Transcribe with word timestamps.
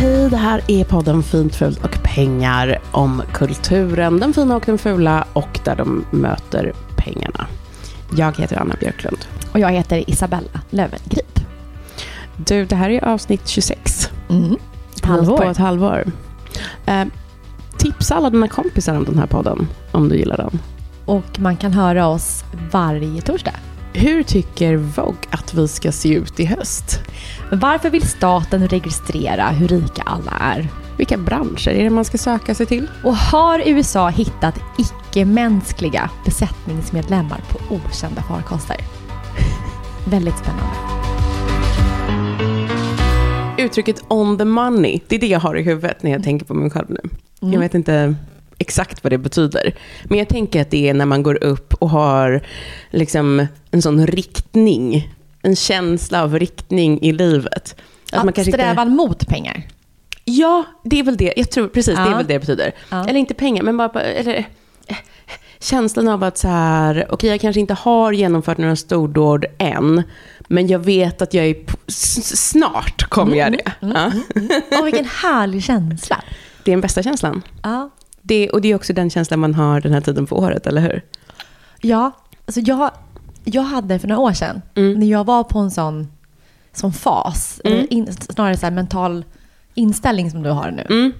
Hej, 0.00 0.30
det 0.30 0.36
här 0.36 0.62
är 0.66 0.84
podden 0.84 1.22
Fint, 1.22 1.54
fult 1.54 1.84
och 1.84 2.02
pengar 2.02 2.78
om 2.92 3.22
kulturen, 3.32 4.20
den 4.20 4.34
fina 4.34 4.56
och 4.56 4.62
den 4.66 4.78
fula 4.78 5.24
och 5.32 5.60
där 5.64 5.76
de 5.76 6.04
möter 6.10 6.72
pengarna. 6.96 7.46
Jag 8.16 8.38
heter 8.38 8.56
Anna 8.56 8.74
Björklund. 8.80 9.18
Och 9.52 9.58
jag 9.58 9.70
heter 9.70 10.10
Isabella 10.10 10.60
Löwengrip. 10.70 11.40
Du, 12.36 12.64
det 12.64 12.76
här 12.76 12.90
är 12.90 13.04
avsnitt 13.04 13.48
26. 13.48 14.10
Mm. 14.28 14.56
Halvår. 15.02 15.36
På 15.36 15.42
ett 15.42 15.56
halvår. 15.56 16.04
Eh, 16.86 17.04
tipsa 17.76 18.14
alla 18.14 18.30
dina 18.30 18.48
kompisar 18.48 18.96
om 18.96 19.04
den 19.04 19.18
här 19.18 19.26
podden, 19.26 19.68
om 19.92 20.08
du 20.08 20.16
gillar 20.16 20.36
den. 20.36 20.58
Och 21.04 21.40
man 21.40 21.56
kan 21.56 21.72
höra 21.72 22.06
oss 22.06 22.44
varje 22.72 23.22
torsdag. 23.22 23.54
Hur 23.92 24.22
tycker 24.22 24.76
Vogue 24.76 25.28
att 25.30 25.54
vi 25.54 25.68
ska 25.68 25.92
se 25.92 26.14
ut 26.14 26.40
i 26.40 26.44
höst? 26.44 27.00
Varför 27.52 27.90
vill 27.90 28.08
staten 28.08 28.68
registrera 28.68 29.48
hur 29.48 29.68
rika 29.68 30.02
alla 30.02 30.32
är? 30.40 30.68
Vilka 30.98 31.18
branscher 31.18 31.68
är 31.68 31.84
det 31.84 31.90
man 31.90 32.04
ska 32.04 32.18
söka 32.18 32.54
sig 32.54 32.66
till? 32.66 32.86
Och 33.04 33.16
har 33.16 33.62
USA 33.66 34.08
hittat 34.08 34.60
icke-mänskliga 34.78 36.10
besättningsmedlemmar 36.24 37.40
på 37.48 37.74
okända 37.74 38.22
farkoster? 38.22 38.76
Väldigt 40.06 40.38
spännande. 40.38 40.76
Uttrycket 43.58 44.02
on 44.08 44.38
the 44.38 44.44
money, 44.44 45.00
det 45.08 45.16
är 45.16 45.20
det 45.20 45.26
jag 45.26 45.40
har 45.40 45.56
i 45.56 45.62
huvudet 45.62 46.02
när 46.02 46.10
jag 46.10 46.24
tänker 46.24 46.46
på 46.46 46.54
mig 46.54 46.70
själv 46.70 46.90
nu. 46.90 47.00
Mm. 47.42 47.52
Jag 47.52 47.60
vet 47.60 47.74
inte 47.74 48.14
exakt 48.58 49.04
vad 49.04 49.12
det 49.12 49.18
betyder. 49.18 49.74
Men 50.04 50.18
jag 50.18 50.28
tänker 50.28 50.60
att 50.60 50.70
det 50.70 50.88
är 50.88 50.94
när 50.94 51.06
man 51.06 51.22
går 51.22 51.44
upp 51.44 51.74
och 51.74 51.90
har 51.90 52.40
liksom 52.90 53.46
en 53.70 53.82
sån 53.82 54.06
riktning, 54.06 55.12
en 55.42 55.56
känsla 55.56 56.22
av 56.22 56.38
riktning 56.38 57.02
i 57.02 57.12
livet. 57.12 57.76
Att, 58.12 58.24
man 58.24 58.32
kanske 58.32 58.50
inte- 58.50 58.58
strävan 58.58 58.96
mot 58.96 59.26
pengar. 59.28 59.62
Ja, 60.24 60.64
det 60.84 60.98
är 60.98 61.02
väl 61.02 61.16
det. 61.16 61.34
Jag 61.36 61.50
tror 61.50 61.68
precis, 61.68 61.94
det 61.96 62.00
Ja. 62.02 62.10
är 62.12 62.16
väl 62.16 62.26
det 62.26 62.32
det 62.32 62.38
betyder. 62.38 62.72
Ja. 62.90 63.08
Eller 63.08 63.20
inte 63.20 63.34
pengar, 63.34 63.62
men 63.62 63.76
bara, 63.76 64.00
eller, 64.02 64.46
eh, 64.86 64.96
känslan 65.58 66.08
av 66.08 66.24
att 66.24 66.38
så 66.38 66.48
här, 66.48 67.06
okej, 67.10 67.30
jag 67.30 67.40
kanske 67.40 67.60
inte 67.60 67.74
har 67.74 68.12
genomfört 68.12 68.58
några 68.58 68.76
stordåd 68.76 69.44
än, 69.58 70.02
men 70.48 70.66
jag 70.68 70.78
vet 70.78 71.22
att 71.22 71.34
jag 71.34 71.46
är, 71.46 71.56
snart 72.36 73.02
kommer 73.08 73.36
jag 73.36 73.52
det. 73.52 73.72
Ja. 73.80 74.12
Åh, 74.72 74.84
vilken 74.84 75.04
härlig 75.04 75.64
känsla. 75.64 76.22
Det 76.64 76.70
är 76.70 76.72
den 76.72 76.80
bästa 76.80 77.02
känslan. 77.02 77.42
Ja. 77.62 77.90
Det, 78.22 78.50
och 78.50 78.60
det 78.60 78.68
är 78.70 78.74
också 78.74 78.92
den 78.92 79.10
känslan 79.10 79.38
man 79.40 79.54
har 79.54 79.80
den 79.80 79.92
här 79.92 80.00
tiden 80.00 80.26
på 80.26 80.38
året, 80.38 80.66
eller 80.66 80.80
hur? 80.80 81.02
Ja, 81.80 82.10
alltså 82.46 82.60
jag, 82.60 82.90
jag 83.44 83.62
hade 83.62 83.98
för 83.98 84.08
några 84.08 84.20
år 84.20 84.32
sedan, 84.32 84.62
Mm. 84.74 84.98
när 85.00 85.06
jag 85.06 85.24
var 85.24 85.44
på 85.44 85.58
en 85.58 85.70
sån, 85.70 86.08
sån 86.72 86.92
fas, 86.92 87.60
Mm. 87.64 87.86
in, 87.90 88.12
snarare 88.12 88.56
så 88.56 88.70
mental 88.70 89.24
inställning 89.74 90.30
som 90.30 90.42
du 90.42 90.50
har 90.50 90.70
nu. 90.70 90.86
Mm. 90.90 91.12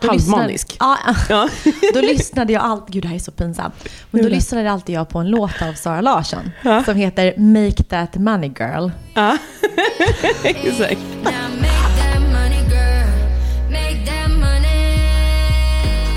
Då 0.00 0.08
Halvmanisk. 0.08 0.68
lyssnade- 0.70 0.96
Ja, 1.06 1.14
Ja. 1.28 1.48
då 1.94 2.00
lyssnade 2.00 2.52
jag 2.52 2.62
alltid, 2.62 2.92
gud 2.92 3.02
det 3.02 3.08
här 3.08 3.14
är 3.14 3.18
så 3.18 3.30
pinsamt, 3.32 3.74
men 4.10 4.22
då 4.22 4.28
Gud. 4.28 4.36
lyssnade 4.36 4.72
alltid 4.72 4.94
jag 4.94 5.08
på 5.08 5.18
en 5.18 5.30
låt 5.30 5.62
av 5.62 5.72
Sara 5.72 6.00
Larsson 6.00 6.50
Ja. 6.62 6.84
som 6.84 6.96
heter 6.96 7.34
Make 7.38 7.82
That 7.84 8.14
Money 8.16 8.52
Girl. 8.58 8.88
ja. 9.14 9.36
Exakt. 10.44 11.00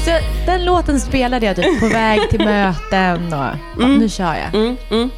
Så 0.06 0.12
den 0.46 0.66
låten 0.66 1.00
spelade 1.00 1.46
jag 1.46 1.56
typ 1.56 1.80
på 1.80 1.88
väg 1.88 2.30
till 2.30 2.40
möten 2.46 3.34
och 3.34 3.56
ja, 3.80 3.88
nu 3.88 4.10
kör 4.10 4.36
jag. 4.36 4.56
Mm, 4.62 4.78
mm. 4.92 5.10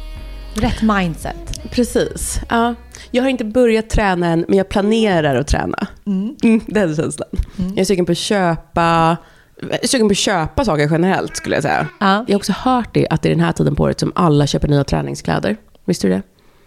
Rätt 0.54 0.82
mindset. 0.82 1.70
Precis. 1.70 2.40
Ja. 2.48 2.74
Jag 3.10 3.22
har 3.22 3.30
inte 3.30 3.44
börjat 3.44 3.90
träna 3.90 4.26
än, 4.26 4.44
men 4.48 4.58
jag 4.58 4.68
planerar 4.68 5.34
att 5.36 5.46
träna. 5.46 5.86
Mm, 6.06 6.36
den 6.66 6.96
känslan. 6.96 7.28
Jag 7.56 7.78
är 7.78 7.84
sugen 7.84 8.06
på 8.06 8.12
att 8.12 8.18
köpa 8.18 9.16
jag 9.62 9.84
är 9.84 9.86
sugen 9.86 10.08
på 10.08 10.12
att 10.12 10.16
köpa 10.16 10.64
saker 10.64 10.88
generellt, 10.90 11.36
skulle 11.36 11.56
jag 11.56 11.62
säga. 11.62 11.86
Ja. 12.00 12.24
Jag 12.28 12.34
har 12.34 12.38
också 12.38 12.52
hört 12.52 12.94
det, 12.94 13.08
att 13.10 13.22
det 13.22 13.28
är 13.28 13.30
den 13.30 13.44
här 13.44 13.52
tiden 13.52 13.74
på 13.74 13.82
året 13.82 14.00
som 14.00 14.12
alla 14.14 14.46
köper 14.46 14.68
nya 14.68 14.84
träningskläder. 14.84 15.56
Visste 15.84 16.06
du 16.06 16.12
det? 16.12 16.22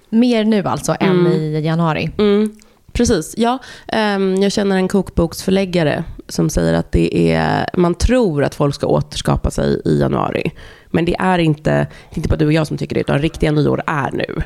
Mer 0.10 0.44
nu 0.44 0.64
alltså 0.64 0.96
än 1.00 1.28
i 1.28 1.62
januari. 1.66 2.12
Mm, 2.18 2.56
precis, 2.92 3.34
ja. 3.38 3.58
Ehm, 3.88 4.36
jag 4.42 4.52
känner 4.52 4.76
en 4.76 4.88
kokboksförläggare 4.88 6.04
som 6.28 6.50
säger 6.50 6.74
att 6.74 6.92
det 6.92 7.34
är, 7.34 7.70
man 7.74 7.96
tror 7.96 8.44
att 8.44 8.56
folk 8.56 8.76
ska 8.76 8.88
återskapa 8.88 9.52
sig 9.52 9.82
i 9.86 10.00
januari. 10.00 10.52
Men 10.94 11.06
det 11.06 11.16
är 11.20 11.40
inte, 11.40 11.88
inte 12.14 12.30
bara 12.30 12.36
du 12.36 12.46
och 12.46 12.54
jag 12.54 12.68
som 12.68 12.78
tycker 12.78 12.96
det, 12.96 13.02
utan 13.02 13.20
riktiga 13.20 13.52
nyår 13.52 13.84
är 13.88 14.12
nu. 14.12 14.42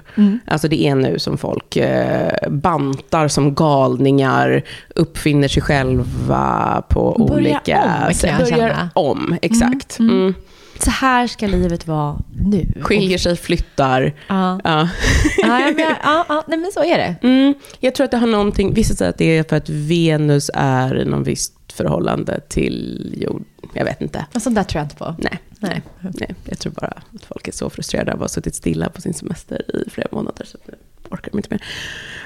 Alltså 0.47 0.67
det 0.67 0.87
är 0.87 0.95
nu 0.95 1.19
som 1.19 1.37
folk 1.37 1.75
eh, 1.75 2.49
bantar 2.49 3.27
som 3.27 3.55
galningar, 3.55 4.63
uppfinner 4.95 5.47
sig 5.47 5.63
själva 5.63 6.83
på 6.89 7.25
Börjar 7.27 7.39
olika 7.39 7.83
om, 7.83 8.13
jag 8.23 8.49
Börjar 8.49 8.89
om, 8.93 9.37
exakt. 9.41 9.99
Mm. 9.99 10.33
Så 10.79 10.91
här 10.91 11.27
ska 11.27 11.47
livet 11.47 11.87
vara 11.87 12.17
nu. 12.35 12.65
Skiljer 12.81 13.17
sig, 13.17 13.37
flyttar. 13.37 14.13
Ja. 14.27 14.59
Ja. 14.63 14.89
Ja, 15.37 15.59
ja, 15.59 15.71
men, 15.75 15.95
ja, 16.03 16.25
ja, 16.29 16.43
nej, 16.47 16.57
men 16.57 16.71
så 16.71 16.83
är 16.83 16.97
det. 16.97 17.15
Mm, 17.27 17.53
jag 17.79 17.95
tror 17.95 18.05
att 18.05 18.11
det 18.11 18.17
har 18.17 18.27
någonting, 18.27 18.73
vissa 18.73 18.95
säger 18.95 19.09
att 19.09 19.17
det 19.17 19.37
är 19.37 19.43
för 19.43 19.55
att 19.55 19.69
Venus 19.69 20.51
är 20.53 21.01
i 21.01 21.05
någon 21.05 21.23
visst 21.23 21.73
förhållande 21.73 22.39
till 22.49 23.13
jord. 23.21 23.43
Jag 23.73 23.85
vet 23.85 24.01
inte. 24.01 24.25
Och 24.35 24.41
sånt 24.41 24.55
där 24.55 24.63
tror 24.63 24.79
jag 24.79 24.85
inte 24.85 24.95
på. 24.95 25.15
Nej, 25.17 25.39
Nej. 25.59 25.81
nej, 26.01 26.35
jag 26.43 26.59
tror 26.59 26.73
bara 26.73 26.87
att 27.15 27.25
folk 27.25 27.47
är 27.47 27.51
så 27.51 27.69
frustrerade 27.69 28.11
av 28.11 28.17
att 28.17 28.21
ha 28.21 28.27
suttit 28.27 28.55
stilla 28.55 28.89
på 28.89 29.01
sin 29.01 29.13
semester 29.13 29.61
i 29.75 29.89
flera 29.89 30.07
månader. 30.11 30.45
Så 30.45 30.57
nu 30.65 30.73
orkar 31.09 31.31
de 31.31 31.37
inte 31.37 31.49
mer. 31.51 31.63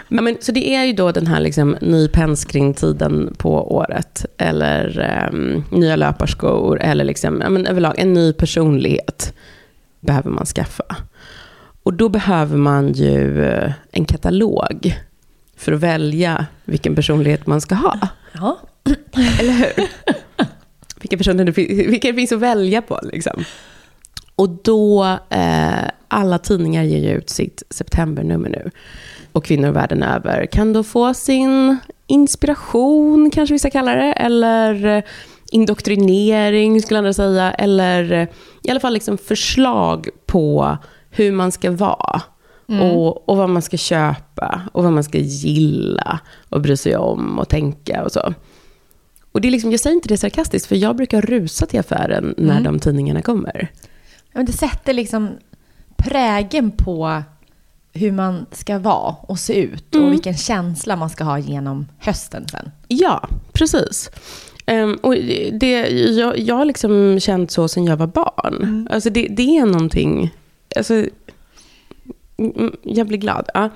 Ja, 0.07 0.21
men, 0.21 0.37
så 0.41 0.51
det 0.51 0.75
är 0.75 0.83
ju 0.83 0.93
då 0.93 1.11
den 1.11 1.27
här 1.27 1.39
liksom, 1.39 1.77
nypenskring-tiden 1.81 3.35
på 3.37 3.75
året. 3.75 4.25
Eller 4.37 4.99
ehm, 4.99 5.63
nya 5.71 5.95
löparskor. 5.95 6.81
Eller 6.81 7.03
liksom, 7.03 7.33
men, 7.33 7.67
överlag 7.67 7.99
en 7.99 8.13
ny 8.13 8.33
personlighet 8.33 9.33
behöver 9.99 10.29
man 10.29 10.45
skaffa. 10.45 10.95
Och 11.83 11.93
då 11.93 12.09
behöver 12.09 12.57
man 12.57 12.93
ju 12.93 13.45
eh, 13.45 13.71
en 13.91 14.05
katalog 14.05 14.95
för 15.55 15.71
att 15.71 15.79
välja 15.79 16.45
vilken 16.65 16.95
personlighet 16.95 17.47
man 17.47 17.61
ska 17.61 17.75
ha. 17.75 17.99
Ja. 18.33 18.59
Eller 19.39 19.53
hur? 19.53 19.87
Vilka 21.11 21.23
personer 21.23 21.45
det 21.45 21.53
finns, 21.53 21.69
vilka 21.69 22.07
det 22.07 22.13
finns 22.13 22.31
att 22.31 22.39
välja 22.39 22.81
på. 22.81 22.99
Liksom. 23.03 23.43
Och 24.35 24.49
då, 24.49 25.03
eh, 25.29 25.83
alla 26.07 26.37
tidningar 26.37 26.83
ger 26.83 26.99
ju 26.99 27.17
ut 27.17 27.29
sitt 27.29 27.63
septembernummer 27.69 28.49
nu. 28.49 28.71
och 29.33 29.45
kvinnor 29.45 29.71
världen 29.71 30.03
över 30.03 30.45
kan 30.45 30.73
då 30.73 30.83
få 30.83 31.13
sin 31.13 31.77
inspiration, 32.07 33.31
kanske 33.31 33.53
vi 33.53 33.59
ska 33.59 33.69
kalla 33.69 33.95
det, 33.95 34.13
eller 34.13 34.85
eh, 34.85 35.03
indoktrinering 35.51 36.81
skulle 36.81 36.97
andra 36.97 37.13
säga, 37.13 37.51
eller 37.51 38.11
eh, 38.11 38.27
i 38.63 38.71
alla 38.71 38.79
fall 38.79 38.93
liksom 38.93 39.17
förslag 39.17 40.09
på 40.25 40.77
hur 41.09 41.31
man 41.31 41.51
ska 41.51 41.71
vara. 41.71 42.21
Och, 42.81 43.29
och 43.29 43.37
vad 43.37 43.49
man 43.49 43.61
ska 43.61 43.77
köpa 43.77 44.61
och 44.73 44.83
vad 44.83 44.93
man 44.93 45.03
ska 45.03 45.17
gilla 45.17 46.19
och 46.49 46.61
bry 46.61 46.77
sig 46.77 46.95
om 46.97 47.39
och 47.39 47.49
tänka 47.49 48.03
och 48.03 48.11
så. 48.11 48.33
Och 49.31 49.41
det 49.41 49.47
är 49.47 49.51
liksom, 49.51 49.71
jag 49.71 49.79
säger 49.79 49.95
inte 49.95 50.09
det 50.09 50.17
sarkastiskt, 50.17 50.65
för 50.65 50.75
jag 50.75 50.95
brukar 50.95 51.21
rusa 51.21 51.65
till 51.65 51.79
affären 51.79 52.35
när 52.37 52.61
de 52.61 52.79
tidningarna 52.79 53.21
kommer. 53.21 53.71
Ja, 54.31 54.31
Men 54.33 54.45
det 54.45 54.51
sätter 54.51 54.93
liksom 54.93 55.29
prägen 55.97 56.71
på 56.71 57.23
hur 57.93 58.11
man 58.11 58.45
ska 58.51 58.79
vara 58.79 59.15
och 59.21 59.39
se 59.39 59.63
ut 59.63 59.95
och 59.95 60.11
vilken 60.11 60.37
känsla 60.37 60.95
man 60.95 61.09
ska 61.09 61.23
ha 61.23 61.39
genom 61.39 61.87
hösten 61.99 62.47
sen. 62.47 62.71
Ja, 62.87 63.29
precis. 63.53 64.09
Ehm, 64.65 64.95
och 64.95 65.15
det, 65.53 65.89
jag, 65.89 66.39
jag 66.39 66.55
har 66.55 66.65
liksom 66.65 67.19
känt 67.19 67.51
så 67.51 67.67
sedan 67.67 67.85
jag 67.85 67.97
var 67.97 68.07
barn. 68.07 68.87
Alltså 68.91 69.09
det, 69.09 69.27
det 69.29 69.57
är 69.57 69.65
någonting... 69.65 70.35
Alltså, 70.75 70.93
mm, 72.37 72.75
jag 72.83 73.07
blir 73.07 73.17
glad. 73.17 73.49
Ja. 73.53 73.69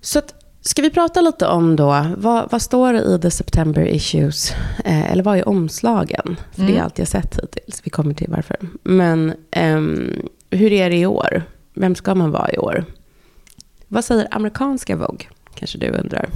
Så 0.00 0.18
att, 0.18 0.37
ska 0.68 0.82
vi 0.82 0.90
prata 0.90 1.20
lite 1.20 1.46
om 1.46 1.76
då, 1.76 2.06
vad, 2.16 2.50
vad 2.50 2.62
står 2.62 2.92
det 2.92 3.00
i 3.02 3.18
The 3.20 3.30
September 3.30 3.82
Issues? 3.88 4.52
Eh, 4.84 5.12
eller 5.12 5.22
vad 5.22 5.38
är 5.38 5.48
omslagen? 5.48 6.36
För 6.52 6.62
det 6.62 6.76
är 6.76 6.82
allt 6.82 6.98
jag 6.98 7.08
sett 7.08 7.38
hittills. 7.42 7.80
Vi 7.84 7.90
kommer 7.90 8.14
till 8.14 8.30
varför. 8.30 8.56
Men 8.82 9.34
ehm, 9.50 10.22
hur 10.50 10.72
är 10.72 10.90
det 10.90 10.96
i 10.96 11.06
år? 11.06 11.42
Vem 11.74 11.94
ska 11.94 12.14
man 12.14 12.30
vara 12.30 12.52
i 12.52 12.58
år? 12.58 12.84
Vad 13.88 14.04
säger 14.04 14.28
amerikanska 14.30 14.96
Vogue? 14.96 15.26
Kanske 15.54 15.78
du 15.78 15.88
undrar. 15.88 16.28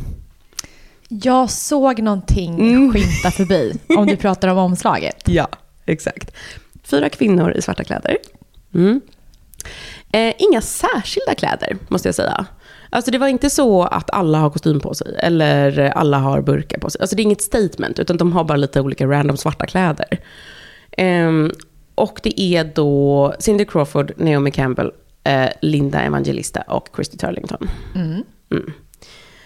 Jag 1.09 1.51
såg 1.51 2.03
någonting 2.03 2.61
Mm. 2.61 2.93
skymta 2.93 3.31
förbi, 3.31 3.73
om 3.97 4.07
du 4.07 4.17
pratar 4.17 4.49
om 4.49 4.59
omslaget. 4.59 5.23
Ja, 5.27 5.49
exakt. 5.87 6.33
Fyra 6.85 7.09
kvinnor 7.09 7.53
i 7.53 7.63
svarta 7.63 7.85
kläder. 7.85 8.17
Mm. 8.75 9.01
Eh, 10.13 10.35
inga 10.39 10.61
särskilda 10.61 11.35
kläder, 11.35 11.77
måste 11.89 12.09
jag 12.09 12.15
säga. 12.15 12.47
Alltså 12.93 13.11
det 13.11 13.19
var 13.19 13.29
inte 13.29 13.51
så 13.51 13.83
att 13.83 14.11
alla 14.11 14.39
har 14.39 14.51
kostym 14.51 14.81
på 14.81 14.95
sig, 14.95 15.15
eller 15.19 15.81
alla 15.81 16.19
har 16.19 16.41
burkar 16.43 16.79
på 16.79 16.91
sig. 16.91 17.01
Alltså 17.01 17.17
det 17.17 17.23
är 17.23 17.25
inget 17.25 17.43
statement, 17.43 17.99
utan 17.99 18.17
de 18.17 18.33
har 18.33 18.45
bara 18.45 18.57
lite 18.57 18.81
olika 18.81 19.07
random 19.07 19.37
svarta 19.37 19.67
kläder. 19.67 20.21
Ehm, 20.97 21.51
och 21.95 22.21
det 22.23 22.41
är 22.41 22.65
då 22.75 23.35
Cindy 23.39 23.65
Crawford, 23.65 24.13
Naomi 24.17 24.51
Campbell, 24.51 24.91
eh, 25.25 25.49
Linda 25.63 26.01
Evangelista 26.01 26.61
och 26.61 26.89
Christy 26.95 27.17
Turlington. 27.17 27.69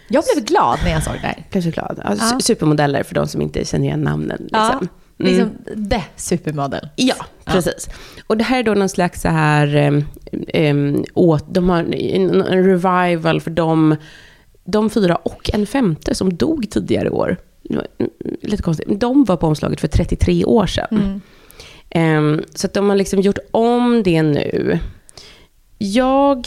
Jag 0.08 0.24
blev 0.34 0.44
glad 0.44 0.78
när 0.84 0.90
jag 0.90 1.02
såg 1.02 1.12
det 1.14 1.18
här. 1.18 1.44
Kanske 1.50 1.70
glad. 1.70 2.00
Alltså, 2.04 2.26
Ja. 2.26 2.38
su- 2.38 2.40
Supermodeller 2.42 3.02
för 3.02 3.14
de 3.14 3.26
som 3.26 3.42
inte 3.42 3.64
känner 3.64 3.84
igen 3.84 4.00
namnen. 4.00 4.38
Liksom. 4.40 4.78
Ja, 4.80 4.80
liksom 5.16 5.50
the 5.90 6.02
supermodel. 6.16 6.88
Ja, 6.96 7.14
precis. 7.44 7.88
Och 8.26 8.36
det 8.36 8.44
här 8.44 8.58
är 8.58 8.62
då 8.62 8.74
någon 8.74 8.88
slags 8.88 9.20
så 9.22 9.28
här, 9.28 9.76
um, 9.76 10.04
um, 10.54 11.04
åt, 11.14 11.54
de 11.54 11.68
har 11.68 11.78
en, 11.94 12.42
en 12.42 12.64
revival 12.64 13.40
för 13.40 13.50
de, 13.50 13.96
de 14.64 14.90
fyra 14.90 15.16
och 15.16 15.50
en 15.52 15.66
femte 15.66 16.14
som 16.14 16.36
dog 16.36 16.70
tidigare 16.70 17.06
i 17.06 17.10
år. 17.10 17.36
Mm, 17.70 17.84
Lite 18.42 18.62
konstigt. 18.62 19.00
De 19.00 19.24
var 19.24 19.36
på 19.36 19.46
omslaget 19.46 19.80
för 19.80 19.88
33 19.88 20.44
år 20.44 20.66
sedan. 20.66 21.20
Ehm, 21.90 22.42
så 22.54 22.66
att 22.66 22.74
de 22.74 22.88
har 22.88 22.96
liksom 22.96 23.20
gjort 23.20 23.38
om 23.50 24.02
det 24.02 24.22
nu. 24.22 24.78
Jag 25.78 26.46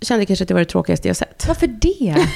kände 0.00 0.26
kanske 0.26 0.42
att 0.42 0.48
det 0.48 0.54
var 0.54 0.60
det 0.60 0.64
tråkigaste 0.64 1.08
jag 1.08 1.16
sett. 1.16 1.44
Varför 1.48 1.66
det? 1.66 2.16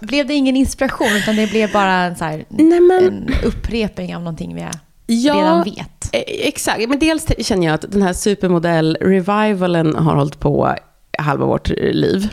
blev 0.00 0.26
det 0.26 0.34
ingen 0.34 0.56
inspiration, 0.56 1.16
utan 1.16 1.36
det 1.36 1.46
blev 1.50 1.72
bara 1.72 1.92
en, 1.92 2.16
så 2.16 2.24
här, 2.24 2.44
Nej, 2.48 2.80
men- 2.80 3.04
en 3.06 3.30
upprepning 3.44 4.16
av 4.16 4.22
någonting 4.22 4.54
vi 4.54 4.66
Ja, 5.06 5.34
redan 5.34 5.62
vet? 5.64 6.08
Eh, 6.12 6.20
Exakt, 6.26 6.88
men 6.88 6.98
dels 6.98 7.26
känner 7.38 7.66
jag 7.66 7.74
att 7.74 7.92
den 7.92 8.02
här 8.02 8.12
supermodell-revivalen 8.12 9.94
har 9.96 10.14
hållit 10.14 10.40
på 10.40 10.74
halva 11.18 11.46
vårt 11.46 11.70
eh, 11.70 11.76
liv. 11.76 12.28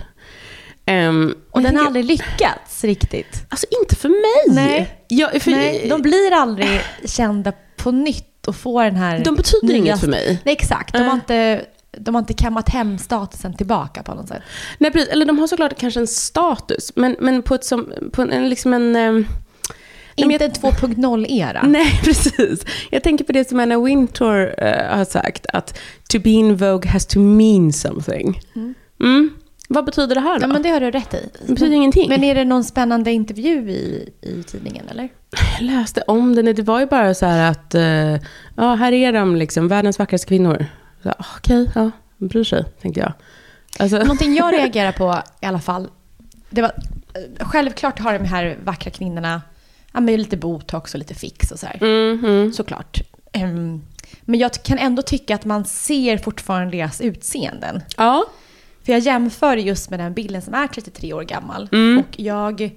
Ehm, 0.85 1.35
Och 1.51 1.61
den 1.61 1.77
har 1.77 1.85
aldrig 1.85 2.05
lyckats 2.05 2.83
riktigt. 2.83 3.45
Alltså 3.49 3.67
inte 3.81 3.95
för 3.95 4.09
mig. 4.09 4.55
Nej. 4.65 5.03
Jag, 5.07 5.41
för, 5.41 5.51
Nej, 5.51 5.85
de 5.89 6.01
blir 6.01 6.33
aldrig 6.33 6.81
kända 7.05 7.53
på 7.77 7.91
nytt 7.91 8.47
och 8.47 8.55
får 8.55 8.83
den 8.83 8.95
här... 8.95 9.19
De 9.25 9.35
betyder 9.35 9.73
inget 9.73 9.99
för 9.99 10.07
mig. 10.07 10.41
Nej, 10.45 10.53
exakt. 10.53 10.93
De 10.93 11.03
har, 11.03 11.13
inte, 11.13 11.65
de 11.97 12.15
har 12.15 12.19
inte 12.19 12.33
kammat 12.33 12.69
hem 12.69 12.97
statusen 12.97 13.53
tillbaka 13.53 14.03
på 14.03 14.13
något 14.13 14.27
sätt. 14.27 14.41
Nej, 14.77 14.91
precis. 14.91 15.09
Eller 15.09 15.25
de 15.25 15.39
har 15.39 15.47
såklart 15.47 15.79
kanske 15.79 15.99
en 15.99 16.07
status, 16.07 16.91
men, 16.95 17.15
men 17.19 17.41
på, 17.41 17.55
ett 17.55 17.65
som, 17.65 17.93
på 18.11 18.21
en, 18.21 18.49
liksom 18.49 18.73
en... 18.73 18.91
men 18.91 19.25
Inte 20.15 20.45
en 20.45 20.51
2.0-era. 20.51 21.63
Nej, 21.67 22.01
precis. 22.03 22.65
Jag 22.91 23.03
tänker 23.03 23.25
på 23.25 23.31
det 23.31 23.49
som 23.49 23.59
Anna 23.59 23.79
Wintour 23.79 24.55
eh, 24.57 24.97
har 24.97 25.05
sagt, 25.05 25.45
att 25.53 25.79
to 26.09 26.19
be 26.19 26.29
in 26.29 26.55
Vogue 26.55 26.91
has 26.91 27.05
to 27.05 27.19
mean 27.19 27.73
something. 27.73 28.41
Mm. 28.99 29.29
Vad 29.69 29.85
betyder 29.85 30.15
det 30.15 30.21
här 30.21 30.39
då? 30.39 30.43
Ja, 30.43 30.47
men 30.47 30.61
det 30.61 30.69
har 30.69 30.79
du 30.79 30.91
rätt 30.91 31.13
i. 31.13 31.29
Det 31.47 31.53
betyder 31.53 31.75
ingenting. 31.75 32.09
Men 32.09 32.23
är 32.23 32.35
det 32.35 32.45
någon 32.45 32.63
spännande 32.63 33.11
intervju 33.11 33.69
i, 33.71 34.09
i 34.21 34.43
tidningen, 34.43 34.85
eller? 34.89 35.09
Jag 35.59 35.65
läste 35.65 36.01
om 36.01 36.35
den, 36.35 36.45
det 36.45 36.61
var 36.61 36.79
ju 36.79 36.85
bara 36.85 37.13
så 37.13 37.25
här 37.25 37.51
att, 37.51 37.75
eh, 37.75 38.27
ja, 38.55 38.75
här 38.75 38.91
är 38.91 39.13
de, 39.13 39.35
liksom, 39.35 39.67
världens 39.67 39.99
vackraste 39.99 40.27
kvinnor. 40.27 40.65
Ah, 41.09 41.25
Okej, 41.37 41.71
ja, 41.75 41.91
de 42.17 42.27
bryr 42.27 42.43
sig, 42.43 42.65
tänkte 42.81 42.99
jag. 42.99 43.13
Alltså, 43.79 43.97
Någonting 43.97 44.35
jag 44.35 44.53
reagerar 44.59 44.91
på 44.91 45.21
i 45.41 45.45
alla 45.45 45.59
fall, 45.59 45.89
det 46.49 46.61
var, 46.61 46.71
självklart 47.39 47.99
har 47.99 48.13
de 48.19 48.25
här 48.25 48.57
vackra 48.63 48.91
kvinnorna 48.91 49.41
ja, 49.93 49.99
men 49.99 50.15
lite 50.15 50.37
botox 50.37 50.93
och 50.93 50.99
lite 50.99 51.13
fix 51.15 51.51
och 51.51 51.59
så 51.59 51.67
här. 51.67 51.77
Mhm. 52.13 52.53
Såklart. 52.53 53.01
Ehm, 53.31 53.81
men 54.21 54.39
jag 54.39 54.51
kan 54.53 54.77
ändå 54.77 55.01
tycka 55.01 55.35
att 55.35 55.45
man 55.45 55.65
ser 55.65 56.17
fortfarande 56.17 56.77
deras 56.77 57.01
utseenden. 57.01 57.81
ja, 57.97 58.25
För 58.85 58.91
jag 58.91 59.01
jämför 59.01 59.57
just 59.57 59.89
med 59.89 59.99
den 59.99 60.13
bilden 60.13 60.41
som 60.41 60.53
är 60.53 60.67
33 60.67 61.13
år 61.13 61.23
gammal. 61.23 61.69
Mm. 61.71 61.99
Och 61.99 62.19
jag, 62.19 62.69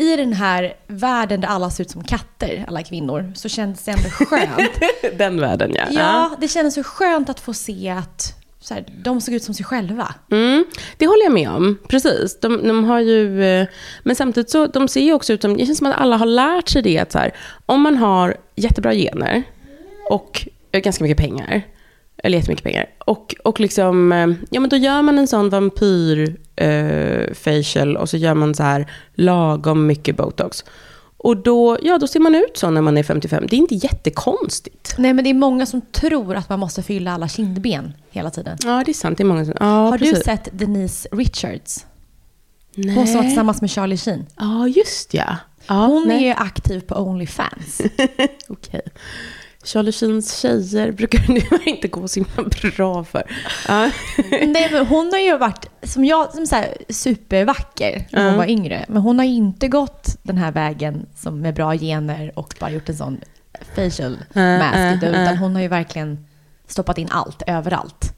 i 0.00 0.16
den 0.16 0.32
här 0.32 0.74
världen 0.86 1.40
där 1.40 1.48
alla 1.48 1.70
ser 1.70 1.84
ut 1.84 1.90
som 1.90 2.04
katter, 2.04 2.64
alla 2.68 2.82
kvinnor, 2.82 3.32
så 3.34 3.48
känns 3.48 3.84
det 3.84 3.90
ändå 3.90 4.08
skönt. 4.08 4.70
den 5.18 5.40
världen 5.40 5.72
ja. 5.74 5.86
ja, 5.90 6.36
det 6.40 6.48
kändes 6.48 6.74
så 6.74 6.82
skönt 6.82 7.28
att 7.28 7.40
få 7.40 7.54
se 7.54 7.88
att 7.88 8.40
så 8.60 8.74
här, 8.74 8.84
de 9.02 9.20
såg 9.20 9.34
ut 9.34 9.42
som 9.42 9.54
sig 9.54 9.64
själva. 9.64 10.14
Mm, 10.30 10.64
det 10.96 11.06
håller 11.06 11.24
jag 11.24 11.32
med 11.32 11.50
om. 11.50 11.78
Precis. 11.88 12.40
De, 12.40 12.68
de 12.68 12.84
har 12.84 13.00
ju, 13.00 13.44
eh, 13.44 13.66
men 14.02 14.16
samtidigt 14.16 14.50
så 14.50 14.66
de 14.66 14.88
ser 14.88 15.00
ju 15.00 15.12
också 15.12 15.32
ut 15.32 15.42
som, 15.42 15.56
det 15.56 15.66
känns 15.66 15.78
som 15.78 15.86
att 15.86 16.00
alla 16.00 16.16
har 16.16 16.26
lärt 16.26 16.68
sig 16.68 16.82
det 16.82 16.98
att 16.98 17.12
så 17.12 17.18
här, 17.18 17.34
om 17.66 17.80
man 17.80 17.96
har 17.96 18.36
jättebra 18.56 18.94
gener 18.94 19.42
och 20.10 20.48
ganska 20.72 21.04
mycket 21.04 21.18
pengar, 21.18 21.62
eller 22.22 22.38
jättemycket 22.38 22.64
pengar, 22.64 22.86
och, 22.98 23.34
och 23.44 23.60
liksom, 23.60 24.12
eh, 24.12 24.28
ja 24.50 24.60
men 24.60 24.70
då 24.70 24.76
gör 24.76 25.02
man 25.02 25.18
en 25.18 25.26
sån 25.26 25.50
vampyr 25.50 26.36
eh, 26.56 27.34
facial 27.34 27.96
och 27.96 28.08
så 28.08 28.16
gör 28.16 28.34
man 28.34 28.54
så 28.54 28.62
här 28.62 28.90
lagom 29.14 29.86
mycket 29.86 30.16
botox. 30.16 30.64
Och 31.22 31.36
då, 31.36 31.78
ja, 31.82 31.98
då 31.98 32.06
ser 32.06 32.20
man 32.20 32.34
ut 32.34 32.56
så 32.56 32.70
när 32.70 32.80
man 32.80 32.98
är 32.98 33.02
55. 33.02 33.46
Det 33.50 33.56
är 33.56 33.58
inte 33.58 33.74
jättekonstigt. 33.74 34.94
Nej, 34.98 35.12
men 35.12 35.24
det 35.24 35.30
är 35.30 35.34
många 35.34 35.66
som 35.66 35.80
tror 35.80 36.34
att 36.34 36.48
man 36.48 36.60
måste 36.60 36.82
fylla 36.82 37.12
alla 37.12 37.28
kindben 37.28 37.92
hela 38.10 38.30
tiden. 38.30 38.58
Ja, 38.64 38.82
det 38.86 38.90
är 38.90 38.94
sant. 38.94 39.18
Det 39.18 39.22
är 39.22 39.26
många 39.26 39.44
som... 39.44 39.54
Ja, 39.60 39.66
Har 39.66 39.98
precis. 39.98 40.18
du 40.18 40.24
sett 40.24 40.48
Denise 40.52 41.08
Richards? 41.12 41.86
Nej. 42.74 42.94
Hon 42.94 43.06
som 43.06 43.16
var 43.16 43.22
tillsammans 43.22 43.60
med 43.60 43.70
Charlie 43.70 43.96
Sheen. 43.96 44.26
Ja, 44.36 44.68
just 44.68 45.14
ja. 45.14 45.36
ja 45.68 45.86
Hon 45.86 46.08
nej. 46.08 46.16
är 46.16 46.26
ju 46.26 46.32
aktiv 46.32 46.80
på 46.80 46.94
Onlyfans. 46.94 47.80
Okej. 48.48 48.82
Charlie 49.64 49.92
Sheens 49.92 50.38
tjejer 50.40 50.92
brukar 50.92 51.34
det 51.34 51.70
inte 51.70 51.88
gå 51.88 52.08
så 52.08 52.20
himla 52.20 52.50
bra 52.76 53.04
för. 53.04 53.22
Nej, 54.46 54.68
men 54.72 54.86
hon 54.86 55.12
har 55.12 55.18
ju 55.18 55.38
varit, 55.38 55.66
som 55.82 56.04
jag, 56.04 56.32
som 56.32 56.46
så 56.46 56.54
här, 56.56 56.76
supervacker 56.88 58.06
när 58.12 58.22
hon 58.24 58.32
Ja. 58.32 58.38
var 58.38 58.46
yngre. 58.46 58.84
Men 58.88 59.02
hon 59.02 59.18
har 59.18 59.26
ju 59.26 59.32
inte 59.34 59.68
gått 59.68 60.16
den 60.22 60.38
här 60.38 60.52
vägen 60.52 61.06
som 61.16 61.40
med 61.40 61.54
bra 61.54 61.74
gener 61.74 62.32
och 62.38 62.54
bara 62.60 62.70
gjort 62.70 62.88
en 62.88 62.96
sån 62.96 63.20
facial 63.76 64.18
Äh, 64.34 64.42
mask. 64.58 65.02
utan 65.02 65.36
hon 65.36 65.54
har 65.54 65.62
ju 65.62 65.68
verkligen 65.68 66.26
stoppat 66.66 66.98
in 66.98 67.08
allt, 67.10 67.42
överallt. 67.46 68.12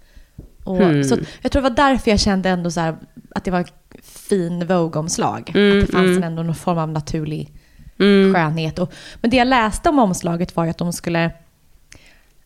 Och, 0.64 0.76
Hmm. 0.76 1.04
så 1.04 1.16
jag 1.42 1.52
tror 1.52 1.62
det 1.62 1.68
var 1.68 1.76
därför 1.76 2.10
jag 2.10 2.20
kände 2.20 2.48
ändå 2.48 2.70
så 2.70 2.80
här, 2.80 2.96
att 3.34 3.44
det 3.44 3.50
var 3.50 3.58
en 3.58 3.64
fin 4.02 4.66
Vogue-omslag. 4.66 5.52
Mm, 5.54 5.78
att 5.80 5.86
det 5.86 5.92
fanns 5.92 6.06
mm. 6.16 6.22
ändå 6.22 6.42
någon 6.42 6.54
form 6.54 6.78
av 6.78 6.88
naturlig 6.88 7.52
Mm. 8.02 8.34
skönhet. 8.34 8.78
Och, 8.78 8.92
men 9.20 9.30
det 9.30 9.36
jag 9.36 9.48
läste 9.48 9.88
om 9.88 9.98
omslaget 9.98 10.56
var 10.56 10.64
ju 10.64 10.70
att 10.70 10.78
de 10.78 10.92
skulle... 10.92 11.30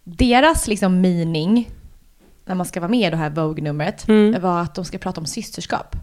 Deras 0.04 0.66
liksom 0.68 1.00
mening, 1.00 1.70
när 2.44 2.54
man 2.54 2.66
ska 2.66 2.80
vara 2.80 2.90
med 2.90 3.08
i 3.08 3.10
det 3.10 3.16
här 3.16 3.30
Vogue-numret, 3.30 4.08
Mm. 4.08 4.42
var 4.42 4.60
att 4.60 4.74
de 4.74 4.84
ska 4.84 4.98
prata 4.98 5.20
om 5.20 5.26
systerskap. 5.26 5.96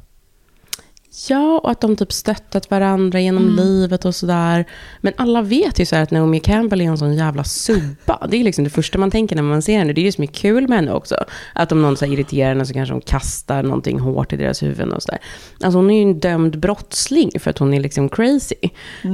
Ja, 1.29 1.60
och 1.63 1.72
att 1.72 1.82
de 1.82 1.96
typ 1.96 2.12
stöttat 2.13 2.72
varandra 2.72 3.20
genom 3.20 3.43
Mm. 3.43 3.55
livet 3.55 4.05
och 4.05 4.15
sådär. 4.15 4.65
Men 5.01 5.13
alla 5.17 5.41
vet 5.41 5.79
ju 5.79 5.86
så 5.86 5.96
här 5.96 6.03
att 6.03 6.12
Naomi 6.12 6.39
Campbell 6.39 6.82
är 6.82 6.86
en 6.86 6.98
sån 6.98 7.13
jävla 7.15 7.43
subba. 7.43 8.27
Det 8.29 8.38
är 8.38 8.43
liksom 8.43 8.63
det 8.63 8.70
första 8.70 8.98
man 8.98 9.12
tänker 9.12 9.36
när 9.36 9.43
man 9.43 9.62
ser 9.62 9.77
henne. 9.77 9.93
Det 9.93 10.01
är 10.01 10.05
det 10.05 10.12
som 10.12 10.24
är 10.24 10.27
kul 10.27 10.67
med 10.67 10.77
henne 10.77 10.91
också. 10.93 11.15
Att 11.53 11.72
om 11.72 11.82
någon 11.82 11.98
så 11.98 12.05
irriterar 12.05 12.50
henne 12.50 12.65
så 12.65 12.74
kanske 12.74 12.93
de 12.93 13.01
kastar 13.01 13.63
någonting 13.63 14.00
hårt 14.00 14.34
i 14.34 14.38
deras 14.38 14.63
huvuden 14.63 14.91
och 14.93 15.03
sådär. 15.03 15.20
Alltså 15.63 15.77
hon 15.77 15.89
är 15.91 15.96
ju 15.96 16.01
en 16.01 16.20
dömd 16.20 16.60
brottsling 16.60 17.32
för 17.39 17.50
att 17.50 17.58
hon 17.58 17.74
är 17.74 17.79
liksom 17.79 18.10
crazy. 18.10 18.55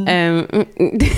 Ehm, 0.08 0.46
det, 0.94 1.10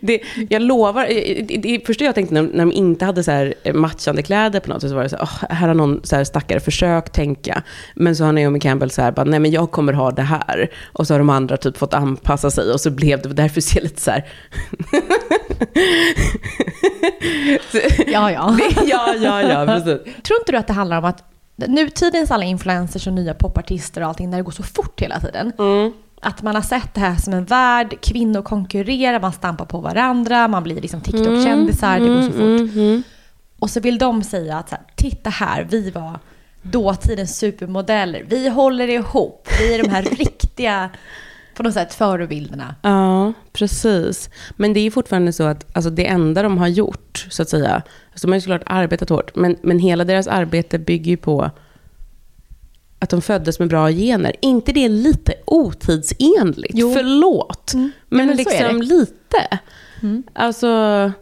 det, 0.00 0.20
jag 0.48 0.62
lovar, 0.62 1.06
det, 1.48 1.56
det 1.56 1.86
första 1.86 2.04
jag 2.04 2.14
tänkte 2.14 2.34
när, 2.34 2.42
när 2.42 2.58
de 2.66 2.72
inte 2.72 3.04
hade 3.04 3.22
så 3.24 3.30
här 3.30 3.54
matchande 3.74 4.22
kläder 4.22 4.60
på 4.60 4.70
något 4.70 4.80
sätt 4.80 4.90
så 4.90 4.96
var 4.96 5.02
det 5.02 5.08
så 5.08 5.16
här, 5.16 5.22
"Åh, 5.24 5.48
här 5.56 5.68
har 5.68 5.74
någon 5.74 6.00
så 6.04 6.16
här 6.16 6.24
stackare 6.24 6.60
försökt 6.60 7.12
tänka. 7.12 7.62
Men 7.94 8.16
så 8.16 8.24
har 8.24 8.32
Naomi 8.32 8.60
Campbell 8.60 8.90
så 8.90 9.02
här, 9.02 9.12
bara, 9.12 9.24
nej 9.24 9.40
men 9.40 9.50
jag 9.50 9.70
kommer 9.76 9.92
ha 9.92 10.10
det 10.10 10.22
här. 10.22 10.68
Och 10.92 11.06
så 11.06 11.14
har 11.14 11.18
de 11.18 11.30
andra 11.30 11.56
typ 11.56 11.76
fått 11.76 11.94
anpassa 11.94 12.50
sig 12.50 12.72
och 12.72 12.80
så 12.80 12.90
blev 12.90 13.22
det, 13.22 13.28
därför 13.28 13.60
ser 13.60 13.76
jag 13.76 13.84
lite 13.84 14.00
så 14.00 14.10
här. 14.10 14.24
Ja, 18.06 18.32
ja. 18.32 18.58
ja, 18.86 19.14
ja, 19.14 19.42
ja, 19.42 19.66
precis. 19.66 20.14
Tror 20.22 20.38
inte 20.40 20.52
du 20.52 20.58
att 20.58 20.66
det 20.66 20.72
handlar 20.72 20.98
om 20.98 21.04
att 21.04 21.24
nutidens 21.56 22.30
alla 22.30 22.44
influencers 22.44 23.06
och 23.06 23.12
nya 23.12 23.34
popartister 23.34 24.00
och 24.02 24.08
allting, 24.08 24.30
när 24.30 24.36
det 24.38 24.44
går 24.44 24.52
så 24.52 24.62
fort 24.62 25.00
hela 25.00 25.20
tiden. 25.20 25.52
Att 26.20 26.42
man 26.42 26.54
har 26.54 26.62
sett 26.62 26.94
det 26.94 27.00
här 27.00 27.16
som 27.16 27.32
en 27.32 27.44
värld, 27.44 27.98
kvinnor 28.02 28.42
konkurrerar, 28.42 29.20
man 29.20 29.32
stampar 29.32 29.64
på 29.64 29.80
varandra, 29.80 30.48
man 30.48 30.62
blir 30.62 30.80
liksom 30.80 31.00
TikTok-kändisar, 31.00 32.00
det 32.00 32.08
går 32.08 32.22
så 32.22 32.32
fort. 32.32 32.70
Och 33.58 33.70
så 33.70 33.80
vill 33.80 33.98
de 33.98 34.22
säga 34.22 34.56
att 34.58 34.68
så 34.68 34.74
här, 34.74 34.84
titta 34.96 35.30
här, 35.30 35.66
vi 35.70 35.90
var 35.90 36.18
dåtidens 36.70 37.38
supermodeller, 37.38 38.24
vi 38.28 38.48
håller 38.48 38.88
ihop, 38.88 39.48
vi 39.60 39.74
är 39.74 39.82
de 39.82 39.88
här 39.88 40.02
riktiga, 40.18 40.90
på 41.54 41.62
något 41.62 41.74
sätt, 41.74 41.94
förebilderna. 41.94 42.74
Ja, 42.82 43.32
precis. 43.52 44.30
Men 44.56 44.72
det 44.72 44.80
är 44.80 44.90
fortfarande 44.90 45.32
så 45.32 45.42
att 45.42 45.76
alltså 45.76 45.90
det 45.90 46.06
enda 46.06 46.42
de 46.42 46.58
har 46.58 46.68
gjort, 46.68 47.26
så 47.30 47.42
att 47.42 47.48
säga, 47.48 47.82
alltså 48.10 48.26
de 48.26 48.30
har 48.30 48.36
ju 48.36 48.40
såklart 48.40 48.62
arbetat 48.66 49.08
hårt, 49.08 49.36
men, 49.36 49.56
men 49.62 49.78
hela 49.78 50.04
deras 50.04 50.26
arbete 50.26 50.78
bygger 50.78 51.10
ju 51.10 51.16
på 51.16 51.50
att 52.98 53.10
de 53.10 53.22
föddes 53.22 53.58
med 53.58 53.68
bra 53.68 53.90
gener. 53.90 54.36
inte 54.40 54.72
det 54.72 54.88
lite 54.88 55.34
otidsenligt? 55.44 56.74
Jo. 56.74 56.94
Förlåt. 56.94 57.74
Mm. 57.74 57.90
Men, 58.08 58.26
men 58.26 58.36
liksom 58.36 58.82
lite. 58.82 59.58
Alltså... 60.32 61.12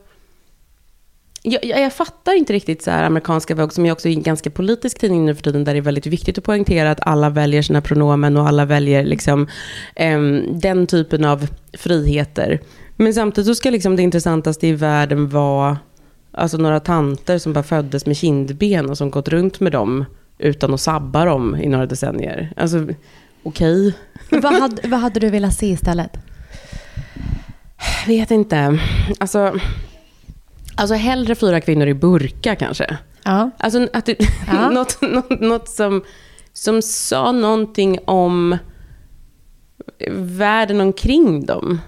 Jag, 1.46 1.64
jag, 1.64 1.80
jag 1.80 1.92
fattar 1.92 2.38
inte 2.38 2.52
riktigt 2.52 2.82
så 2.82 2.90
här 2.90 3.04
amerikanska 3.04 3.54
Vogue, 3.54 3.70
som 3.70 3.86
är 3.86 3.92
också 3.92 4.08
en 4.08 4.22
ganska 4.22 4.50
politisk 4.50 4.98
tidning 4.98 5.24
nu 5.26 5.34
för 5.34 5.42
tiden, 5.42 5.64
där 5.64 5.74
det 5.74 5.78
är 5.78 5.82
väldigt 5.82 6.06
viktigt 6.06 6.38
att 6.38 6.44
poängtera 6.44 6.90
att 6.90 7.06
alla 7.06 7.30
väljer 7.30 7.62
sina 7.62 7.80
pronomen 7.80 8.36
och 8.36 8.48
alla 8.48 8.64
väljer 8.64 9.04
liksom, 9.04 9.48
em, 9.94 10.60
den 10.60 10.86
typen 10.86 11.24
av 11.24 11.48
friheter. 11.72 12.60
Men 12.96 13.14
samtidigt 13.14 13.46
så 13.46 13.54
ska 13.54 13.70
liksom 13.70 13.96
det 13.96 14.02
intressantaste 14.02 14.66
i 14.66 14.72
världen 14.72 15.28
vara 15.28 15.78
alltså 16.32 16.56
några 16.56 16.80
tanter 16.80 17.38
som 17.38 17.52
bara 17.52 17.64
föddes 17.64 18.06
med 18.06 18.16
kindben 18.16 18.90
och 18.90 18.98
som 18.98 19.10
gått 19.10 19.28
runt 19.28 19.60
med 19.60 19.72
dem 19.72 20.04
utan 20.38 20.74
att 20.74 20.80
sabba 20.80 21.24
dem 21.24 21.56
i 21.56 21.68
några 21.68 21.86
decennier. 21.86 22.52
Alltså, 22.56 22.86
okej. 23.42 23.94
vad, 24.30 24.54
hade, 24.54 24.88
vad 24.88 25.00
hade 25.00 25.20
du 25.20 25.30
velat 25.30 25.54
se 25.54 25.66
istället? 25.66 26.16
Vet 28.06 28.30
inte. 28.30 28.78
Alltså, 29.18 29.60
alltså 30.74 30.94
hellre 30.94 31.34
fyra 31.34 31.60
kvinnor 31.60 31.86
i 31.86 31.94
burka 31.94 32.56
kanske. 32.56 32.98
Ja. 33.22 33.50
Alltså 33.58 33.88
att 33.92 34.06
det, 34.06 34.16
Ja. 34.46 34.70
något, 34.70 35.00
något, 35.02 35.40
något 35.40 35.68
som, 35.68 36.04
som 36.52 36.82
sa 36.82 37.32
någonting 37.32 37.98
om 38.04 38.58
världen 40.18 40.80
omkring 40.80 41.46
dem. 41.46 41.80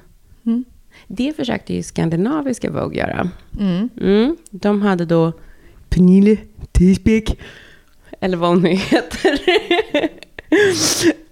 Mm. 0.47 0.65
Det 1.07 1.37
försökte 1.37 1.75
ju 1.75 1.83
skandinaviska 1.83 2.71
Vogue 2.71 2.99
göra. 2.99 3.31
Mm. 3.61 3.89
Mm. 4.01 4.37
De 4.51 4.83
hade 4.83 5.05
då 5.05 5.33
Pernille 5.89 6.37
Tisbeck, 6.73 7.39
eller 8.21 8.37
vad 8.37 8.49
hon 8.49 8.63
nu 8.63 8.69
heter. 8.69 9.41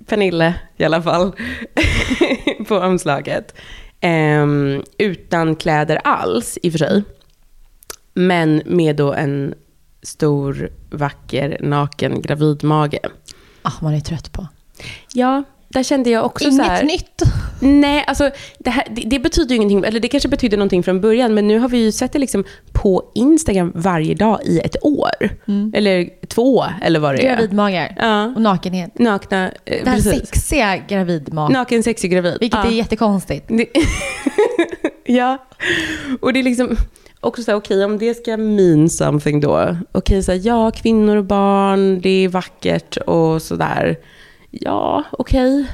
Pernille 0.07 0.55
i 0.77 0.85
alla 0.85 1.03
fall, 1.03 1.33
på 2.69 2.77
omslaget. 2.77 3.55
Ehm, 4.01 4.83
utan 4.99 5.57
kläder 5.57 6.01
alls 6.05 6.59
i 6.63 6.69
och 6.69 6.73
för 6.73 6.79
sig. 6.79 7.03
Men 8.15 8.63
med 8.67 8.97
då 8.97 9.13
en 9.13 9.55
stor, 10.03 10.71
vacker, 10.91 11.59
naken 11.61 12.23
gravidmage. 12.23 12.99
Ah, 13.63 13.73
man 13.83 13.95
är 13.95 14.01
trött 14.01 14.33
på. 14.33 14.47
Ja, 15.13 15.45
där 15.75 15.83
kände 15.83 16.11
jag 16.11 16.25
också 16.25 16.45
så 16.45 16.51
Inget 16.51 16.67
här... 16.67 16.85
nytt. 16.85 17.23
Nej, 17.61 18.05
alltså 18.07 18.31
det, 18.59 18.71
här, 18.71 18.87
det, 18.91 19.03
det 19.07 19.19
betyder 19.19 19.51
ju 19.51 19.57
ingenting, 19.57 19.85
eller 19.85 20.01
det 20.01 20.09
kanske 20.09 20.29
betyder 20.29 20.57
någonting 20.57 20.83
från 20.83 21.01
början, 21.01 21.35
men 21.35 21.49
nu 21.49 21.59
har 21.59 21.69
vi 21.69 21.79
ju 21.79 21.93
sett 21.93 22.13
det 22.13 22.19
liksom 22.19 22.45
på 22.73 23.03
Instagram 23.15 23.73
varje 23.75 24.15
dag 24.15 24.41
i 24.45 24.59
ett 24.61 24.77
år. 24.83 25.11
Eller 25.75 26.27
två, 26.29 26.65
eller 26.83 27.01
vad 27.01 27.15
det 27.15 27.27
är. 27.27 27.37
Gravidmagar 27.37 27.97
Ja. 28.01 28.25
och 28.27 28.41
nakenhet. 28.41 28.99
Nakna, 28.99 29.45
eh, 29.47 29.51
Det 29.65 29.91
här 29.91 29.97
precis. 29.97 30.13
sexiga 30.13 30.77
gravidmag. 30.77 31.53
Naken, 31.53 31.83
sexig, 31.83 32.11
gravid. 32.13 32.37
Vilket 32.41 32.61
Ja. 32.65 32.71
är 32.71 32.75
jättekonstigt. 32.75 33.45
Det, 33.49 33.67
ja, 35.07 35.47
och 36.21 36.33
det 36.33 36.39
är 36.39 36.43
liksom 36.43 36.77
också 37.21 37.43
så 37.43 37.51
här, 37.51 37.59
okej, 37.59 37.85
om 37.85 37.99
det 37.99 38.15
ska 38.15 38.37
mean 38.37 38.89
something 38.89 39.41
då. 39.41 39.77
Okej, 39.93 40.23
så 40.23 40.33
här, 40.33 40.41
ja, 40.45 40.71
kvinnor 40.71 41.17
och 41.17 41.25
barn, 41.25 42.01
det 42.01 42.25
är 42.25 42.29
vackert 42.29 42.97
och 42.97 43.43
sådär. 43.43 43.97
Ja, 44.61 45.03
okej. 45.13 45.67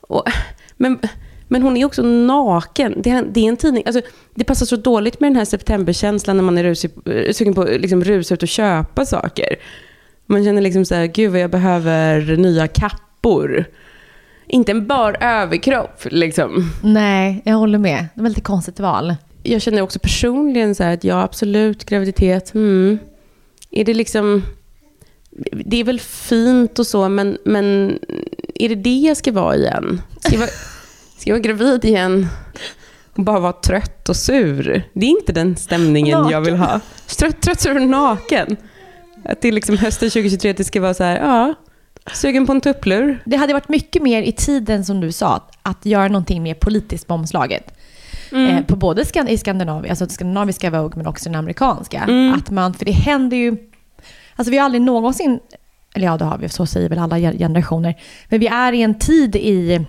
Och- 0.00 0.24
Men, 0.76 0.98
men 1.48 1.62
hon 1.62 1.76
är 1.76 1.84
också 1.84 2.02
naken. 2.02 2.94
Det 3.02 3.10
är, 3.10 3.22
det 3.32 3.40
är 3.40 3.48
en 3.48 3.56
tidning, 3.56 3.82
alltså, 3.86 4.02
det 4.34 4.44
passar 4.44 4.66
så 4.66 4.76
dåligt 4.76 5.20
med 5.20 5.30
den 5.30 5.36
här 5.36 5.44
septemberkänslan 5.44 6.36
när 6.36 6.44
man 6.44 6.58
är 6.58 6.64
rusig, 6.64 6.90
eh, 7.06 7.32
sugen 7.32 7.54
på 7.54 7.62
att 7.62 7.80
liksom, 7.80 8.04
rusa 8.04 8.34
ut 8.34 8.42
och 8.42 8.48
köpa 8.48 9.06
saker. 9.06 9.56
Man 10.26 10.44
känner 10.44 10.62
liksom 10.62 10.84
så 10.84 10.94
här, 10.94 11.06
gud 11.06 11.30
vad 11.32 11.40
jag 11.40 11.50
behöver 11.50 12.36
nya 12.36 12.66
kappor. 12.68 13.64
Inte 14.46 14.72
en 14.72 14.86
bar 14.86 15.16
överkropp 15.20 16.00
liksom. 16.04 16.70
Nej, 16.82 17.42
jag 17.44 17.54
håller 17.54 17.78
med. 17.78 18.06
Det 18.14 18.22
var 18.22 18.28
lite 18.28 18.40
konstigt 18.40 18.80
val. 18.80 19.14
Jag 19.42 19.62
känner 19.62 19.82
också 19.82 19.98
personligen 19.98 20.74
så 20.74 20.82
här 20.84 20.94
att 20.94 21.04
ja, 21.04 21.22
absolut, 21.22 21.84
graviditet, 21.84 22.50
hmm. 22.50 22.98
Är 23.70 23.84
det 23.84 23.94
liksom... 23.94 24.42
Det 25.64 25.76
är 25.80 25.84
väl 25.84 26.00
fint 26.00 26.78
och 26.78 26.86
så, 26.86 27.08
men, 27.08 27.38
men 27.44 27.98
är 28.54 28.68
det 28.68 28.74
det 28.74 28.98
jag 28.98 29.16
ska 29.16 29.32
vara 29.32 29.56
igen? 29.56 30.02
Ska 30.20 30.32
jag 30.32 30.38
vara, 30.38 30.50
ska 31.18 31.30
jag 31.30 31.34
vara 31.34 31.42
gravid 31.42 31.84
igen 31.84 32.26
och 33.14 33.22
bara 33.24 33.40
vara 33.40 33.52
trött 33.52 34.08
och 34.08 34.16
sur? 34.16 34.82
Det 34.92 35.06
är 35.06 35.10
inte 35.10 35.32
den 35.32 35.56
stämningen 35.56 36.28
jag 36.28 36.40
vill 36.40 36.56
ha. 36.56 36.80
Trött, 37.18 37.40
trött, 37.40 37.60
sur 37.60 37.76
och 37.76 37.82
naken. 37.82 38.56
Att 39.24 39.40
det 39.40 39.48
är 39.48 39.52
liksom 39.52 39.76
hösten 39.76 40.10
2023, 40.10 40.50
att 40.50 40.56
det 40.56 40.64
ska 40.64 40.80
vara 40.80 40.94
så 40.94 41.04
här, 41.04 41.16
ja, 41.16 41.54
sugen 42.14 42.46
på 42.46 42.52
en 42.52 42.60
tupplur. 42.60 43.22
Det 43.24 43.36
hade 43.36 43.52
varit 43.52 43.68
mycket 43.68 44.02
mer 44.02 44.22
i 44.22 44.32
tiden, 44.32 44.84
som 44.84 45.00
du 45.00 45.12
sa, 45.12 45.36
att, 45.36 45.58
att 45.62 45.86
göra 45.86 46.08
någonting 46.08 46.42
mer 46.42 46.54
politiskt 46.54 47.06
på 47.06 47.14
omslaget. 47.14 47.74
Mm. 48.32 48.56
Eh, 48.56 48.64
på 48.64 48.76
både 48.76 49.04
skan- 49.04 49.28
i 49.28 49.38
Skandinavien, 49.38 49.90
alltså 49.90 50.08
skandinaviska 50.08 50.70
Vogue, 50.70 50.96
men 50.96 51.06
också 51.06 51.28
den 51.28 51.38
amerikanska. 51.38 51.98
Mm. 51.98 52.34
Att 52.34 52.50
man, 52.50 52.74
för 52.74 52.84
det 52.84 52.92
händer 52.92 53.36
ju... 53.36 53.56
Alltså 54.38 54.50
vi 54.50 54.58
har 54.58 54.64
aldrig 54.64 54.82
någonsin, 54.82 55.40
eller 55.94 56.06
ja 56.06 56.16
det 56.16 56.24
har 56.24 56.38
vi, 56.38 56.48
så 56.48 56.66
säger 56.66 56.88
väl 56.88 56.98
alla 56.98 57.18
ge- 57.18 57.38
generationer. 57.38 57.94
Men 58.28 58.40
vi 58.40 58.46
är 58.46 58.72
i 58.72 58.82
en 58.82 58.98
tid 58.98 59.36
i, 59.36 59.86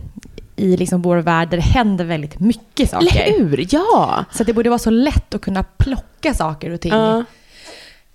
i 0.55 0.77
liksom 0.77 1.01
vår 1.01 1.17
värld 1.17 1.49
där 1.49 1.57
det 1.57 1.63
händer 1.63 2.05
väldigt 2.05 2.39
mycket 2.39 2.89
saker. 2.89 3.21
Eller 3.21 3.39
hur? 3.39 3.65
Ja! 3.69 4.25
Så 4.31 4.43
det 4.43 4.53
borde 4.53 4.69
vara 4.69 4.79
så 4.79 4.89
lätt 4.89 5.33
att 5.35 5.41
kunna 5.41 5.63
plocka 5.63 6.33
saker 6.33 6.69
och 6.71 6.81
ting. 6.81 6.91
Ja. 6.91 7.23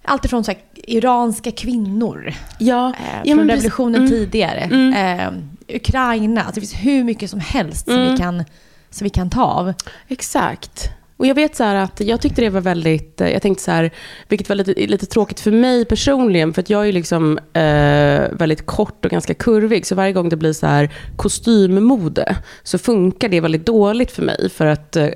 Allt 0.07 0.25
ifrån 0.25 0.45
så 0.45 0.51
här, 0.51 0.61
iranska 0.75 1.51
kvinnor, 1.51 2.35
Ja, 2.59 2.89
eh, 2.89 3.21
ja 3.25 3.37
från 3.37 3.49
revolutionen 3.49 3.95
Mm. 4.01 4.11
tidigare. 4.11 4.61
Eh, 4.97 5.33
Ukraina, 5.77 6.41
alltså 6.43 6.61
det 6.61 6.67
finns 6.67 6.85
hur 6.85 7.05
mycket 7.05 7.31
som 7.31 7.41
helst 7.41 7.85
som, 7.85 7.95
Mm. 7.95 8.13
vi 8.13 8.19
kan, 8.19 8.45
som 8.91 9.05
vi 9.05 9.11
kan 9.11 9.31
ta 9.31 9.43
av. 9.45 9.73
Exakt. 10.09 10.89
Och 11.17 11.27
jag 11.27 11.35
vet 11.35 11.57
så 11.57 11.65
att 11.65 12.01
jag 12.01 12.21
tyckte 12.21 12.41
det 12.41 12.51
var 12.51 12.61
väldigt, 12.61 13.21
eh, 13.21 13.29
jag 13.29 13.43
tänkte 13.43 13.65
så 13.65 13.71
här, 13.71 13.91
vilket 14.29 14.49
var 14.49 14.57
lite, 14.57 14.87
lite 14.87 15.07
tråkigt 15.07 15.41
för 15.41 15.51
mig 15.51 15.85
personligen, 15.85 16.55
för 16.55 16.63
att 16.63 16.71
jag 16.71 16.89
är 16.89 16.93
liksom 16.93 17.39
eh, 17.39 18.39
väldigt 18.39 18.67
kort 18.67 19.05
och 19.05 19.11
ganska 19.11 19.35
kurvig, 19.35 19.87
så 19.87 19.95
varje 19.95 20.13
gång 20.13 20.29
det 20.29 20.37
blir 20.37 20.53
så 20.53 20.67
här 20.67 20.91
kostymmode, 21.17 22.37
så 22.63 22.79
funkar 22.79 23.29
det 23.29 23.41
väldigt 23.41 23.67
dåligt 23.67 24.11
för 24.11 24.23
mig, 24.23 24.51
för 24.51 24.67
att 24.67 24.97
eh, 24.97 25.09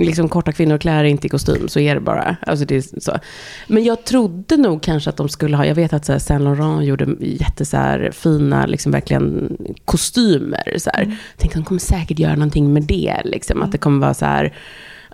liksom 0.00 0.28
korta 0.28 0.52
kvinnor 0.52 0.78
klär 0.78 1.04
inte 1.04 1.26
i 1.26 1.30
kostym, 1.30 1.68
så 1.68 1.80
är 1.80 1.94
det 1.94 2.00
bara. 2.00 2.36
Alltså 2.42 2.64
det 2.64 2.76
är 2.76 3.00
så. 3.00 3.18
Men 3.66 3.84
jag 3.84 4.04
trodde 4.04 4.56
nog 4.56 4.82
kanske 4.82 5.10
att 5.10 5.16
de 5.16 5.28
skulle 5.28 5.56
ha, 5.56 5.66
jag 5.66 5.74
vet 5.74 5.92
att 5.92 6.04
så 6.04 6.12
här, 6.12 6.18
Saint 6.18 6.42
Laurent 6.44 6.84
gjorde 6.84 7.16
jätte 7.20 7.64
så 7.64 7.76
här, 7.76 8.10
fina, 8.12 8.66
liksom 8.66 8.92
verkligen 8.92 9.56
kostymer. 9.84 10.74
Så 10.78 10.90
här. 10.94 11.16
Tänkte 11.36 11.58
de 11.58 11.64
kommer 11.64 11.80
säkert 11.80 12.18
göra 12.18 12.34
någonting 12.34 12.72
med 12.72 12.82
det, 12.82 13.20
liksom, 13.24 13.62
att 13.62 13.72
det 13.72 13.78
kommer 13.78 14.00
vara 14.00 14.14
så 14.14 14.24
här, 14.24 14.54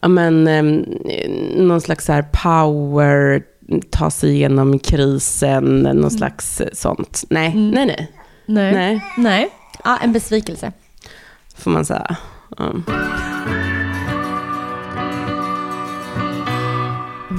ja 0.06 0.10
men, 0.10 0.46
eh, 0.48 1.30
någon 1.56 1.80
slags 1.80 2.04
så 2.04 2.12
här 2.12 2.22
power, 2.22 3.42
ta 3.90 4.10
sig 4.10 4.30
igenom 4.30 4.78
krisen, 4.78 5.78
någon 5.82 6.10
slags 6.10 6.60
eh, 6.60 6.68
sånt. 6.72 7.24
Nej, 7.30 7.54
nej, 7.54 7.86
nej. 7.86 8.12
Nej. 8.46 8.72
Nej. 8.72 9.00
Nej. 9.18 9.48
Ja, 9.84 9.98
en 10.02 10.12
besvikelse. 10.12 10.72
Får 11.56 11.70
man 11.70 11.84
säga. 11.84 12.16
Mm. 12.58 12.82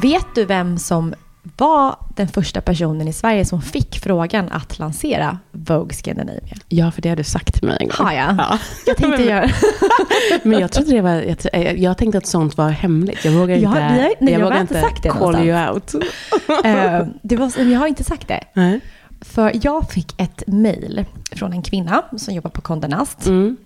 Vet 0.02 0.28
du 0.36 0.46
vem 0.46 0.78
som 0.78 1.14
var 1.58 1.96
den 2.16 2.28
första 2.28 2.62
personen 2.62 3.08
i 3.08 3.14
Sverige 3.14 3.46
som 3.46 3.62
fick 3.62 4.00
frågan 4.00 4.50
att 4.52 4.80
lansera 4.80 5.40
Vogue 5.52 5.94
Scandinavia? 5.94 6.56
Ja, 6.70 6.92
för 6.92 7.02
det 7.02 7.10
har 7.10 7.16
du 7.16 7.24
sagt 7.24 7.54
till 7.54 7.68
mig 7.68 7.78
en 7.80 7.88
gång. 7.88 8.06
Har 8.08 8.14
jag? 8.14 8.36
Ja. 8.38 8.60
Jag 8.86 8.98
tänkte 8.98 9.24
göra... 9.24 9.50
Men 10.44 10.60
jag 10.60 10.72
trodde 10.72 10.92
det 10.92 11.02
var, 11.02 11.10
jag, 11.12 11.38
tr- 11.38 11.76
jag, 11.78 11.98
tänkte 11.98 12.18
att 12.18 12.26
sånt 12.28 12.58
var 12.58 12.70
hemligt. 12.70 13.26
Jag 13.26 13.32
vågar 13.32 13.56
Ja, 13.56 13.70
inte, 13.70 13.70
har- 13.82 13.90
nej, 13.90 14.16
jag 14.20 14.30
jag 14.32 14.40
vågar 14.40 14.62
inte 14.62 14.82
sagt 14.82 15.04
det 15.04 15.10
call 15.10 15.36
you 15.36 15.70
out. 15.72 15.94
Eh, 16.66 17.08
det 17.22 17.36
var, 17.36 17.52
jag 17.72 17.80
har 17.80 17.88
inte 17.88 18.04
sagt 18.04 18.28
det. 18.28 18.44
Nej. 18.54 18.80
För 19.22 19.52
jag 19.64 19.90
fick 19.92 20.22
ett 20.22 20.44
mejl 20.48 21.06
från 21.32 21.54
en 21.54 21.62
kvinna 21.62 22.02
som 22.18 22.34
jobbar 22.34 22.50
på 22.50 22.62
Condé 22.62 22.88
Nast. 22.88 23.26
Mm. 23.28 23.58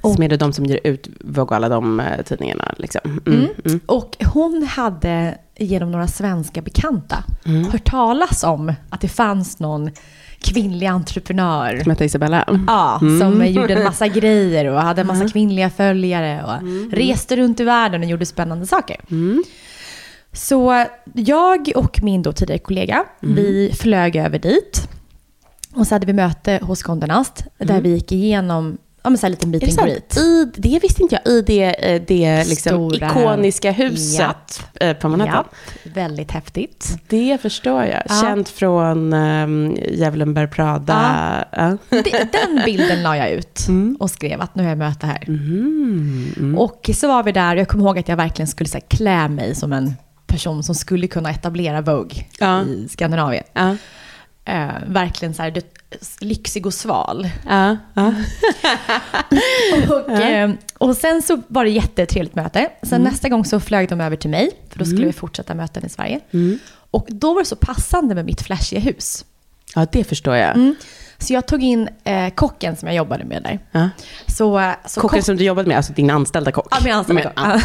Och- 0.00 0.14
Som 0.14 0.22
är 0.22 0.28
det 0.28 0.36
de 0.36 0.52
som 0.52 0.66
ger 0.66 0.80
ut 0.84 1.08
Vogue 1.20 1.42
och 1.42 1.52
alla 1.52 1.68
de 1.68 2.00
eh, 2.00 2.22
tidningarna. 2.24 2.74
Liksom. 2.78 3.00
Mm. 3.26 3.38
Mm. 3.40 3.50
Mm. 3.64 3.80
Och 3.86 4.16
hon 4.26 4.62
hade 4.62 5.38
genom 5.64 5.90
några 5.90 6.06
svenska 6.08 6.62
bekanta 6.62 7.24
Mm. 7.44 7.64
hört 7.70 7.84
talas 7.90 8.44
om 8.44 8.72
att 8.90 9.00
det 9.00 9.08
fanns 9.08 9.58
någon 9.60 9.90
kvinnlig 10.40 10.86
entreprenör. 10.86 11.80
Som 11.82 11.90
heter 11.90 12.04
Isabella. 12.04 12.44
Ja, 12.66 12.98
som 13.20 13.46
gjorde 13.46 13.74
en 13.74 13.84
massa 13.84 14.08
grejer 14.08 14.64
och 14.64 14.80
hade 14.80 15.00
en 15.00 15.06
massa 15.06 15.28
kvinnliga 15.28 15.70
följare 15.70 16.44
och 16.44 16.92
reste 16.96 17.36
runt 17.36 17.60
i 17.60 17.64
världen 17.64 18.00
och 18.02 18.06
gjorde 18.08 18.26
spännande 18.26 18.66
saker. 18.66 18.96
Mm. 19.10 19.42
Så 20.32 20.86
jag 21.14 21.72
och 21.76 22.02
min 22.02 22.22
då 22.22 22.32
tidigare 22.32 22.58
kollega, 22.58 23.04
vi 23.20 23.72
flög 23.80 24.16
över 24.16 24.38
dit. 24.38 24.88
Och 25.74 25.86
så 25.86 25.94
hade 25.94 26.06
vi 26.06 26.12
möte 26.12 26.58
hos 26.62 26.82
Condé 26.82 27.06
Nast, 27.06 27.44
där 27.58 27.80
vi 27.80 27.88
gick 27.88 28.12
igenom 28.12 28.78
ja, 29.04 29.10
men 29.10 29.18
så 29.18 29.26
här 29.26 29.30
lite 29.30 29.46
meet 29.46 29.78
and 29.78 29.88
greet. 29.88 30.16
I, 30.16 30.44
det 30.56 30.78
visste 30.82 31.02
inte 31.02 31.20
jag. 31.24 31.32
I 31.34 31.42
det, 31.42 31.92
eh, 31.94 32.02
det 32.06 32.44
liksom 32.48 32.72
Stora- 32.90 33.10
ikoniska 33.10 33.70
huset 33.72 34.62
eh, 34.80 34.96
på 34.96 35.08
Manhattan. 35.08 35.44
Ja, 35.50 35.90
väldigt 35.94 36.30
häftigt. 36.30 36.96
Det 37.08 37.38
förstår 37.42 37.84
jag. 37.84 38.02
Ja. 38.08 38.20
Känt 38.20 38.48
från 38.48 39.12
um, 39.12 39.76
Djävulen 39.90 40.34
bär 40.34 40.46
Prada. 40.46 41.44
Ja. 41.52 41.76
Den 42.32 42.62
bilden 42.64 43.02
la 43.02 43.16
jag 43.16 43.30
ut 43.30 43.58
Mm. 43.68 43.96
och 44.00 44.10
skrev 44.10 44.40
att 44.40 44.54
nu 44.54 44.62
har 44.62 44.68
jag 44.70 44.78
möte 44.78 45.06
här. 45.06 45.24
Mm. 45.28 46.32
Mm. 46.36 46.58
Och 46.58 46.90
så 46.94 47.08
var 47.08 47.22
vi 47.22 47.32
där 47.32 47.54
och 47.54 47.60
jag 47.60 47.68
kommer 47.68 47.84
ihåg 47.84 47.98
att 47.98 48.08
jag 48.08 48.16
verkligen 48.16 48.46
skulle 48.46 48.68
så 48.68 48.76
här, 48.78 48.84
klä 48.88 49.28
mig 49.28 49.54
som 49.54 49.72
en 49.72 49.94
person 50.26 50.62
som 50.62 50.74
skulle 50.74 51.06
kunna 51.06 51.30
etablera 51.30 51.80
Vogue 51.80 52.24
Ja. 52.38 52.62
i 52.62 52.88
Skandinavien. 52.90 53.44
Ja. 53.52 53.76
Eh, 54.44 54.68
verkligen 54.86 55.34
så 55.34 55.42
här, 55.42 55.62
lyxig 56.20 56.66
och 56.66 56.74
sval. 56.74 57.28
Ja. 57.48 57.76
Ja. 57.94 58.14
Och, 59.90 60.10
eh, 60.10 60.50
och 60.78 60.96
sen 60.96 61.22
så 61.22 61.42
var 61.48 61.64
det 61.64 61.70
jättetrevligt 61.70 62.34
möte. 62.34 62.68
Sen 62.82 63.02
nästa 63.02 63.28
gång 63.28 63.44
så 63.44 63.60
flög 63.60 63.88
de 63.88 64.00
över 64.00 64.16
till 64.16 64.30
mig, 64.30 64.50
för 64.70 64.78
då 64.78 64.84
skulle 64.84 65.06
vi 65.06 65.12
fortsätta 65.12 65.54
möten 65.54 65.86
i 65.86 65.88
Sverige. 65.88 66.20
Mm. 66.32 66.58
Och 66.90 67.06
då 67.08 67.34
var 67.34 67.40
det 67.40 67.46
så 67.46 67.56
passande 67.56 68.14
med 68.14 68.24
mitt 68.24 68.42
flashiga 68.42 68.80
hus. 68.80 69.24
ja, 69.74 69.86
det 69.92 70.04
förstår 70.04 70.36
jag. 70.36 70.54
Mm. 70.54 70.74
Så 71.18 71.32
jag 71.32 71.46
tog 71.46 71.62
in 71.62 71.88
eh, 72.04 72.28
kocken 72.34 72.76
som 72.76 72.88
jag 72.88 72.96
jobbade 72.96 73.24
med 73.24 73.42
där. 73.42 73.58
Ja. 73.72 73.88
Så, 74.26 74.58
eh, 74.58 74.72
så 74.86 75.00
Kocken 75.00 75.18
kock- 75.20 75.24
som 75.26 75.36
du 75.36 75.44
jobbade 75.44 75.68
med, 75.68 75.76
alltså 75.76 75.92
din 75.92 76.10
anställda 76.10 76.52
kock. 76.52 76.66
Ja, 76.70 76.76
min 76.84 76.92
anställda 76.92 77.22
kock. 77.22 77.32
Men, 77.36 77.60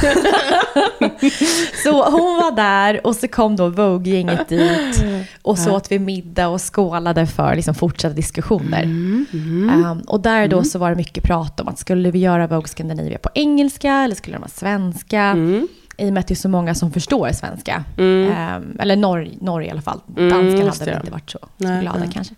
ja. 0.76 0.84
Så 1.84 2.10
hon 2.10 2.38
var 2.38 2.56
där 2.56 3.08
och 3.08 3.16
så 3.16 3.28
kom 3.28 3.56
då 3.56 3.70
Vogue-gänget 3.70 4.50
dit. 4.50 5.04
Och 5.42 5.58
så 5.58 5.76
åt 5.76 5.92
vi 5.92 6.00
middag 6.00 6.48
och 6.48 6.62
skålade 6.76 7.28
för 7.28 7.56
liksom 7.56 7.76
fortsatta 7.76 8.16
diskussioner. 8.16 8.84
Um, 8.84 10.02
och 10.08 10.20
där 10.20 10.48
då 10.48 10.64
så 10.64 10.80
var 10.80 10.90
det 10.90 10.96
mycket 10.96 11.24
prat 11.24 11.60
om 11.60 11.68
att 11.68 11.80
skulle 11.80 12.12
vi 12.12 12.20
göra 12.20 12.48
Vogue 12.48 12.68
Scandinavia 12.68 13.18
på 13.18 13.30
engelska 13.34 13.94
eller 13.94 14.16
skulle 14.16 14.36
de 14.36 14.40
vara 14.40 14.50
svenska? 14.50 15.22
Mm. 15.22 15.68
I 15.98 16.10
och 16.10 16.14
med 16.14 16.22
att 16.22 16.28
det 16.28 16.34
är 16.34 16.36
så 16.36 16.50
många 16.50 16.76
som 16.76 16.92
förstår 16.92 17.32
svenska. 17.32 17.84
Um, 17.98 18.78
eller 18.80 18.96
Norge, 18.96 19.32
Norge 19.42 19.68
i 19.68 19.72
alla 19.72 19.82
fall. 19.82 20.02
Mm, 20.18 20.30
Danskarna 20.30 20.66
just 20.66 20.80
hade 20.80 20.92
väl 20.92 21.00
inte 21.00 21.12
varit 21.12 21.30
så, 21.30 21.40
så 21.40 21.48
Nej, 21.58 21.82
glada 21.82 22.00
nej. 22.00 22.10
kanske. 22.14 22.36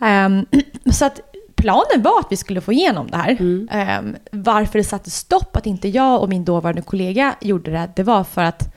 Um, 0.00 0.46
så 0.92 1.04
att 1.04 1.20
planen 1.64 2.02
var 2.02 2.20
att 2.20 2.26
vi 2.30 2.36
skulle 2.36 2.60
få 2.60 2.72
igenom 2.72 3.06
det 3.10 3.16
här. 3.16 3.36
Mm. 3.40 3.68
Um, 3.98 4.16
varför 4.30 4.78
det 4.78 4.84
satte 4.84 5.10
stopp 5.10 5.56
att 5.56 5.66
inte 5.66 5.88
jag 5.88 6.22
och 6.22 6.28
min 6.28 6.44
dåvarande 6.44 6.82
kollega 6.82 7.34
gjorde 7.40 7.70
det, 7.70 7.90
det 7.96 8.02
var 8.02 8.24
för 8.24 8.42
att 8.42 8.74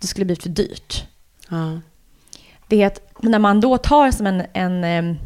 det 0.00 0.06
skulle 0.06 0.26
bli 0.26 0.36
för 0.36 0.48
dyrt. 0.48 1.04
Ja. 1.48 1.80
Det 2.68 2.82
är 2.82 2.86
att 2.86 3.00
när 3.20 3.38
man 3.38 3.60
då 3.60 3.78
tar 3.78 4.10
som 4.10 4.26
en... 4.26 4.42
en 4.52 4.84
em, 4.84 5.16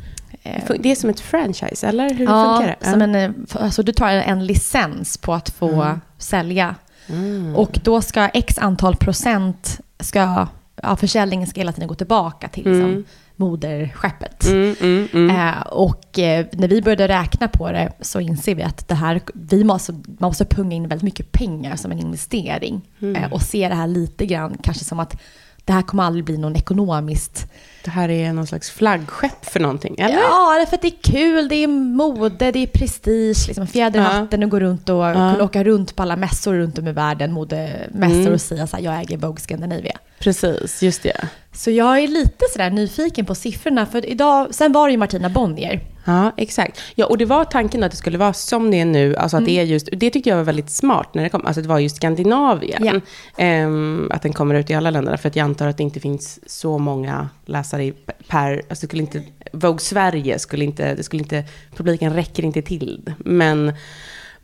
eh, 0.43 0.63
Det 0.79 0.91
är 0.91 0.95
som 0.95 1.11
ett 1.11 1.21
franchise, 1.21 1.87
eller 1.87 2.15
hur 2.15 2.25
ja, 2.25 2.57
funkar 2.57 2.77
det? 2.81 2.91
som 2.91 3.03
en, 3.03 3.15
eh, 3.15 3.31
alltså 3.53 3.83
du 3.83 3.93
tar 3.93 4.09
en 4.09 4.47
licens 4.47 5.17
på 5.17 5.35
att 5.35 5.51
få 5.51 5.99
sälja. 6.19 6.75
Mm. 7.07 7.57
Och 7.57 7.79
då 7.85 8.01
ska 8.01 8.29
x 8.29 8.59
antal 8.59 8.97
procent, 8.97 9.81
ska, 10.01 10.47
ja, 10.83 10.97
försäljningen 10.97 11.47
ska 11.47 11.61
hela 11.61 11.73
tiden 11.73 11.89
gå 11.89 11.95
tillbaka 11.95 12.49
till 12.49 12.65
liksom, 12.65 12.91
Mm. 12.91 13.05
moderskeppet. 13.37 14.47
Mm, 14.47 14.75
mm, 14.81 15.09
mm. 15.13 15.37
Eh, 15.37 15.61
och 15.61 16.19
eh, 16.19 16.47
när 16.53 16.69
vi 16.69 16.83
började 16.83 17.09
räkna 17.09 17.49
på 17.49 17.73
det 17.73 17.93
så 18.01 18.21
inser 18.21 18.55
vi 18.55 18.63
att 18.63 18.89
det 18.89 18.95
här, 18.95 19.21
vi 19.35 19.65
måste, 19.65 19.93
man 19.93 20.03
måste 20.29 20.45
punga 20.45 20.77
in 20.77 20.89
väldigt 20.89 21.03
mycket 21.03 21.33
pengar 21.33 21.77
som 21.77 21.93
en 21.93 21.99
investering. 21.99 22.81
Mm. 23.01 23.17
Eh, 23.17 23.33
och 23.33 23.43
se 23.43 23.69
det 23.69 23.75
här 23.75 23.87
lite 23.87 24.27
grann 24.27 24.57
kanske 24.63 24.85
som 24.85 25.01
att 25.01 25.21
det 25.69 25.75
här 25.75 25.83
kommer 25.83 26.03
aldrig 26.03 26.25
bli 26.25 26.37
någon 26.39 26.57
ekonomiskt... 26.57 27.47
Det 27.85 27.91
här 27.91 28.09
är 28.09 28.33
någon 28.33 28.47
slags 28.47 28.71
flaggskepp 28.71 29.45
för 29.45 29.61
någonting, 29.61 29.95
eller? 29.99 30.15
Ja, 30.17 30.65
för 30.69 30.75
att 30.77 30.83
det 30.83 30.89
är 30.89 31.03
kul, 31.13 31.49
det 31.49 31.55
är 31.57 31.67
mode, 31.69 32.51
det 32.53 32.59
är 32.59 32.67
prestige, 32.67 33.45
liksom 33.49 33.67
fjäder 33.67 34.01
i 34.01 34.03
Ja. 34.03 34.09
hatten 34.09 34.43
och 34.43 34.51
gå 34.51 34.61
runt 34.61 34.89
och 34.89 35.03
kunna 35.13 35.43
åka 35.45 35.65
runt 35.65 35.97
på 35.97 36.03
alla 36.03 36.17
mässor 36.17 36.55
runt 36.55 36.79
om 36.79 36.89
i 36.89 36.93
världen, 36.93 37.33
modemässor 37.33 38.21
Mm. 38.21 38.33
och 38.33 38.41
säga 38.41 38.67
så 38.67 38.77
här, 38.77 38.85
jag 38.85 39.01
äger 39.01 39.17
Vogue 39.17 39.41
Scandinavia. 39.41 39.99
Precis, 40.19 40.83
just 40.83 41.03
det. 41.03 41.29
Så 41.59 41.71
jag 41.71 41.99
är 41.99 42.09
lite 42.09 42.45
sådär 42.53 42.71
nyfiken 42.71 43.27
på 43.27 43.35
siffrorna, 43.35 43.87
för 43.87 44.07
idag, 44.07 44.55
sen 44.55 44.73
var 44.73 44.89
det 44.89 44.93
ju 44.93 44.99
Martina 44.99 45.29
Bonnier. 45.29 45.81
Ja, 46.05 46.33
exakt. 46.37 46.81
Ja, 46.95 47.07
och 47.07 47.19
det 47.19 47.25
var 47.25 47.45
tanken 47.45 47.83
att 47.83 47.91
det 47.91 47.97
skulle 47.97 48.19
vara 48.19 48.33
som 48.33 48.71
det 48.71 48.81
är 48.81 48.85
nu, 48.85 49.17
alltså 49.17 49.37
att 49.37 49.45
det 49.45 49.59
är 49.59 49.65
just, 49.65 49.89
det 49.93 50.11
tyckte 50.11 50.31
jag 50.31 50.37
var 50.37 50.45
väldigt 50.45 50.71
smart 50.71 51.15
när 51.15 51.23
det 51.23 51.29
kom, 51.29 51.47
alltså 51.47 51.63
det 51.63 51.69
var 51.69 51.79
just 51.79 51.97
Skandinavien. 51.97 52.85
Ja. 52.85 53.01
Ehm, 53.45 54.11
att 54.13 54.23
den 54.23 54.33
kommer 54.33 54.55
ut 54.55 54.71
i 54.71 54.75
alla 54.75 54.91
länderna, 54.91 55.19
för 55.19 55.29
att 55.29 55.37
jag 55.37 55.45
antar 55.45 55.69
att 55.69 55.77
det 55.77 55.83
inte 55.83 56.01
finns 56.01 56.51
så 56.51 56.79
många 56.79 57.29
läsare 57.47 57.93
per, 58.29 58.53
alltså 58.53 58.87
det 58.87 58.87
skulle 58.87 59.03
inte, 59.03 59.23
Vogue 59.53 59.81
Sverige 59.81 60.39
skulle 60.39 60.65
inte, 60.65 60.95
det 60.95 61.03
skulle 61.03 61.23
inte, 61.23 61.45
publiken 61.77 62.15
räcker 62.15 62.45
inte 62.45 62.63
till. 62.63 63.13
Men, 63.19 63.73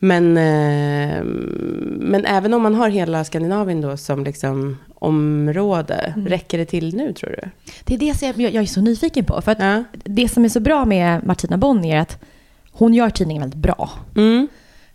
men, 0.04 0.36
eh, 0.36 1.24
men 2.00 2.24
även 2.24 2.54
om 2.54 2.62
man 2.62 2.74
har 2.74 2.88
hela 2.88 3.24
Skandinavien 3.24 3.80
då 3.80 3.96
som 3.96 4.24
liksom 4.24 4.76
område, 4.94 6.14
räcker 6.26 6.58
det 6.58 6.64
till 6.64 6.96
nu 6.96 7.12
tror 7.12 7.30
du? 7.30 7.50
Det 7.84 7.94
är 7.94 7.98
det 7.98 8.14
som 8.14 8.28
jag, 8.42 8.54
jag 8.54 8.62
är 8.62 8.66
så 8.66 8.80
nyfiken 8.80 9.24
på. 9.24 9.40
För 9.42 9.52
att 9.52 9.58
Ja. 9.60 9.84
det 10.04 10.28
som 10.28 10.44
är 10.44 10.48
så 10.48 10.60
bra 10.60 10.84
med 10.84 11.26
Martina 11.26 11.56
Bonnier 11.58 11.96
är 11.96 12.00
att 12.00 12.18
hon 12.72 12.94
gör 12.94 13.10
tidningen 13.10 13.40
väldigt 13.40 13.60
bra. 13.60 13.90
Mm. 14.16 14.48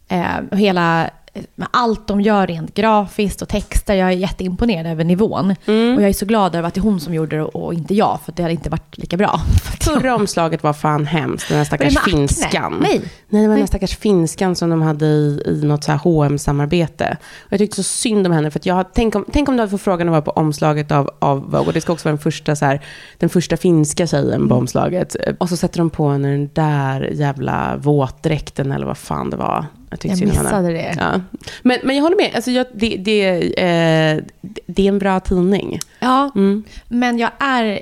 Eh, 0.07 0.37
och 0.51 0.57
hela, 0.57 1.09
med 1.55 1.67
allt 1.71 2.07
de 2.07 2.21
gör 2.21 2.47
rent 2.47 2.73
grafiskt 2.73 3.41
och 3.41 3.49
texter, 3.49 3.95
jag 3.95 4.07
är 4.07 4.11
jätteimponerad 4.11 4.87
över 4.87 5.03
nivån. 5.03 5.55
Mm. 5.65 5.95
Och 5.95 6.01
jag 6.01 6.09
är 6.09 6.13
så 6.13 6.25
glad 6.25 6.55
över 6.55 6.67
att 6.67 6.73
det 6.73 6.79
är 6.79 6.83
hon 6.83 6.99
som 6.99 7.13
gjorde 7.13 7.35
det 7.35 7.43
och 7.43 7.73
inte 7.73 7.93
jag, 7.93 8.19
för 8.25 8.31
det 8.31 8.41
hade 8.41 8.53
inte 8.53 8.69
varit 8.69 8.97
lika 8.97 9.17
bra. 9.17 9.41
Förra 9.81 10.15
omslaget 10.15 10.63
var 10.63 10.73
fan 10.73 11.05
hemskt, 11.05 11.49
den 11.49 11.57
här 11.57 11.65
stackars 11.65 11.93
det 11.95 12.11
finskan. 12.11 12.77
Nej. 12.81 13.01
Nej, 13.29 13.41
det 13.41 13.47
var 13.47 13.55
den 13.55 13.61
här 13.61 13.67
stackars 13.67 13.97
finskan 13.97 14.55
som 14.55 14.69
de 14.69 14.81
hade 14.81 15.05
i, 15.05 15.43
i 15.45 15.61
något 15.65 15.83
så 15.83 15.91
här 15.91 15.99
hm 16.27 16.37
samarbete 16.37 17.17
Och 17.45 17.51
jag 17.53 17.59
tyckte 17.59 17.75
så 17.75 17.83
synd 17.83 18.27
om 18.27 18.33
henne, 18.33 18.51
för 18.51 18.61
jag, 18.63 18.85
tänk, 18.93 19.15
om, 19.15 19.25
tänk 19.31 19.49
om 19.49 19.55
du 19.55 19.61
hade 19.61 19.71
fått 19.71 19.81
frågan 19.81 20.07
att 20.07 20.11
vara 20.11 20.21
på 20.21 20.31
omslaget 20.31 20.91
av, 20.91 21.09
av 21.19 21.55
och 21.55 21.73
det 21.73 21.81
ska 21.81 21.93
också 21.93 22.05
vara 22.05 22.15
den 22.15 22.21
första, 22.23 22.55
så 22.55 22.65
här, 22.65 22.81
den 23.17 23.29
första 23.29 23.57
finska 23.57 24.07
tjejen 24.07 24.39
Mm. 24.39 24.49
på 24.49 24.55
omslaget. 24.55 25.15
Och 25.37 25.49
så 25.49 25.57
sätter 25.57 25.77
de 25.77 25.89
på 25.89 26.09
henne 26.09 26.31
den 26.31 26.49
där 26.53 27.01
jävla 27.01 27.77
våtdräkten, 27.77 28.71
eller 28.71 28.85
vad 28.85 28.97
fan 28.97 29.29
det 29.29 29.37
var. 29.37 29.65
Jag, 29.89 29.99
Jag 30.03 30.27
missade 30.27 30.67
det. 30.67 30.95
Ja. 30.97 31.28
Men, 31.61 31.79
men 31.83 31.95
jag 31.95 32.03
håller 32.03 32.15
med, 32.17 32.31
alltså 32.35 32.51
jag, 32.51 32.65
det, 32.73 32.97
det, 32.97 33.27
eh, 33.61 34.23
det 34.65 34.83
är 34.83 34.87
en 34.89 34.99
bra 34.99 35.19
tidning. 35.19 35.79
Ja, 35.99 36.31
Mm. 36.35 36.63
men 36.87 37.19
jag 37.19 37.31
är 37.39 37.79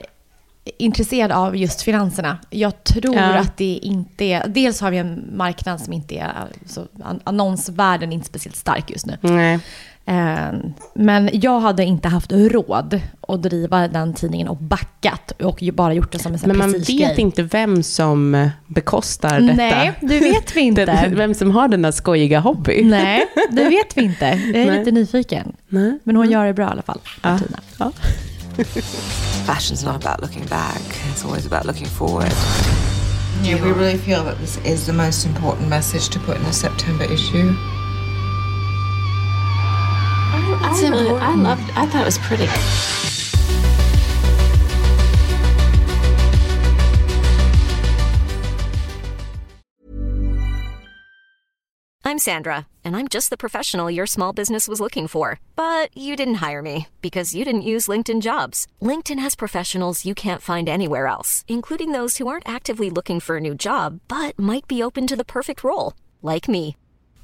intresserad 0.77 1.31
av 1.31 1.55
just 1.57 1.81
finanserna. 1.81 2.37
Jag 2.49 2.83
tror 2.83 3.15
Ja. 3.15 3.37
att 3.37 3.57
det 3.57 3.79
inte 3.83 4.25
är... 4.25 4.47
Dels 4.47 4.81
har 4.81 4.91
vi 4.91 4.97
en 4.97 5.29
marknad 5.33 5.81
som 5.81 5.93
inte 5.93 6.15
är... 6.15 6.31
Så, 6.65 6.81
an- 7.03 7.19
annonsvärlden 7.23 8.09
är 8.11 8.13
inte 8.13 8.27
speciellt 8.27 8.55
stark 8.55 8.89
just 8.91 9.05
nu. 9.05 9.17
Nej. 9.21 9.59
Eh, 10.07 10.59
Men 10.93 11.29
jag 11.33 11.59
hade 11.59 11.83
inte 11.85 12.07
haft 12.07 12.31
råd 12.31 13.01
att 13.27 13.43
driva 13.43 13.87
den 13.87 14.13
tidningen 14.13 14.47
och 14.47 14.57
backat 14.57 15.31
och 15.43 15.63
bara 15.73 15.93
gjort 15.93 16.11
det 16.11 16.19
som 16.19 16.33
en 16.33 16.39
Men 16.45 16.57
man 16.57 16.71
vet 16.71 17.17
inte 17.17 17.43
vem 17.43 17.83
som 17.83 18.49
bekostar 18.67 19.39
detta. 19.39 19.53
Nej, 19.53 19.93
det 20.01 20.19
vet 20.19 20.55
vi 20.55 20.61
inte. 20.71 21.11
Vem 21.15 21.33
som 21.33 21.51
har 21.51 21.67
den 21.67 21.81
där 21.81 21.91
skojiga 21.91 22.39
hobby. 22.39 22.83
Nej, 22.83 23.25
det 23.51 23.63
vet 23.69 23.97
vi 23.97 24.01
inte. 24.01 24.25
Jag 24.25 24.55
är 24.55 24.65
Nej. 24.67 24.79
lite 24.79 24.91
nyfiken. 24.91 25.51
Nej. 25.69 25.99
Men 26.03 26.15
hon 26.15 26.31
gör 26.31 26.45
det 26.45 26.53
bra 26.53 26.65
i 26.67 26.71
alla 26.71 26.81
fall, 26.81 26.99
Ja. 27.23 27.29
Martina. 27.31 27.59
Ja. 27.77 27.91
Fashion's 29.47 29.85
not 29.85 30.05
about 30.05 30.21
looking 30.21 30.45
back, 30.49 30.81
it's 31.13 31.25
always 31.25 31.45
about 31.51 31.65
looking 31.65 31.85
forward. 31.87 32.31
Yeah, 33.43 33.63
we 33.63 33.71
really 33.71 33.97
feel 33.97 34.23
that 34.23 34.39
this 34.39 34.59
is 34.65 34.85
the 34.85 34.93
most 34.93 35.25
important 35.25 35.69
message 35.69 36.09
to 36.09 36.19
put 36.19 36.37
in 36.37 36.43
the 36.43 36.53
September 36.53 37.05
issue. 37.13 37.53
I, 40.49 40.89
really, 40.89 41.09
I 41.09 41.35
loved. 41.35 41.71
I 41.75 41.85
thought 41.85 42.01
it 42.01 42.05
was 42.05 42.17
pretty. 42.19 42.47
I'm 52.07 52.19
Sandra, 52.19 52.67
and 52.85 52.95
I'm 52.95 53.09
just 53.09 53.29
the 53.29 53.37
professional 53.37 53.91
your 53.91 54.05
small 54.07 54.31
business 54.31 54.67
was 54.67 54.79
looking 54.79 55.07
for. 55.07 55.41
But 55.57 55.89
you 55.95 56.15
didn't 56.15 56.35
hire 56.35 56.61
me 56.61 56.87
because 57.01 57.35
you 57.35 57.43
didn't 57.43 57.73
use 57.73 57.89
LinkedIn 57.89 58.21
jobs. 58.21 58.65
LinkedIn 58.81 59.19
has 59.19 59.35
professionals 59.35 60.05
you 60.05 60.15
can't 60.15 60.41
find 60.41 60.69
anywhere 60.69 61.07
else, 61.07 61.43
including 61.49 61.91
those 61.91 62.17
who 62.17 62.29
aren't 62.29 62.47
actively 62.47 62.89
looking 62.89 63.19
for 63.19 63.35
a 63.35 63.41
new 63.41 63.53
job 63.53 63.99
but 64.07 64.39
might 64.39 64.67
be 64.69 64.81
open 64.81 65.05
to 65.05 65.17
the 65.17 65.25
perfect 65.25 65.65
role, 65.65 65.93
like 66.21 66.47
me. 66.47 66.77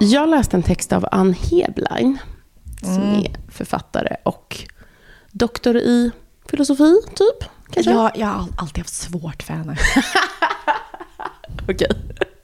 Jag 0.00 0.28
läste 0.28 0.56
en 0.56 0.62
text 0.62 0.92
av 0.92 1.08
Ann 1.12 1.32
Heblein, 1.32 2.18
som 2.82 3.02
är 3.02 3.36
författare 3.48 4.16
och 4.22 4.58
doktor 5.32 5.76
i 5.76 6.10
filosofi, 6.50 6.94
typ. 7.14 7.50
Kanske? 7.70 7.92
Jag, 7.92 8.10
jag 8.14 8.26
har 8.26 8.48
alltid 8.58 8.78
haft 8.78 8.94
svårt 8.94 9.42
för 9.42 9.54
henne. 9.54 9.76
Okej. 11.68 11.90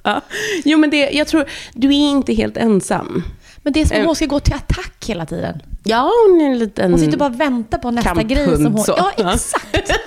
Ja. 0.02 0.20
Jo, 0.64 0.78
men 0.78 0.90
det, 0.90 1.10
jag 1.10 1.28
tror, 1.28 1.48
du 1.72 1.88
är 1.88 2.10
inte 2.10 2.34
helt 2.34 2.56
ensam. 2.56 3.22
Men 3.62 3.72
det 3.72 3.80
är 3.80 3.86
som 3.86 3.96
Eh. 3.96 4.00
om 4.00 4.06
hon 4.06 4.16
ska 4.16 4.26
gå 4.26 4.40
till 4.40 4.54
attack 4.54 5.04
hela 5.06 5.26
tiden. 5.26 5.62
Ja, 5.84 6.10
hon 6.28 6.40
är 6.40 6.44
en 6.44 6.58
liten... 6.58 6.90
Hon 6.90 7.00
sitter 7.00 7.18
bara 7.18 7.28
och 7.28 7.40
väntar 7.40 7.78
på 7.78 7.90
nästa 7.90 8.22
grej 8.22 8.56
som 8.56 8.66
hon... 8.66 8.78
så. 8.84 8.94
Ja, 8.96 9.32
exakt. 9.32 9.92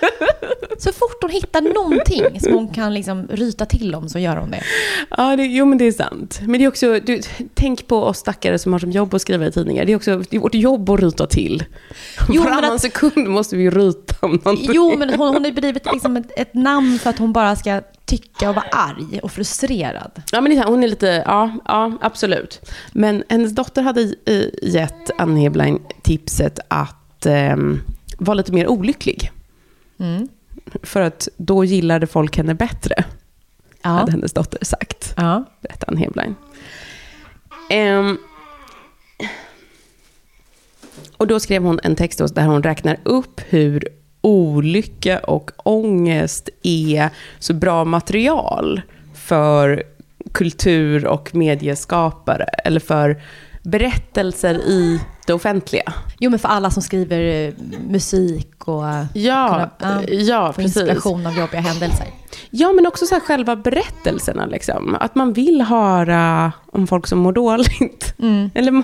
Så 0.77 0.91
fort 0.91 1.17
hon 1.21 1.31
hittar 1.31 1.61
någonting 1.61 2.39
som 2.41 2.53
hon 2.53 2.67
kan 2.67 2.93
liksom 2.93 3.27
ryta 3.27 3.65
till 3.65 3.95
om 3.95 4.09
så 4.09 4.19
gör 4.19 4.37
hon 4.37 4.51
det. 4.51 4.61
Ja, 5.17 5.35
det, 5.35 5.43
jo 5.45 5.65
men 5.65 5.77
det 5.77 5.85
är 5.85 5.91
sant. 5.91 6.39
Men 6.41 6.59
det 6.59 6.65
är 6.65 6.67
också, 6.67 6.99
du, 6.99 7.21
tänk 7.53 7.87
på 7.87 8.03
oss 8.03 8.17
stackare 8.17 8.59
som 8.59 8.71
har 8.73 8.79
som 8.79 8.91
jobb 8.91 9.13
att 9.13 9.21
skriva 9.21 9.45
i 9.47 9.51
tidningar. 9.51 9.85
Det 9.85 9.91
är 9.91 9.95
också 9.95 10.17
det 10.29 10.35
är 10.35 10.39
vårt 10.39 10.55
jobb 10.55 10.89
att 10.89 10.99
ryta 10.99 11.27
till. 11.27 11.63
Jo, 12.29 12.43
Varannan 12.43 12.73
att- 12.73 12.81
sekund 12.81 13.27
måste 13.27 13.55
vi 13.55 13.69
ryta 13.69 14.15
om 14.25 14.31
någonting. 14.31 14.69
Jo, 14.73 14.95
men 14.97 15.09
hon, 15.09 15.19
hon 15.33 15.43
har 15.45 15.51
blivit 15.51 15.85
liksom 15.93 16.17
ett, 16.17 16.31
ett 16.39 16.53
namn 16.53 16.99
för 16.99 17.09
att 17.09 17.17
hon 17.19 17.33
bara 17.33 17.55
ska 17.55 17.81
tycka 18.05 18.49
och 18.49 18.55
vara 18.55 18.65
arg 18.71 19.19
och 19.23 19.31
frustrerad. 19.31 20.11
Ja, 20.31 20.41
men 20.41 20.63
hon 20.63 20.83
är 20.83 20.87
lite, 20.87 21.23
ja, 21.25 21.51
ja, 21.65 21.91
absolut. 22.01 22.69
Men 22.91 23.23
hennes 23.29 23.51
dotter 23.51 23.81
hade 23.81 24.01
gett 24.61 25.11
Ann 25.17 25.37
Heblein 25.65 25.85
tipset 26.01 26.59
att 26.67 27.25
eh, 27.25 27.55
vara 28.17 28.33
lite 28.33 28.51
mer 28.53 28.67
olycklig. 28.67 29.31
Mm. 29.99 30.27
För 30.83 31.01
att 31.01 31.27
då 31.37 31.63
gillade 31.65 32.07
folk 32.07 32.37
henne 32.37 32.53
bättre, 32.53 33.03
Ja. 33.81 33.89
hade 33.89 34.11
hennes 34.11 34.33
dotter 34.33 34.65
sagt. 34.65 35.13
ja. 35.17 35.43
berättar 35.61 35.87
Ann 35.91 35.97
Heblein. 35.97 36.35
Ehm, 37.69 38.17
och 41.17 41.27
då 41.27 41.39
skrev 41.39 41.63
hon 41.63 41.79
en 41.83 41.95
text 41.95 42.35
där 42.35 42.45
hon 42.45 42.63
räknar 42.63 42.97
upp 43.03 43.41
hur 43.49 43.87
olycka 44.21 45.19
och 45.19 45.51
ångest 45.57 46.49
är 46.63 47.09
så 47.39 47.53
bra 47.53 47.85
material 47.85 48.81
för 49.13 49.83
kultur 50.31 51.05
och 51.07 51.35
medieskapare, 51.35 52.43
eller 52.43 52.79
för 52.79 53.21
berättelser 53.65 54.55
i 54.55 55.01
det 55.27 55.33
offentliga. 55.33 55.93
Jo, 56.19 56.29
men 56.29 56.39
för 56.39 56.49
alla 56.49 56.69
som 56.71 56.83
skriver 56.83 57.47
eh, 57.47 57.53
musik 57.89 58.67
och 58.67 58.87
eh, 58.89 59.05
Ja, 59.13 59.69
kunna, 59.79 60.03
ja 60.09 60.53
få 60.53 60.61
precis. 60.61 60.77
inspiration 60.77 61.27
av 61.27 61.37
jobbiga 61.37 61.61
händelser. 61.61 62.07
Ja, 62.49 62.73
men 62.73 62.87
också 62.87 63.05
så 63.05 63.19
själva 63.19 63.55
berättelserna. 63.55 64.45
Liksom. 64.45 64.95
Att 64.99 65.15
man 65.15 65.33
vill 65.33 65.61
höra 65.61 66.51
om 66.71 66.87
folk 66.87 67.07
som 67.07 67.19
mår 67.19 67.31
dåligt. 67.33 68.13
Eller, 68.53 68.83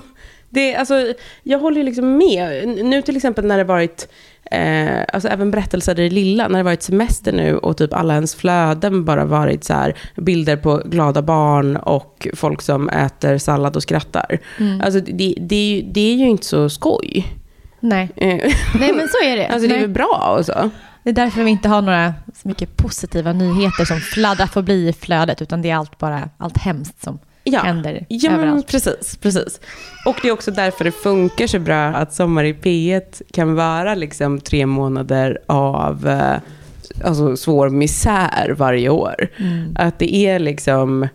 det, 0.52 0.76
alltså, 0.76 1.14
jag 1.44 1.60
håller 1.60 1.78
ju 1.78 1.84
liksom 1.84 2.18
med. 2.18 2.68
Nu 2.68 3.02
till 3.02 3.16
exempel 3.16 3.46
när 3.46 3.58
det 3.58 3.64
varit, 3.64 4.08
eh, 4.52 5.00
alltså 5.14 5.30
även 5.30 5.52
berättelser 5.52 6.00
i 6.00 6.04
det 6.10 6.16
lilla, 6.16 6.48
när 6.48 6.58
det 6.58 6.64
varit 6.64 6.84
semester 6.84 7.32
nu 7.32 7.58
och 7.58 7.78
typ 7.78 7.94
alla 7.94 8.14
ens 8.14 8.36
flöden 8.36 9.06
bara 9.06 9.26
varit 9.26 9.64
så 9.64 9.74
här, 9.74 9.96
bilder 10.16 10.58
på 10.58 10.82
glada 10.86 11.22
barn 11.22 11.78
och 11.78 12.28
folk 12.34 12.62
som 12.62 12.90
äter 12.90 13.38
sallad 13.38 13.76
och 13.76 13.84
skrattar. 13.84 14.40
Alltså, 14.84 15.00
det, 15.00 15.36
det, 15.38 15.56
är 15.56 15.76
ju, 15.76 15.82
det 15.82 16.12
är 16.12 16.16
ju 16.16 16.30
inte 16.30 16.46
så 16.46 16.70
skoj. 16.70 17.28
Nej. 17.80 18.10
Eh, 18.16 18.28
Nej, 18.80 18.94
men 18.94 19.08
så 19.08 19.26
är 19.26 19.38
det. 19.38 19.48
Alltså 19.48 19.68
det 19.68 19.76
är 19.76 19.80
väl 19.80 19.90
bra 19.90 20.36
och 20.40 20.46
så. 20.46 20.70
Det 21.04 21.10
är 21.10 21.14
därför 21.14 21.44
vi 21.44 21.52
inte 21.52 21.70
har 21.70 21.82
några 21.82 22.14
så 22.42 22.48
mycket 22.48 22.78
positiva 22.78 23.34
nyheter 23.34 23.86
som 23.86 24.00
fladdrar 24.00 24.48
förbi 24.48 24.88
i 24.88 24.94
flödet, 24.94 25.42
utan 25.42 25.62
det 25.62 25.70
är 25.70 25.76
allt 25.76 25.98
bara 25.98 26.30
allt 26.38 26.58
hemskt 26.58 27.04
som 27.04 27.20
händer 27.60 28.06
ja, 28.10 28.32
överallt. 28.32 28.68
Precis, 28.68 29.18
precis. 29.22 29.60
Och 30.06 30.16
det 30.22 30.28
är 30.28 30.32
också 30.32 30.52
därför 30.52 30.84
det 30.84 30.92
funkar 30.92 31.48
så 31.48 31.60
bra 31.60 31.88
att 31.88 32.14
Sommar 32.14 32.44
i 32.44 32.54
P1 32.54 33.22
kan 33.34 33.56
vara 33.56 33.96
liksom 33.96 34.40
tre 34.40 34.66
månader 34.66 35.40
av 35.46 36.08
eh, 36.08 36.38
alltså, 37.04 37.38
svår 37.38 37.70
misär 37.70 38.56
varje 38.58 38.90
år. 38.90 39.28
Mm. 39.38 39.76
Att 39.80 40.00
det 40.00 40.16
är 40.16 40.40
liksom 40.40 41.08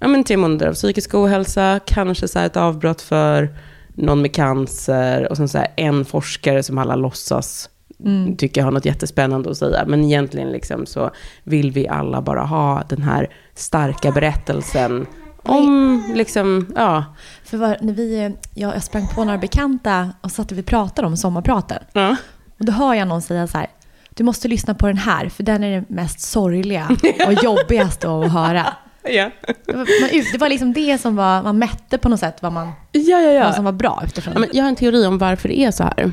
ja, 0.00 0.08
men 0.08 0.24
tre 0.24 0.36
månader 0.36 0.66
av 0.66 0.74
psykisk 0.74 1.14
ohälsa, 1.14 1.80
kanske 1.86 2.28
så 2.28 2.38
här 2.38 2.46
ett 2.46 2.56
avbrott 2.56 3.02
för 3.02 3.48
någon 3.94 4.22
med 4.22 4.34
cancer 4.34 5.30
och 5.30 5.36
sen 5.36 5.48
så 5.48 5.58
här 5.58 5.68
en 5.76 6.04
forskare 6.04 6.62
som 6.62 6.78
alla 6.78 6.96
låtsas 6.96 7.70
Mm. 8.04 8.36
tycker 8.36 8.62
har 8.62 8.70
något 8.70 8.84
jättespännande 8.84 9.50
att 9.50 9.56
säga. 9.56 9.84
Men 9.86 10.04
egentligen 10.04 10.52
liksom 10.52 10.86
så 10.86 11.10
vill 11.44 11.70
vi 11.70 11.88
alla 11.88 12.22
bara 12.22 12.42
ha 12.42 12.82
den 12.88 13.02
här 13.02 13.30
starka 13.54 14.10
berättelsen 14.12 15.06
om 15.44 16.02
liksom, 16.14 16.72
ja. 16.76 17.04
För 17.44 17.56
var, 17.56 17.76
när 17.80 17.92
vi, 17.92 18.36
jag, 18.54 18.74
jag 18.74 18.82
sprang 18.82 19.08
på 19.08 19.24
några 19.24 19.38
bekanta 19.38 20.10
och 20.20 20.30
satt 20.30 20.52
och 20.52 20.58
vi 20.58 20.62
pratade 20.62 21.08
om 21.08 21.16
sommarpraten. 21.16 21.82
ja. 21.92 22.16
Och 22.58 22.64
då 22.64 22.72
hör 22.72 22.94
jag 22.94 23.08
någon 23.08 23.22
säga 23.22 23.46
så 23.46 23.58
här, 23.58 23.66
du 24.14 24.24
måste 24.24 24.48
lyssna 24.48 24.74
på 24.74 24.86
den 24.86 24.96
här, 24.96 25.28
för 25.28 25.42
den 25.42 25.64
är 25.64 25.80
det 25.80 25.84
mest 25.88 26.20
sorgliga 26.20 26.88
och 27.26 27.32
jobbigaste 27.32 28.08
att 28.10 28.32
höra. 28.32 28.66
Ja, 29.02 29.30
Det 29.66 29.76
var, 29.76 30.32
det 30.32 30.38
var 30.38 30.48
liksom 30.48 30.72
det 30.72 30.98
som 30.98 31.16
var, 31.16 31.42
man 31.42 31.58
mätte 31.58 31.98
på 31.98 32.08
något 32.08 32.20
sätt 32.20 32.36
vad, 32.42 32.52
man, 32.52 32.72
ja, 32.92 33.20
ja. 33.20 33.30
ja. 33.30 33.44
vad 33.44 33.54
som 33.54 33.64
var 33.64 33.72
bra 33.72 34.02
utifrån 34.04 34.34
Ja, 34.36 34.46
jag 34.52 34.64
har 34.64 34.68
en 34.68 34.76
teori 34.76 35.06
om 35.06 35.18
varför 35.18 35.48
det 35.48 35.58
är 35.58 35.70
så 35.70 35.84
här. 35.84 36.12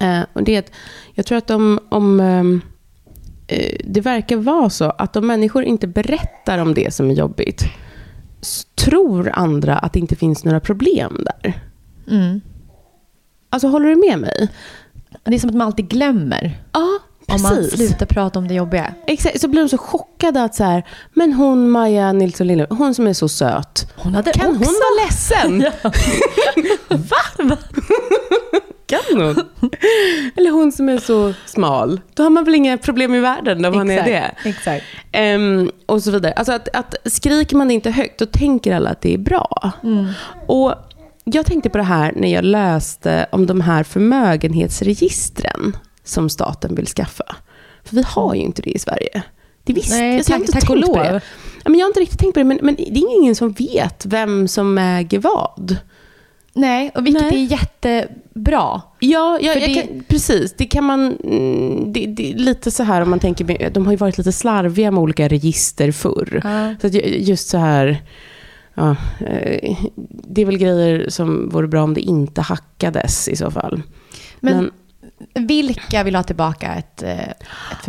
Eh, 0.00 0.20
och 0.32 0.42
det 0.42 0.54
är 0.54 0.58
att 0.58 0.70
jag 1.14 1.26
tror 1.26 1.38
att 1.38 1.50
om, 1.50 1.80
om 1.88 2.20
ehm, 2.20 2.62
eh, 2.64 2.73
det 3.84 4.00
verkar 4.00 4.36
vara 4.36 4.70
så 4.70 4.84
att 4.84 5.16
om 5.16 5.26
människor 5.26 5.64
inte 5.64 5.86
berättar 5.86 6.58
om 6.58 6.74
det 6.74 6.94
som 6.94 7.10
är 7.10 7.14
jobbigt 7.14 7.64
s- 8.40 8.66
tror 8.74 9.30
andra 9.34 9.78
att 9.78 9.92
det 9.92 9.98
inte 9.98 10.16
finns 10.16 10.44
några 10.44 10.60
problem 10.60 11.24
där. 11.42 11.62
Mm. 12.10 12.40
Alltså 13.50 13.68
håller 13.68 13.88
du 13.88 13.96
med 13.96 14.18
mig? 14.18 14.48
Det 15.24 15.34
är 15.34 15.38
som 15.38 15.50
att 15.50 15.56
man 15.56 15.66
alltid 15.66 15.88
glömmer. 15.88 16.58
Ja, 16.72 16.88
Om 17.34 17.42
man 17.42 17.54
precis. 17.54 17.74
slutar 17.88 18.06
prata 18.06 18.38
om 18.38 18.48
det 18.48 18.54
jobbiga. 18.54 18.94
Exakt, 19.06 19.40
så 19.40 19.48
blir 19.48 19.60
de 19.60 19.68
så 19.68 19.78
chockade 19.78 20.42
att 20.44 20.54
så 20.54 20.64
här, 20.64 20.86
men 21.12 21.32
hon 21.32 21.70
Maja 21.70 22.12
Nilsson 22.12 22.46
Lindholm, 22.46 22.76
hon 22.78 22.94
som 22.94 23.06
är 23.06 23.12
så 23.12 23.28
söt. 23.28 23.92
Hon 23.96 24.14
hade 24.14 24.32
kan 24.32 24.46
också- 24.56 24.64
hon 24.64 24.74
vara 24.74 25.04
ledsen? 25.06 25.64
Va? 27.48 27.56
hon? 29.12 29.20
Eller 30.36 30.50
hon 30.50 30.72
som 30.72 30.88
är 30.88 30.98
så 30.98 31.34
smal. 31.46 32.00
Då 32.14 32.22
har 32.22 32.30
man 32.30 32.44
väl 32.44 32.54
inga 32.54 32.78
problem 32.78 33.14
i 33.14 33.20
världen 33.20 33.64
om 33.64 33.76
man 33.76 33.90
är 33.90 34.04
det. 34.04 34.34
Exakt. 34.44 34.84
Ehm, 35.12 35.70
och 35.86 36.02
så 36.02 36.10
vidare. 36.10 36.32
Alltså 36.32 36.52
att, 36.52 36.68
att 36.76 36.94
skriker 37.04 37.56
man 37.56 37.70
inte 37.70 37.90
högt, 37.90 38.18
då 38.18 38.26
tänker 38.26 38.74
alla 38.74 38.90
att 38.90 39.00
det 39.00 39.14
är 39.14 39.18
bra. 39.18 39.72
Mm. 39.82 40.06
Och 40.46 40.74
jag 41.24 41.46
tänkte 41.46 41.70
på 41.70 41.78
det 41.78 41.84
här 41.84 42.12
när 42.16 42.28
jag 42.32 42.44
läste 42.44 43.26
om 43.32 43.46
de 43.46 43.60
här 43.60 43.82
förmögenhetsregistren 43.84 45.76
som 46.04 46.28
staten 46.28 46.74
vill 46.74 46.86
skaffa. 46.86 47.36
För 47.84 47.96
vi 47.96 48.02
har 48.06 48.34
ju 48.34 48.40
inte 48.40 48.62
det 48.62 48.70
i 48.70 48.78
Sverige. 48.78 49.22
Det 49.64 49.72
visste 49.72 49.96
Nej, 49.96 50.16
alltså 50.16 50.32
jag 50.32 50.38
tack- 50.40 50.48
inte 50.48 50.60
tack 50.60 50.70
och 50.70 50.76
lov. 50.76 50.96
det. 50.96 51.20
Ja, 51.64 51.70
men 51.70 51.78
jag 51.78 51.84
har 51.84 51.90
inte 51.90 52.00
riktigt 52.00 52.18
tänkt 52.20 52.34
på 52.34 52.40
det, 52.40 52.44
men, 52.44 52.58
men 52.62 52.74
det 52.74 52.82
är 52.82 53.18
ingen 53.18 53.34
som 53.34 53.52
vet 53.52 54.06
vem 54.06 54.48
som 54.48 54.78
äger 54.78 55.18
vad. 55.18 55.76
Nej, 56.54 56.90
och 56.94 57.06
vilket 57.06 57.22
Nej. 57.32 57.42
är 57.44 57.46
jättebra. 57.50 58.82
Ja, 59.00 59.38
ja 59.42 59.54
det- 59.54 59.74
kan, 59.74 60.04
precis. 60.08 60.52
Det 60.56 60.64
kan 60.64 60.84
man... 60.84 61.16
mm, 61.24 61.92
Det, 61.92 62.06
det 62.06 62.30
är 62.32 62.34
lite 62.34 62.70
så 62.70 62.82
här 62.82 63.00
om 63.00 63.10
man 63.10 63.18
tänker... 63.20 63.70
De 63.70 63.84
har 63.86 63.92
ju 63.92 63.96
varit 63.96 64.18
lite 64.18 64.32
slarviga 64.32 64.90
med 64.90 65.00
olika 65.02 65.28
register 65.28 65.92
förr. 65.92 66.40
Ja. 66.44 66.74
Så 66.80 66.98
just 67.06 67.48
så 67.48 67.58
här... 67.58 68.02
Ja, 68.74 68.90
eh, 69.26 69.76
det 70.28 70.42
är 70.42 70.46
väl 70.46 70.58
grejer 70.58 71.08
som 71.08 71.48
vore 71.48 71.68
bra 71.68 71.82
om 71.82 71.94
det 71.94 72.00
inte 72.00 72.40
hackades 72.40 73.28
i 73.28 73.36
så 73.36 73.50
fall. 73.50 73.82
Men, 74.40 74.70
vilka 75.34 76.02
vill 76.04 76.14
ha 76.16 76.22
tillbaka 76.22 76.74
ett, 76.74 77.02
eh, 77.02 77.28
ett 77.28 77.36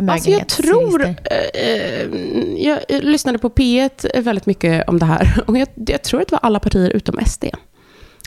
Alltså 0.08 0.30
jag 0.30 0.48
tror, 0.48 0.98
förmögenhetsregister? 0.98 2.58
eh, 2.58 2.66
jag 2.66 3.04
lyssnade 3.04 3.38
på 3.38 3.48
P1 3.50 4.20
väldigt 4.22 4.46
mycket 4.46 4.88
om 4.88 4.98
det 4.98 5.06
här 5.06 5.42
och 5.46 5.58
jag, 5.58 5.68
jag 5.74 6.02
tror 6.02 6.20
att 6.20 6.28
det 6.28 6.32
var 6.32 6.40
alla 6.42 6.60
partier 6.60 6.90
utom 6.90 7.18
SD 7.26 7.44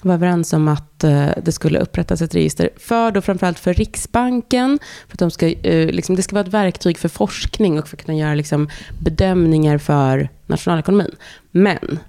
var 0.08 0.14
överens 0.14 0.54
om 0.54 0.68
att 0.68 1.04
eh, 1.04 1.30
det 1.44 1.52
skulle 1.52 1.80
upprättas 1.80 2.22
ett 2.22 2.36
register 2.36 2.70
för 2.78 3.12
då 3.12 3.22
framförallt 3.22 3.60
för 3.60 3.74
Riksbanken, 3.74 4.80
för 5.08 5.16
att 5.16 5.20
de 5.20 5.32
ska, 5.32 5.48
eh, 5.48 5.88
liksom, 5.92 6.16
det 6.16 6.24
ska 6.24 6.36
vara 6.36 6.46
ett 6.46 6.54
verktyg 6.54 6.98
för 6.98 7.10
forskning 7.10 7.80
och 7.80 7.88
för 7.88 7.98
att 7.98 8.06
kunna 8.06 8.18
göra 8.18 8.36
liksom, 8.36 8.70
bedömningar 9.00 9.78
för 9.78 10.30
nationalekonomin. 10.46 11.16
Men 11.52 12.00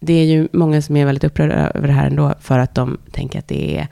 det 0.00 0.12
är 0.12 0.24
ju 0.24 0.48
många 0.52 0.82
som 0.82 0.96
är 0.96 1.06
väldigt 1.06 1.24
upprörda 1.24 1.54
över 1.54 1.88
det 1.88 1.94
här 1.94 2.06
ändå 2.06 2.34
för 2.40 2.58
att 2.58 2.74
de 2.74 2.98
tänker 3.12 3.38
att 3.38 3.48
det 3.48 3.78
är 3.78 3.88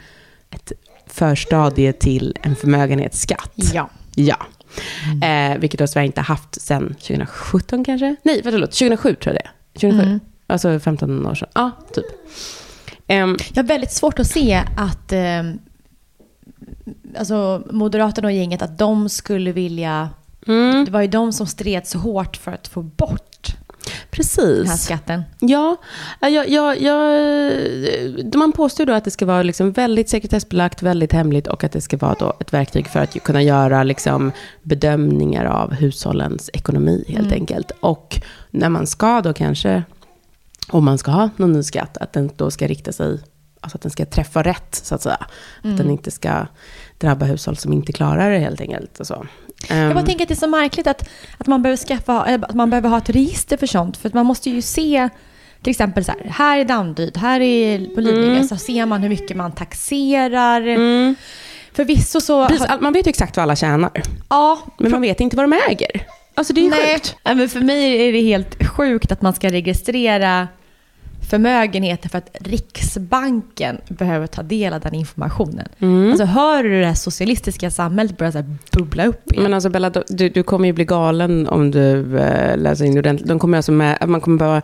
ett 0.50 0.72
förstadie 1.06 1.92
till 1.92 2.36
en 2.42 2.56
förmögenhetsskatt. 2.56 3.72
Ja. 3.74 3.90
Ja. 4.14 4.36
Eh, 5.26 5.58
vilket 5.58 5.78
då 5.78 5.86
Sverige 5.86 6.06
inte 6.06 6.20
haft 6.20 6.60
sedan 6.60 6.94
2017 6.94 7.84
kanske? 7.84 8.16
Nej, 8.22 8.40
förlåt, 8.42 8.70
2007 8.72 9.14
tror 9.14 9.34
jag 9.34 9.44
det 9.44 9.48
är. 9.48 9.80
2007. 9.80 10.06
Mm. 10.06 10.20
Alltså 10.46 10.80
15 10.80 11.26
år 11.26 11.34
sedan. 11.34 11.48
Ja, 11.54 11.70
typ. 11.94 12.04
Jag 13.06 13.16
har 13.56 13.62
väldigt 13.62 13.92
svårt 13.92 14.18
att 14.18 14.26
se 14.26 14.62
att 14.76 15.12
eh, 15.12 15.42
alltså 17.18 17.62
Moderaterna 17.70 18.28
och 18.28 18.32
gänget, 18.32 18.62
att 18.62 18.78
de 18.78 19.08
skulle 19.08 19.52
vilja... 19.52 20.10
mm, 20.46 20.84
Det 20.84 20.90
var 20.90 21.00
ju 21.02 21.08
de 21.08 21.32
som 21.32 21.46
stred 21.46 21.86
så 21.86 21.98
hårt 21.98 22.36
för 22.36 22.52
att 22.52 22.68
få 22.68 22.82
bort 22.82 23.56
den 23.84 23.92
här 23.92 24.10
precis. 24.10 24.84
skatten. 24.84 25.22
Ja, 25.40 25.76
ja, 26.20 26.28
ja, 26.28 26.74
ja, 26.74 27.10
man 28.34 28.52
påstår 28.52 28.86
då 28.86 28.92
att 28.92 29.04
det 29.04 29.10
ska 29.10 29.26
vara 29.26 29.42
liksom 29.42 29.72
väldigt 29.72 30.08
sekretessbelagt, 30.08 30.82
väldigt 30.82 31.12
hemligt 31.12 31.46
och 31.46 31.64
att 31.64 31.72
det 31.72 31.80
ska 31.80 31.96
vara 31.96 32.14
då 32.18 32.32
ett 32.40 32.52
verktyg 32.52 32.88
för 32.88 33.00
att 33.00 33.22
kunna 33.22 33.42
göra 33.42 33.82
liksom 33.82 34.32
bedömningar 34.62 35.44
av 35.44 35.72
hushållens 35.72 36.50
ekonomi 36.52 37.04
helt 37.08 37.32
enkelt. 37.32 37.70
Och 37.80 38.20
när 38.50 38.68
man 38.68 38.86
ska 38.86 39.20
då 39.20 39.32
kanske, 39.32 39.82
om 40.72 40.84
man 40.84 40.98
ska 40.98 41.10
ha 41.10 41.30
någon 41.36 41.52
ny 41.52 41.62
skatt, 41.62 41.96
att 41.96 42.12
den 42.12 42.30
då 42.36 42.50
ska 42.50 42.66
rikta 42.66 42.92
sig, 42.92 43.18
alltså 43.60 43.76
att 43.76 43.82
den 43.82 43.90
ska 43.90 44.04
träffa 44.06 44.42
rätt 44.42 44.74
så 44.74 44.94
att 44.94 45.02
säga. 45.02 45.26
Att 45.64 45.76
den 45.76 45.90
inte 45.90 46.10
ska 46.10 46.46
drabba 46.98 47.26
hushåll 47.26 47.56
som 47.56 47.72
inte 47.72 47.92
klarar 47.92 48.30
det 48.30 48.38
helt 48.38 48.60
enkelt. 48.60 49.00
Och 49.00 49.06
så. 49.06 49.26
Jag 49.68 49.78
Ehm, 49.78 49.94
bara 49.94 50.04
tänker 50.06 50.22
att 50.24 50.28
det 50.28 50.34
är 50.34 50.36
så 50.36 50.46
märkligt 50.48 50.86
att, 50.86 51.08
att, 51.38 51.46
man 51.46 51.62
behöver 51.62 51.76
skaffa, 51.76 52.26
eller 52.26 52.44
att 52.48 52.54
man 52.54 52.70
behöver 52.70 52.88
ha 52.88 52.98
ett 52.98 53.10
register 53.10 53.56
för 53.56 53.66
sånt. 53.66 53.96
För 53.96 54.10
man 54.14 54.26
måste 54.26 54.50
ju 54.50 54.62
se, 54.62 55.08
till 55.62 55.70
exempel 55.70 56.04
så 56.04 56.12
här, 56.12 56.30
här 56.30 56.58
är 56.58 56.64
Danderyd, 56.64 57.16
här 57.16 57.40
är 57.40 57.94
på 57.94 58.00
Lidingö, 58.00 58.44
så 58.44 58.56
ser 58.56 58.86
man 58.86 59.02
hur 59.02 59.08
mycket 59.08 59.36
man 59.36 59.52
taxerar. 59.52 60.60
mm. 60.60 61.14
Förvisso 61.74 62.20
så... 62.20 62.46
Precis, 62.48 62.66
all- 62.66 62.80
man 62.80 62.92
vet 62.92 63.06
ju 63.06 63.10
exakt 63.10 63.36
vad 63.36 63.42
alla 63.42 63.56
tjänar. 63.56 63.90
ja, 64.28 64.58
Men 64.78 64.90
man 64.90 65.00
vet 65.00 65.20
inte 65.20 65.36
vad 65.36 65.50
de 65.50 65.58
äger. 65.70 66.06
Alltså 66.34 66.52
det 66.52 66.60
är 66.60 66.62
ju 66.62 66.70
Nej, 66.70 66.94
sjukt. 66.94 67.16
Nej, 67.24 67.34
men 67.34 67.48
för 67.48 67.60
mig 67.60 68.08
är 68.08 68.12
det 68.12 68.20
helt 68.20 68.66
sjukt 68.68 69.12
att 69.12 69.22
man 69.22 69.34
ska 69.34 69.48
registrera 69.52 70.48
förmögenheter 71.30 72.08
för 72.08 72.18
att 72.18 72.36
Riksbanken 72.40 73.80
behöver 73.88 74.26
ta 74.26 74.42
del 74.42 74.72
av 74.72 74.80
den 74.80 74.94
informationen. 74.94 75.68
Mm. 75.78 76.10
Alltså 76.10 76.24
hör 76.24 76.62
du 76.62 76.80
det 76.80 76.86
här 76.86 76.94
socialistiska 76.94 77.70
samhället 77.70 78.18
börja 78.18 78.32
så 78.32 78.44
bubbla 78.72 79.06
upp 79.06 79.32
igen? 79.32 79.42
Men 79.42 79.54
alltså 79.54 79.70
Bella, 79.70 79.90
du, 79.90 80.28
du 80.28 80.42
kommer 80.42 80.66
ju 80.66 80.72
bli 80.72 80.84
galen 80.84 81.48
om 81.48 81.70
du 81.70 82.18
äh, 82.18 82.56
läser 82.56 82.84
in 82.84 82.98
ordentligt. 82.98 83.28
De 83.28 83.38
kommer 83.38 83.58
alltså 83.58 83.72
med, 83.72 84.08
man 84.08 84.20
kommer 84.20 84.38
behöva 84.38 84.62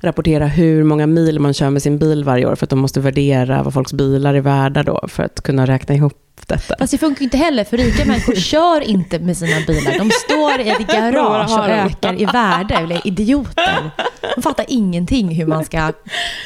rapportera 0.00 0.46
hur 0.46 0.84
många 0.84 1.06
mil 1.06 1.40
man 1.40 1.54
kör 1.54 1.70
med 1.70 1.82
sin 1.82 1.98
bil 1.98 2.24
varje 2.24 2.46
år 2.46 2.54
för 2.54 2.66
att 2.66 2.70
de 2.70 2.78
måste 2.78 3.00
värdera 3.00 3.62
vad 3.62 3.74
folks 3.74 3.92
bilar 3.92 4.34
är 4.34 4.40
värda 4.40 4.82
då 4.82 5.04
för 5.08 5.22
att 5.22 5.42
kunna 5.42 5.66
räkna 5.66 5.94
ihop 5.94 6.26
detta. 6.46 6.74
Fast 6.78 6.90
det 6.90 6.98
funkar 6.98 7.20
ju 7.20 7.24
inte 7.24 7.36
heller, 7.36 7.64
för 7.64 7.76
rika 7.76 8.04
människor 8.04 8.34
kör 8.34 8.80
inte 8.80 9.18
med 9.18 9.36
sina 9.36 9.66
bilar. 9.66 9.98
De 9.98 10.10
står 10.10 10.60
i 10.60 10.70
ett 10.70 10.86
garage 10.92 11.58
och 11.58 11.68
ökar 11.68 12.22
i 12.22 12.24
värde, 12.24 12.74
eller 12.74 13.06
idioter. 13.06 13.90
De 14.36 14.42
fattar 14.42 14.64
ingenting 14.68 15.34
hur 15.34 15.46
man 15.46 15.64
ska 15.64 15.92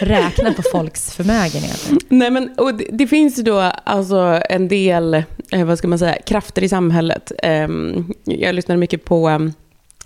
räkna 0.01 0.53
på 0.53 0.63
folks 0.73 1.15
förmögenheter. 1.15 1.97
Nej, 2.09 2.31
men, 2.31 2.55
och 2.57 2.75
det, 2.75 2.85
det 2.93 3.07
finns 3.07 3.39
ju 3.39 3.43
då 3.43 3.73
alltså 3.85 4.43
en 4.51 4.69
del, 4.69 5.15
eh, 5.53 5.65
vad 5.65 5.79
ska 5.79 5.89
man 5.89 5.99
säga, 5.99 6.17
krafter 6.27 6.65
i 6.65 6.69
samhället. 6.69 7.33
Ehm, 7.43 8.13
jag 8.25 8.55
lyssnade 8.55 8.79
mycket 8.79 9.05
på 9.05 9.29
um, 9.29 9.53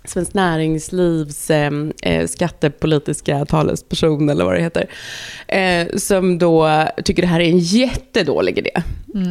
Svenskt 0.05 0.35
Näringslivs 0.35 1.51
eh, 1.51 1.71
eh, 2.03 2.27
skattepolitiska 2.27 3.45
talesperson, 3.45 4.29
eller 4.29 4.45
vad 4.45 4.55
det 4.55 4.63
heter, 4.63 4.87
eh, 5.49 5.97
som 5.97 6.39
då 6.39 6.85
tycker 7.05 7.23
det 7.23 7.29
här 7.29 7.41
är 7.41 7.49
en 7.49 7.59
jättedålig 7.59 8.59
idé. 8.59 8.83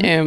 Eh, 0.03 0.25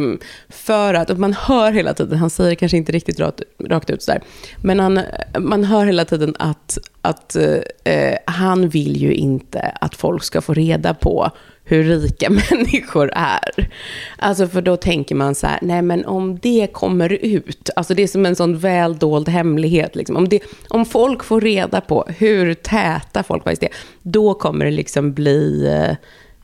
för 0.49 0.93
att, 0.93 1.17
man 1.17 1.33
hör 1.33 1.71
hela 1.71 1.93
tiden, 1.93 2.17
han 2.17 2.29
säger 2.29 2.55
kanske 2.55 2.77
inte 2.77 2.91
riktigt 2.91 3.19
rakt, 3.19 3.41
rakt 3.63 3.89
ut 3.89 4.03
sådär, 4.03 4.21
men 4.61 4.79
han, 4.79 4.99
man 5.39 5.63
hör 5.63 5.85
hela 5.85 6.05
tiden 6.05 6.35
att, 6.39 6.77
att 7.01 7.35
eh, 7.83 8.13
han 8.25 8.69
vill 8.69 8.97
ju 8.97 9.13
inte 9.13 9.59
att 9.59 9.95
folk 9.95 10.23
ska 10.23 10.41
få 10.41 10.53
reda 10.53 10.93
på 10.93 11.31
hur 11.67 11.83
rika 11.83 12.29
människor 12.51 13.11
är. 13.15 13.69
Alltså 14.17 14.47
för 14.47 14.61
då 14.61 14.77
tänker 14.77 15.15
man 15.15 15.35
så 15.35 15.47
här, 15.47 15.59
nej 15.61 15.81
men 15.81 16.05
om 16.05 16.39
det 16.39 16.67
kommer 16.73 17.13
ut, 17.13 17.69
alltså 17.75 17.93
det 17.93 18.03
är 18.03 18.07
som 18.07 18.25
en 18.25 18.35
sån 18.35 18.57
väldold 18.57 19.29
hemlighet, 19.29 19.95
liksom. 19.95 20.15
om, 20.15 20.29
det, 20.29 20.39
om 20.69 20.85
folk 20.85 21.23
får 21.23 21.41
reda 21.41 21.81
på 21.81 22.05
hur 22.17 22.53
täta 22.53 23.23
folk 23.23 23.43
faktiskt 23.43 23.63
är, 23.63 23.69
då 24.01 24.33
kommer 24.33 24.65
det 24.65 24.71
liksom 24.71 25.13
bli 25.13 25.67
eh, 25.67 25.95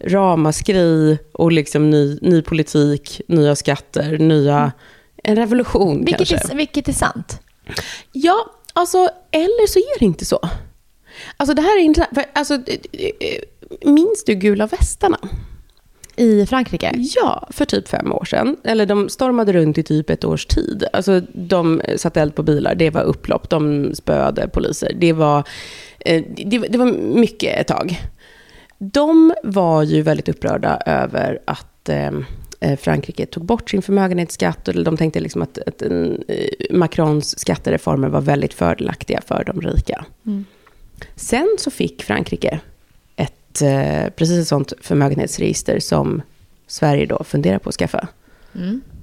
ramaskri 0.10 1.18
och 1.32 1.52
liksom 1.52 1.90
ny, 1.90 2.20
ny 2.22 2.42
politik, 2.42 3.22
nya 3.28 3.56
skatter, 3.56 4.18
nya, 4.18 4.72
en 5.24 5.36
revolution 5.36 6.06
Vilket 6.06 6.28
kanske. 6.28 6.54
är, 6.54 6.58
vilket 6.58 6.88
är 6.88 6.94
sant. 6.94 7.40
Ja, 8.12 8.46
alltså, 8.74 9.10
eller 9.32 9.68
så 9.68 9.80
är 9.80 10.00
det 10.00 10.06
inte 10.06 10.26
så. 10.26 10.40
Alltså 11.38 11.54
det 11.54 11.62
här 11.62 11.80
är 11.80 11.82
intressant, 11.82 12.16
för, 12.16 12.26
alltså, 12.34 12.54
eh, 12.54 13.42
minns 13.82 14.24
du 14.26 14.36
gula 14.36 14.68
västarna? 14.68 15.20
I 16.16 16.46
Frankrike? 16.46 16.92
Ja, 17.16 17.48
för 17.52 17.66
typ 17.66 17.88
fem 17.88 18.12
år 18.12 18.26
sedan. 18.26 18.58
Eller 18.64 18.86
de 18.86 19.10
stormade 19.10 19.54
runt 19.54 19.78
i 19.78 19.84
typ 19.84 20.10
ett 20.10 20.26
års 20.26 20.46
tid. 20.46 20.84
Alltså 20.94 21.22
de 21.34 21.82
satte 21.98 22.22
eld 22.22 22.36
på 22.36 22.44
bilar, 22.44 22.76
det 22.76 22.90
var 22.90 23.02
upplopp, 23.02 23.50
de 23.50 23.92
spöade 23.96 24.48
poliser. 24.48 24.94
Det 25.00 25.14
var, 25.14 25.48
eh, 26.00 26.24
det, 26.46 26.58
det 26.58 26.78
var 26.78 26.86
mycket 27.16 27.60
ett 27.60 27.68
tag. 27.68 28.02
De 28.78 29.34
var 29.44 29.84
ju 29.84 30.02
väldigt 30.02 30.30
upprörda 30.30 30.82
över 30.86 31.40
att 31.46 31.90
eh, 31.90 32.12
eh, 32.60 32.80
Frankrike 32.80 33.26
tog 33.26 33.46
bort 33.46 33.70
sin 33.70 33.82
förmögenhetsskatt. 33.82 34.68
Och 34.68 34.84
de 34.84 34.98
tänkte 34.98 35.20
liksom 35.20 35.42
att, 35.42 35.58
att 35.58 35.84
Macrons 36.70 37.40
skattereformer 37.40 38.10
var 38.10 38.22
väldigt 38.22 38.54
fördelaktiga 38.54 39.22
för 39.26 39.44
de 39.44 39.62
rika. 39.62 40.06
Sen 41.16 41.56
så 41.60 41.72
fick 41.72 42.04
Frankrike 42.04 42.60
ett, 43.54 43.62
eh, 43.62 44.10
precis 44.16 44.40
ett 44.40 44.48
sånt 44.48 44.74
förmögenhetsregister 44.82 45.80
som 45.80 46.22
Sverige 46.68 47.06
då 47.06 47.24
funderar 47.24 47.60
på 47.60 47.70
att 47.70 47.76
skaffa. 47.76 48.08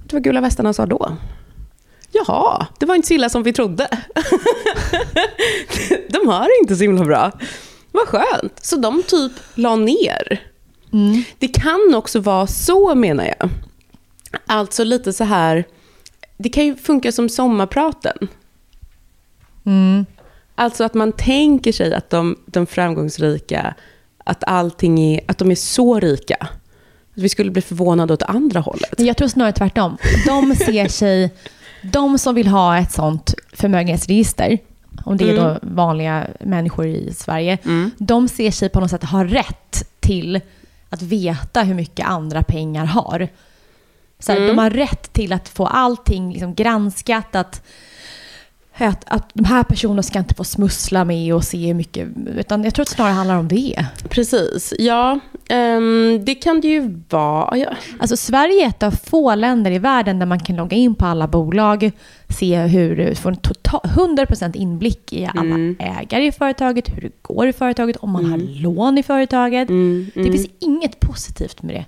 Det 0.05 0.13
var 0.13 0.19
gula 0.19 0.41
västarna 0.41 0.73
sa 0.73 0.85
då. 0.85 1.17
Jaha, 2.11 2.67
det 2.79 2.85
var 2.85 2.95
inte 2.95 3.07
så 3.07 3.13
illa 3.13 3.29
som 3.29 3.43
vi 3.43 3.53
trodde. 3.53 3.87
De 6.09 6.27
har 6.27 6.43
det 6.43 6.61
inte 6.61 6.75
så 6.75 6.81
himla 6.83 7.05
bra. 7.05 7.31
Vad 7.91 8.07
skönt. 8.07 8.65
Så 8.65 8.75
de 8.75 9.03
typ 9.03 9.31
la 9.55 9.75
ner. 9.75 10.41
Det 11.39 11.47
kan 11.47 11.95
också 11.95 12.19
vara 12.19 12.47
så 12.47 12.95
menar 12.95 13.25
jag. 13.39 13.49
Alltså 14.45 14.83
lite 14.83 15.13
så 15.13 15.23
här, 15.23 15.63
det 16.37 16.49
kan 16.49 16.65
ju 16.65 16.75
funka 16.75 17.11
som 17.11 17.29
sommarpraten. 17.29 18.27
Alltså 20.55 20.83
att 20.83 20.93
man 20.93 21.11
tänker 21.11 21.71
sig 21.71 21.93
att 21.93 22.09
de, 22.09 22.37
de 22.45 22.65
framgångsrika, 22.65 23.75
att 24.23 24.43
allting 24.47 24.99
är, 24.99 25.21
att 25.27 25.37
de 25.37 25.51
är 25.51 25.55
så 25.55 25.99
rika. 25.99 26.35
Att 27.15 27.21
vi 27.23 27.29
skulle 27.29 27.51
bli 27.51 27.61
förvånade 27.61 28.13
åt 28.13 28.23
andra 28.23 28.59
hållet. 28.59 28.93
Jag 28.97 29.17
tror 29.17 29.27
snarare 29.27 29.53
tvärtom. 29.53 29.97
De 30.27 30.55
ser 30.55 30.87
sig, 30.87 31.33
de 31.83 32.17
som 32.17 32.35
vill 32.35 32.47
ha 32.47 32.77
ett 32.77 32.91
sånt 32.91 33.33
förmögenhetsregister, 33.53 34.57
om 35.05 35.17
det 35.17 35.29
är 35.29 35.35
då 35.37 35.59
vanliga 35.61 36.27
människor 36.39 36.87
i 36.87 37.13
Sverige, 37.13 37.57
de 37.97 38.27
ser 38.27 38.51
sig 38.51 38.69
på 38.69 38.79
något 38.79 38.89
sätt 38.89 39.03
ha 39.03 39.25
rätt 39.25 39.83
till 39.99 40.41
att 40.89 41.01
veta 41.01 41.63
hur 41.63 41.73
mycket 41.73 42.07
andra 42.07 42.43
pengar 42.43 42.85
har. 42.85 43.27
Så 44.19 44.31
här, 44.31 44.47
De 44.47 44.57
har 44.57 44.69
rätt 44.69 45.13
till 45.13 45.33
att 45.33 45.49
få 45.49 45.65
allting 45.65 46.31
liksom 46.31 46.53
granskat, 46.55 47.35
att, 47.35 47.63
att, 48.87 49.03
att 49.07 49.29
de 49.33 49.45
här 49.45 49.63
personerna 49.63 50.03
ska 50.03 50.19
inte 50.19 50.35
få 50.35 50.43
smussla 50.43 51.05
med 51.05 51.35
och 51.35 51.43
se 51.43 51.67
hur 51.67 51.73
mycket, 51.73 52.07
utan 52.35 52.63
jag 52.63 52.73
tror 52.73 52.83
att 52.83 52.89
det 52.89 52.95
snarare 52.95 53.13
handlar 53.13 53.37
om 53.37 53.47
det. 53.47 53.85
Precis, 54.09 54.73
ja. 54.79 55.19
ehm, 55.49 56.25
det 56.25 56.35
kan 56.35 56.61
det 56.61 56.67
ju 56.67 56.99
vara. 57.09 57.57
Ja. 57.57 57.69
Alltså 57.99 58.17
Sverige 58.17 58.65
är 58.65 58.69
ett 58.69 58.83
av 58.83 58.91
få 58.91 59.35
länder 59.35 59.71
i 59.71 59.79
världen 59.79 60.19
där 60.19 60.25
man 60.25 60.39
kan 60.39 60.55
logga 60.55 60.77
in 60.77 60.95
på 60.95 61.05
alla 61.05 61.27
bolag, 61.27 61.91
se 62.29 62.57
hur, 62.57 63.15
få 63.15 63.29
en 63.29 63.35
total, 63.35 63.81
100% 63.83 64.57
inblick 64.57 65.13
i 65.13 65.29
alla 65.35 65.55
ägare 65.79 66.25
i 66.25 66.31
företaget, 66.31 66.89
hur 66.89 67.01
det 67.01 67.21
går 67.21 67.47
i 67.47 67.53
företaget, 67.53 67.97
om 67.97 68.11
man 68.11 68.25
har 68.25 68.37
lån 68.37 68.97
i 68.97 69.03
företaget. 69.03 69.67
Det 70.13 70.31
finns 70.31 70.47
inget 70.59 70.99
positivt 70.99 71.61
med 71.61 71.75
det. 71.75 71.85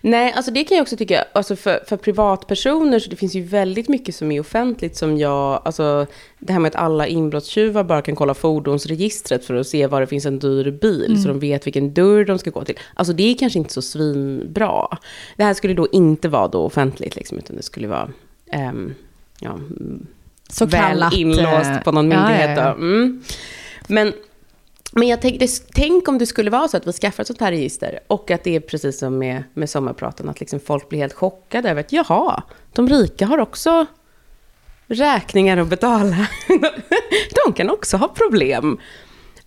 Nej, 0.00 0.32
alltså 0.32 0.50
det 0.50 0.64
kan 0.64 0.76
jag 0.76 0.82
också 0.82 0.96
tycka, 0.96 1.24
alltså 1.32 1.56
för, 1.56 1.84
för 1.88 1.96
privatpersoner 1.96 2.98
så 2.98 3.10
det 3.10 3.16
finns 3.16 3.34
ju 3.34 3.42
väldigt 3.42 3.88
mycket 3.88 4.14
som 4.14 4.32
är 4.32 4.40
offentligt 4.40 4.96
som 4.96 5.18
jag, 5.18 5.62
alltså 5.64 6.06
det 6.38 6.52
här 6.52 6.60
med 6.60 6.68
att 6.68 6.76
alla 6.76 7.06
inbrottstjuvar 7.06 7.84
bara 7.84 8.02
kan 8.02 8.16
kolla 8.16 8.34
fordonsregistret 8.34 9.44
för 9.44 9.54
att 9.54 9.66
se 9.66 9.86
var 9.86 10.00
det 10.00 10.06
finns 10.06 10.26
en 10.26 10.38
dyr 10.38 10.70
bil 10.70 11.22
så 11.22 11.28
de 11.28 11.38
vet 11.38 11.66
vilken 11.66 11.94
dörr 11.94 12.24
de 12.24 12.38
ska 12.38 12.50
gå 12.50 12.64
till. 12.64 12.78
Alltså 12.94 13.12
det 13.12 13.22
är 13.22 13.38
kanske 13.38 13.58
inte 13.58 13.72
så 13.72 13.82
svinbra. 13.82 14.98
Det 15.36 15.44
här 15.44 15.54
skulle 15.54 15.74
då 15.74 15.88
inte 15.92 16.28
vara 16.28 16.48
då 16.48 16.62
offentligt 16.62 17.16
liksom, 17.16 17.38
utan 17.38 17.56
det 17.56 17.62
skulle 17.62 17.88
vara 17.88 18.10
ehm, 18.46 18.94
ja, 19.40 19.50
mm, 19.50 20.06
Så 20.48 20.66
väl 20.66 20.80
kallat, 20.80 21.14
inlåst 21.14 21.70
eh, 21.70 21.82
på 21.82 21.92
någon 21.92 22.10
ja, 22.10 22.18
myndighet. 22.18 22.56
ja, 22.56 22.64
ja. 22.64 22.74
Då. 22.74 22.76
Mm. 22.76 23.22
Men, 23.86 24.12
men 24.92 25.08
jag 25.08 25.20
tänkte, 25.20 25.46
tänk 25.74 26.08
om 26.08 26.18
det 26.18 26.26
skulle 26.26 26.50
vara 26.50 26.68
så 26.68 26.76
att 26.76 26.86
vi 26.86 26.92
skaffar 26.92 27.22
ett 27.22 27.26
sånt 27.26 27.40
här 27.40 27.52
register 27.52 28.00
och 28.06 28.30
att 28.30 28.44
det 28.44 28.56
är 28.56 28.60
precis 28.60 28.98
som 28.98 29.18
med, 29.18 29.42
med 29.54 29.70
sommarpraten, 29.70 30.28
att 30.28 30.40
liksom 30.40 30.60
folk 30.60 30.88
blir 30.88 30.98
helt 30.98 31.12
chockade 31.12 31.70
över 31.70 31.80
att 31.80 31.92
jaha, 31.92 32.42
de 32.72 32.88
rika 32.88 33.26
har 33.26 33.38
också 33.38 33.86
räkningar 34.86 35.56
att 35.56 35.68
betala. 35.68 36.28
de 37.44 37.52
kan 37.52 37.70
också 37.70 37.96
ha 37.96 38.08
problem. 38.08 38.78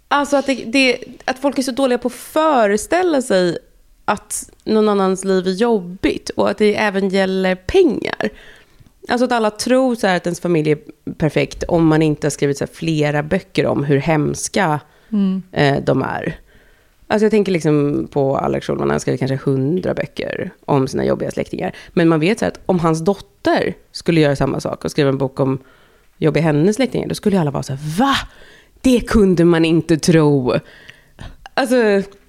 Alltså 0.08 0.38
att, 0.38 0.46
det, 0.46 0.56
det, 0.56 1.04
att 1.26 1.40
folk 1.40 1.58
är 1.58 1.62
så 1.62 1.72
dåliga 1.72 1.98
på 1.98 2.08
att 2.08 2.14
föreställa 2.14 3.22
sig 3.22 3.58
att 4.06 4.50
någon 4.64 4.90
annans 4.90 5.24
liv 5.24 5.48
är 5.48 5.52
jobbigt 5.52 6.30
och 6.30 6.50
att 6.50 6.58
det 6.58 6.76
även 6.76 7.10
gäller 7.10 7.56
pengar. 7.56 8.30
Alltså 9.08 9.26
att 9.26 9.32
alla 9.32 9.52
tror 9.52 9.96
så 9.96 10.08
här 10.08 10.16
att 10.16 10.26
ens 10.26 10.40
familj 10.40 10.72
är 10.72 10.80
perfekt 11.18 11.64
om 11.64 11.88
man 11.88 12.02
inte 12.02 12.28
har 12.28 12.32
skrivit 12.32 12.58
så 12.58 12.66
här 12.66 12.74
flera 12.74 13.24
böcker 13.24 13.66
om 13.66 13.84
hur 13.84 13.98
hemska 13.98 14.80
eh, 15.52 15.84
de 15.84 16.02
är. 16.02 16.40
Alltså 17.08 17.26
jag 17.26 17.32
tänker 17.32 17.52
liksom 17.52 18.08
på 18.12 18.38
Alex 18.38 18.68
Schulman, 18.68 18.90
han 18.90 19.00
skrev 19.00 19.18
kanske 19.18 19.40
hundra 19.52 19.94
böcker 19.94 20.52
om 20.66 20.88
sina 20.88 21.06
jobbiga 21.06 21.32
släktingar. 21.32 21.76
Men 21.94 22.08
man 22.08 22.20
vet 22.20 22.40
så 22.40 22.46
att 22.46 22.60
om 22.66 22.80
hans 22.80 23.04
dotter 23.06 23.74
skulle 23.92 24.22
göra 24.22 24.36
samma 24.36 24.60
sak 24.60 24.86
och 24.86 24.92
skriva 24.92 25.10
en 25.10 25.18
bok 25.18 25.40
om 25.40 25.60
jobbiga 26.18 26.44
hennes 26.44 26.76
släktingar, 26.76 27.08
då 27.08 27.16
skulle 27.16 27.40
alla 27.40 27.52
vara 27.52 27.64
så 27.64 27.74
här, 27.74 27.98
va? 28.00 28.16
Det 28.82 29.00
kunde 29.00 29.46
man 29.46 29.66
inte 29.66 29.98
tro. 29.98 30.54
Alltså, 31.54 31.76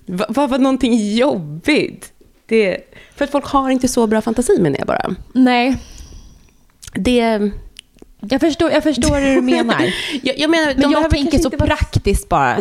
vad 0.07 0.35
va, 0.35 0.47
var 0.47 0.59
någonting 0.59 1.15
jobbigt? 1.15 2.13
Det, 2.47 2.79
för 3.15 3.25
att 3.25 3.31
folk 3.31 3.47
har 3.47 3.71
inte 3.71 3.89
så 3.89 4.07
bra 4.07 4.21
fantasi 4.21 4.61
menar 4.61 4.79
jag 4.79 4.87
bara. 4.87 5.15
Nej, 5.33 5.77
Det... 6.95 7.51
jag 8.31 8.41
förstår, 8.41 8.71
jag 8.71 8.83
förstår 8.83 9.21
hur 9.21 9.35
du 9.35 9.41
menar. 9.43 9.95
Jag, 10.23 10.39
jag 10.39 10.51
menar, 10.51 10.75
Men 10.77 10.91
jag 10.91 11.11
tänker 11.11 11.39
så 11.39 11.49
vara- 11.51 11.67
praktiskt 11.67 12.29
bara. 12.29 12.59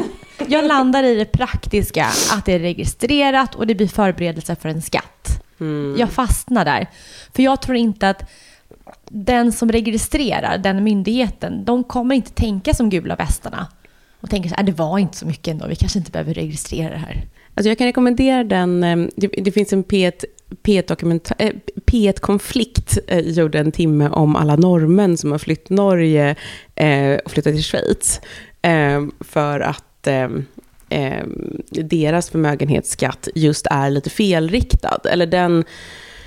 Jag 0.47 0.65
landar 0.65 1.03
i 1.03 1.15
det 1.15 1.25
praktiska, 1.25 2.05
att 2.31 2.45
det 2.45 2.53
är 2.53 2.59
registrerat 2.59 3.55
och 3.55 3.67
det 3.67 3.75
blir 3.75 3.87
förberedelse 3.87 4.55
för 4.55 4.69
en 4.69 4.81
skatt. 4.81 5.41
Mm. 5.59 5.95
Jag 5.99 6.11
fastnar 6.11 6.65
där. 6.65 6.87
För 7.35 7.43
jag 7.43 7.61
tror 7.61 7.77
inte 7.77 8.09
att 8.09 8.29
den 9.09 9.51
som 9.51 9.71
registrerar, 9.71 10.57
den 10.57 10.83
myndigheten, 10.83 11.65
de 11.65 11.83
kommer 11.83 12.15
inte 12.15 12.31
tänka 12.31 12.73
som 12.73 12.89
gula 12.89 13.15
västarna. 13.15 13.67
Och 14.21 14.29
tänker 14.29 14.49
så 14.49 14.55
här, 14.55 14.61
"Ah, 14.63 14.65
det 14.65 14.71
var 14.71 14.99
inte 14.99 15.17
så 15.17 15.25
mycket 15.25 15.47
ändå, 15.47 15.67
vi 15.67 15.75
kanske 15.75 15.99
inte 15.99 16.11
behöver 16.11 16.33
registrera 16.33 16.89
det 16.89 16.97
här. 16.97 17.25
Alltså 17.55 17.69
jag 17.69 17.77
kan 17.77 17.87
rekommendera 17.87 18.43
den, 18.43 18.83
eh, 18.83 18.97
det, 19.15 19.27
det 19.27 19.51
finns 19.51 19.73
en 19.73 19.83
P1, 19.83 20.25
P1, 20.63 21.33
eh, 21.37 21.53
P1-konflikt, 21.85 22.97
eh, 23.07 23.19
gjorde 23.19 23.59
en 23.59 23.71
timme 23.71 24.09
om 24.09 24.35
alla 24.35 24.55
norrmän 24.55 25.17
som 25.17 25.31
har 25.31 25.39
flytt 25.39 25.69
Norge 25.69 26.35
eh, 26.75 27.19
och 27.25 27.31
flyttat 27.31 27.53
till 27.53 27.63
Schweiz. 27.63 28.21
För 29.19 29.59
att 29.59 30.07
deras 31.69 32.29
förmögenhetsskatt 32.29 33.27
just 33.35 33.67
är 33.71 33.89
lite 33.89 34.09
felriktad. 34.09 34.99
Eller 35.09 35.25
den, 35.25 35.63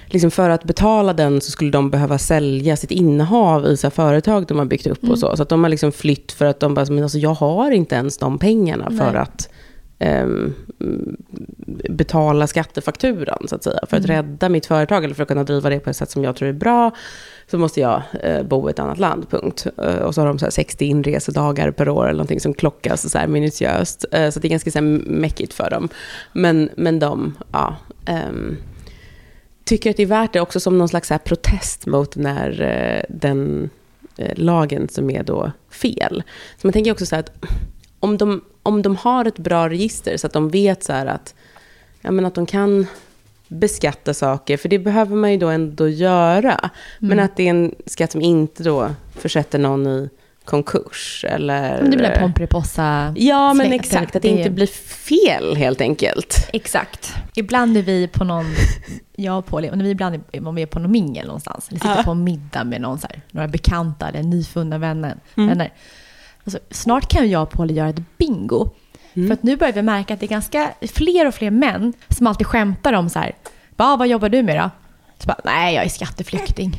liksom 0.06 0.30
för 0.30 0.50
att 0.50 0.64
betala 0.64 1.12
den 1.12 1.40
så 1.40 1.50
skulle 1.50 1.70
de 1.70 1.90
behöva 1.90 2.18
sälja 2.18 2.76
sitt 2.76 2.90
innehav 2.90 3.66
i 3.66 3.76
så 3.76 3.90
företag 3.90 4.46
de 4.46 4.58
har 4.58 4.64
byggt 4.64 4.86
upp 4.86 5.08
och 5.08 5.18
så. 5.18 5.36
Så 5.36 5.42
att 5.42 5.48
de 5.48 5.62
har 5.62 5.70
liksom 5.70 5.92
flytt 5.92 6.32
för 6.32 6.44
att 6.44 6.60
de 6.60 6.74
bara, 6.74 6.86
men 6.88 7.02
alltså 7.02 7.18
jag 7.18 7.34
har 7.34 7.70
inte 7.70 7.94
ens 7.94 8.18
de 8.18 8.38
pengarna 8.38 8.90
för 8.90 9.12
Nej. 9.12 9.22
att 9.22 9.48
ehm, 9.98 10.54
betala 11.88 12.46
skattefakturan, 12.46 13.48
så 13.48 13.54
att 13.54 13.64
säga. 13.64 13.78
För 13.88 13.96
att 13.96 14.04
rädda 14.04 14.48
mitt 14.48 14.66
företag, 14.66 15.04
eller 15.04 15.14
för 15.14 15.22
att 15.22 15.28
kunna 15.28 15.44
driva 15.44 15.70
det 15.70 15.80
på 15.80 15.90
ett 15.90 15.96
sätt 15.96 16.10
som 16.10 16.24
jag 16.24 16.36
tror 16.36 16.48
är 16.48 16.52
bra, 16.52 16.90
så 17.50 17.58
måste 17.58 17.80
jag 17.80 18.02
eh, 18.22 18.42
bo 18.42 18.68
i 18.68 18.70
ett 18.70 18.78
annat 18.78 18.98
land, 18.98 19.30
punkt. 19.30 19.66
Eh, 19.82 19.96
och 19.96 20.14
så 20.14 20.20
har 20.20 20.28
de 20.28 20.38
så 20.38 20.46
här 20.46 20.50
60 20.50 20.84
inresedagar 20.84 21.70
per 21.70 21.88
år, 21.88 22.04
eller 22.04 22.12
någonting 22.12 22.40
som 22.40 22.54
klockas 22.54 23.10
så 23.10 23.18
här 23.18 23.26
minutiöst. 23.26 24.04
Eh, 24.12 24.30
så 24.30 24.40
det 24.40 24.48
är 24.48 24.50
ganska 24.50 24.70
så 24.70 24.78
här 24.78 24.86
mäckigt 25.06 25.54
för 25.54 25.70
dem. 25.70 25.88
Men, 26.32 26.70
men 26.76 26.98
de, 26.98 27.36
ja... 27.52 27.76
ehm, 28.06 28.56
tycker 29.64 29.90
att 29.90 29.96
det 29.96 30.02
är 30.02 30.06
värt 30.06 30.32
det 30.32 30.40
också 30.40 30.60
som 30.60 30.78
någon 30.78 30.88
slags 30.88 31.08
så 31.08 31.18
protest 31.18 31.86
mot 31.86 32.16
eh, 32.16 33.02
den 33.08 33.70
lagen 34.34 34.88
som 34.88 35.10
är 35.10 35.22
då 35.22 35.52
fel. 35.70 36.22
Så 36.56 36.66
man 36.66 36.72
tänker 36.72 36.92
också 36.92 37.06
så 37.06 37.14
här 37.14 37.22
att 37.22 37.32
om 38.00 38.16
de, 38.18 38.40
om 38.62 38.82
de 38.82 38.96
har 38.96 39.24
ett 39.24 39.38
bra 39.38 39.68
register 39.68 40.16
så 40.16 40.26
att 40.26 40.32
de 40.32 40.50
vet 40.50 40.84
så 40.84 40.92
att, 40.92 41.34
ja, 42.00 42.10
men 42.10 42.26
att 42.26 42.34
de 42.34 42.46
kan 42.46 42.86
beskatta 43.48 44.14
saker, 44.14 44.56
för 44.56 44.68
det 44.68 44.78
behöver 44.78 45.16
man 45.16 45.32
ju 45.32 45.38
då 45.38 45.48
ändå 45.48 45.88
göra. 45.88 46.70
Men 46.98 47.18
att 47.18 47.36
det 47.36 47.42
är 47.42 47.50
en 47.50 47.74
skatt 47.86 48.12
som 48.12 48.20
inte 48.20 48.62
då 48.62 48.94
försätter 49.10 49.58
någon 49.58 49.86
i 49.86 50.08
konkurs 50.44 51.24
eller... 51.28 51.82
Det 51.82 51.96
blir 51.96 52.18
Pomperipossa. 52.20 53.14
Ja, 53.16 53.54
men 53.54 53.72
exakt. 53.72 54.16
Att 54.16 54.22
det 54.22 54.28
inte 54.28 54.50
blir 54.50 54.66
fel 54.66 55.56
helt 55.56 55.80
enkelt. 55.80 56.48
Exakt. 56.52 57.14
Ibland 57.34 57.76
är 57.76 57.82
vi 57.82 58.08
på 58.08 58.24
någon, 58.24 58.46
jag 59.16 59.38
och 59.38 59.46
Paul, 59.46 59.62
när 59.62 59.84
vi 59.84 59.90
ibland 59.90 60.22
är, 60.32 60.46
om 60.46 60.54
vi 60.54 60.62
är 60.62 60.66
på 60.66 60.78
någon 60.78 60.92
mingel 60.92 61.26
någonstans, 61.26 61.68
eller 61.68 61.80
sitter 61.80 62.02
på 62.02 62.10
en 62.10 62.24
middag 62.24 62.64
med 62.64 62.80
någon, 62.80 62.98
så 62.98 63.06
här, 63.06 63.20
några 63.30 63.48
bekanta 63.48 64.08
eller 64.08 64.22
nyfunna 64.22 64.78
vänner. 64.78 65.16
vänner. 65.34 65.72
Alltså, 66.48 66.58
snart 66.70 67.08
kan 67.08 67.30
jag 67.30 67.42
och 67.42 67.50
Paul 67.50 67.70
göra 67.70 67.88
ett 67.88 68.18
bingo. 68.18 68.68
För 69.14 69.32
att 69.32 69.42
nu 69.42 69.56
börjar 69.56 69.72
vi 69.72 69.82
märka 69.82 70.14
att 70.14 70.20
det 70.20 70.26
är 70.26 70.28
ganska 70.28 70.70
fler 70.94 71.26
och 71.26 71.34
fler 71.34 71.50
män 71.50 71.92
som 72.08 72.26
alltid 72.26 72.46
skämtar 72.46 72.92
om 72.92 73.08
så 73.10 73.18
här, 73.18 73.32
"Va, 73.76 73.96
vad 73.96 74.08
jobbar 74.08 74.28
du 74.28 74.42
med 74.42 74.56
då? 74.56 74.70
Så 75.18 75.26
bara, 75.26 75.40
nej 75.44 75.74
jag 75.74 75.84
är 75.84 75.88
skatteflykting. 75.88 76.76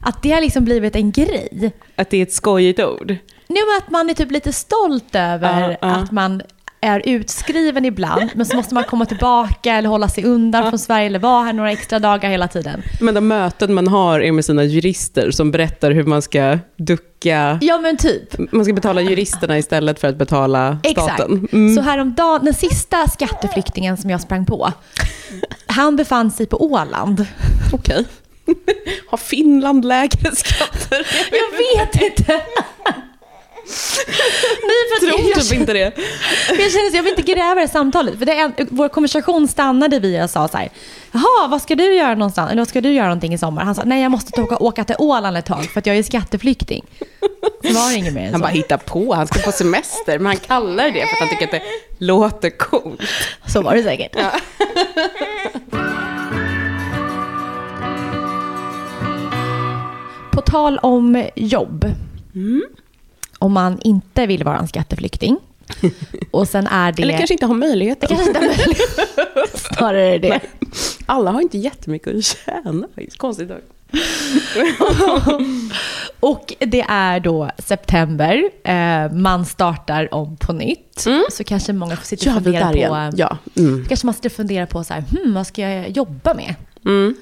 Att 0.00 0.22
det 0.22 0.30
har 0.30 0.40
liksom 0.40 0.64
blivit 0.64 0.96
en 0.96 1.12
grej. 1.12 1.72
Att 1.96 2.10
det 2.10 2.16
är 2.16 2.22
ett 2.22 2.32
skojigt 2.32 2.80
ord. 2.80 3.16
Nu 3.48 3.60
att 3.78 3.90
man 3.90 4.10
är 4.10 4.14
typ 4.14 4.30
lite 4.30 4.52
stolt 4.52 5.14
över 5.14 5.70
Ja, 5.70 5.76
ja. 5.80 5.88
att 5.88 6.10
man 6.10 6.42
är 6.82 7.02
utskriven 7.04 7.84
ibland, 7.84 8.30
men 8.34 8.46
så 8.46 8.56
måste 8.56 8.74
man 8.74 8.84
komma 8.84 9.06
tillbaka 9.06 9.74
eller 9.74 9.88
hålla 9.88 10.08
sig 10.08 10.24
undan 10.24 10.70
från 10.70 10.78
Sverige 10.78 11.06
eller 11.06 11.18
vara 11.18 11.44
här 11.44 11.52
några 11.52 11.72
extra 11.72 11.98
dagar 11.98 12.30
hela 12.30 12.48
tiden. 12.48 12.82
Men 13.00 13.14
de 13.14 13.28
möten 13.28 13.74
man 13.74 13.88
har 13.88 14.20
är 14.20 14.32
med 14.32 14.44
sina 14.44 14.64
jurister 14.64 15.30
som 15.30 15.50
berättar 15.50 15.90
hur 15.90 16.04
man 16.04 16.22
ska 16.22 16.58
ducka. 16.76 17.58
Ja 17.62 17.78
men 17.78 17.96
typ. 17.96 18.52
Man 18.52 18.64
ska 18.64 18.74
betala 18.74 19.00
juristerna 19.00 19.58
istället 19.58 20.00
för 20.00 20.08
att 20.08 20.16
betala 20.16 20.78
Exakt. 20.82 21.14
staten. 21.14 21.48
Mm. 21.52 21.74
Så 21.76 21.82
häromdagen, 21.82 22.44
den 22.44 22.54
sista 22.54 23.08
skatteflyktingen 23.08 23.96
som 23.96 24.10
jag 24.10 24.20
sprang 24.20 24.46
på, 24.46 24.72
han 25.66 25.96
befann 25.96 26.30
sig 26.30 26.46
på 26.46 26.64
Åland. 26.64 27.26
Okej. 27.72 28.04
Har 29.10 29.18
Finland 29.18 29.84
lägre 29.84 30.30
skatter? 30.34 31.06
Jag 31.30 31.78
vet 31.78 32.02
inte. 32.18 32.40
Nej, 33.66 34.76
att 34.96 35.00
Tror 35.00 35.30
jag, 35.30 35.42
typ 35.42 35.52
inte 35.60 35.72
det. 35.72 35.78
jag 36.48 36.72
känner 36.72 36.86
att 36.86 36.94
jag 36.94 37.02
vill 37.02 37.14
inte 37.18 37.32
gräva 37.32 37.60
i 37.60 37.64
det 37.64 37.72
samtalet. 37.72 38.18
För 38.18 38.26
det 38.26 38.32
är 38.32 38.52
vår 38.70 38.88
konversation 38.88 39.48
stannade 39.48 39.98
vid 39.98 40.14
jag 40.14 40.30
sa 40.30 40.48
så 40.48 40.56
här, 40.56 40.70
jaha, 41.12 41.48
vad 41.48 41.62
ska 41.62 41.74
du 41.74 41.94
göra 41.94 42.14
någonstans? 42.14 42.50
Eller 42.50 42.60
vad 42.60 42.68
ska 42.68 42.80
du 42.80 42.92
göra 42.92 43.06
någonting 43.06 43.34
i 43.34 43.38
sommar? 43.38 43.64
Han 43.64 43.74
sa, 43.74 43.82
nej 43.84 44.02
jag 44.02 44.10
måste 44.10 44.42
åka, 44.42 44.56
åka 44.56 44.84
till 44.84 44.96
Åland 44.98 45.36
ett 45.36 45.46
tag 45.46 45.64
för 45.64 45.78
att 45.78 45.86
jag 45.86 45.96
är 45.96 46.02
skatteflykting. 46.02 46.84
Så 47.64 47.72
var 47.72 47.90
det 47.90 47.96
inget 47.96 48.14
mer 48.14 48.20
än 48.20 48.26
Han 48.32 48.40
så. 48.40 48.42
bara 48.42 48.52
hittar 48.52 48.76
på, 48.76 49.14
han 49.14 49.26
ska 49.26 49.38
på 49.40 49.52
semester, 49.52 50.18
men 50.18 50.26
han 50.26 50.36
kallar 50.36 50.84
det 50.90 51.06
för 51.06 51.14
att 51.14 51.18
han 51.20 51.28
tycker 51.28 51.44
att 51.44 51.50
det 51.50 51.62
låter 51.98 52.50
coolt. 52.50 53.00
Så 53.46 53.62
var 53.62 53.74
det 53.74 53.82
säkert. 53.82 54.16
På 60.32 60.40
tal 60.40 60.78
om 60.78 61.24
jobb. 61.34 61.84
Om 63.42 63.52
man 63.52 63.78
inte 63.80 64.26
vill 64.26 64.44
vara 64.44 64.58
en 64.58 64.68
skatteflykting. 64.68 65.36
Och 66.30 66.48
sen 66.48 66.66
är 66.66 66.92
det... 66.92 67.02
Eller 67.02 67.18
kanske 67.18 67.34
inte 67.34 67.46
har 67.46 67.54
möjligheten. 67.54 68.08
Kanske 68.08 68.26
inte 68.26 68.38
är 68.44 68.46
möjligt. 68.46 68.90
Snarare 69.54 70.18
det. 70.18 70.40
Alla 71.06 71.30
har 71.30 71.40
inte 71.40 71.58
jättemycket 71.58 72.16
att 72.16 72.24
tjäna. 72.24 72.88
Konstigt 73.16 73.48
nog. 73.48 73.58
Och 76.20 76.54
det 76.58 76.84
är 76.88 77.20
då 77.20 77.50
september. 77.58 78.50
Eh, 78.64 79.12
man 79.12 79.46
startar 79.46 80.14
om 80.14 80.36
på 80.36 80.52
nytt. 80.52 81.06
Så 81.30 81.44
kanske 81.44 81.72
många 81.72 81.96
sitta 81.96 82.30
och 82.30 82.36
Ja, 82.36 82.40
det 82.40 82.44
fundera 82.44 82.72
där 82.72 83.10
på... 83.10 83.16
Ja. 83.16 83.38
Mm. 83.56 83.84
Kanske 83.88 84.06
man 84.06 84.14
sitter 84.14 84.28
och 84.28 84.32
fundera 84.32 84.66
på 84.66 84.84
så 84.84 84.94
här, 84.94 85.00
hmm, 85.00 85.34
vad 85.34 85.46
ska 85.46 85.62
jag 85.62 85.90
jobba 85.90 86.34
med? 86.34 86.54
Mm. 86.84 87.14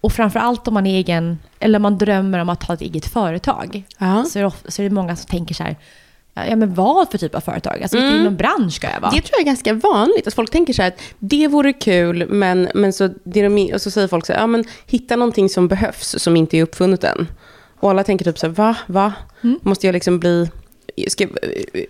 Och 0.00 0.12
framförallt 0.12 0.68
om 0.68 0.74
man 0.74 0.86
är 0.86 0.94
egen, 0.94 1.38
eller 1.58 1.78
man 1.78 1.98
drömmer 1.98 2.38
om 2.38 2.48
att 2.48 2.62
ha 2.62 2.74
ett 2.74 2.80
eget 2.80 3.06
företag. 3.06 3.84
Ja. 3.98 4.24
Så, 4.24 4.38
är 4.38 4.40
det 4.40 4.46
ofta, 4.46 4.70
så 4.70 4.82
är 4.82 4.88
det 4.88 4.94
många 4.94 5.16
som 5.16 5.26
tänker 5.26 5.54
så 5.54 5.62
här, 5.62 5.76
ja 6.34 6.56
men 6.56 6.74
vad 6.74 7.10
för 7.10 7.18
typ 7.18 7.34
av 7.34 7.40
företag? 7.40 7.82
Alltså 7.82 7.96
vilken 7.96 8.20
inom 8.20 8.36
bransch 8.36 8.72
ska 8.72 8.90
jag 8.90 9.00
vara? 9.00 9.10
Det 9.10 9.20
tror 9.20 9.32
jag 9.32 9.40
är 9.40 9.46
ganska 9.46 9.74
vanligt. 9.74 10.26
Att 10.26 10.34
folk 10.34 10.50
tänker 10.50 10.72
så 10.72 10.82
här 10.82 10.88
att 10.88 11.00
det 11.18 11.48
vore 11.48 11.72
kul, 11.72 12.28
men, 12.28 12.68
men 12.74 12.92
så, 12.92 13.08
det 13.24 13.42
de, 13.42 13.72
och 13.74 13.82
så 13.82 13.90
säger 13.90 14.08
folk 14.08 14.26
så 14.26 14.32
här, 14.32 14.40
ja 14.40 14.46
men 14.46 14.64
hitta 14.86 15.16
någonting 15.16 15.48
som 15.48 15.68
behövs, 15.68 16.22
som 16.22 16.36
inte 16.36 16.58
är 16.58 16.62
uppfunnet 16.62 17.04
än. 17.04 17.28
Och 17.80 17.90
alla 17.90 18.04
tänker 18.04 18.24
typ 18.24 18.38
så 18.38 18.46
här, 18.46 18.54
va, 18.54 18.76
va? 18.86 19.12
Måste 19.62 19.86
jag 19.86 19.92
liksom 19.92 20.18
bli, 20.18 20.50
ska, 21.08 21.26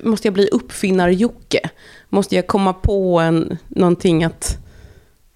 måste 0.00 0.28
jag 0.28 0.34
bli 0.34 0.48
uppfinnar-Jocke? 0.52 1.60
Måste 2.08 2.36
jag 2.36 2.46
komma 2.46 2.72
på 2.72 3.20
en, 3.20 3.58
någonting 3.68 4.24
att, 4.24 4.58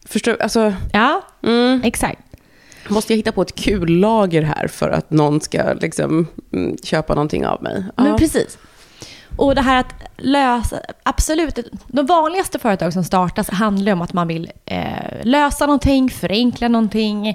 förstå, 0.07 0.37
alltså, 0.41 0.75
Ja, 0.93 1.23
mm, 1.43 1.81
exakt. 1.85 2.23
Måste 2.89 3.13
jag 3.13 3.17
hitta 3.17 3.33
på 3.33 3.43
ett 3.43 3.55
kul 3.55 3.89
lager 4.01 4.43
här 4.43 4.69
för 4.69 4.91
att 4.91 5.11
någon 5.11 5.41
ska 5.41 5.73
liksom 5.81 6.27
mm, 6.53 6.77
köpa 6.83 7.15
någonting 7.15 7.47
av 7.47 7.63
mig? 7.63 7.85
Men 7.97 8.07
Ja. 8.07 8.19
precis. 8.19 8.59
Och 9.37 9.55
det 9.55 9.61
här 9.61 9.81
att 9.81 9.95
lösa, 10.17 10.77
absolut, 11.03 11.59
de 11.87 12.07
vanligaste 12.07 12.59
företag 12.59 12.93
som 12.93 13.05
startas 13.05 13.51
handlar 13.51 13.93
om 13.93 14.03
att 14.03 14.13
man 14.13 14.29
vill 14.29 14.51
eh, 14.67 14.83
lösa 15.23 15.67
någonting, 15.67 16.11
förenkla 16.11 16.69
någonting, 16.69 17.29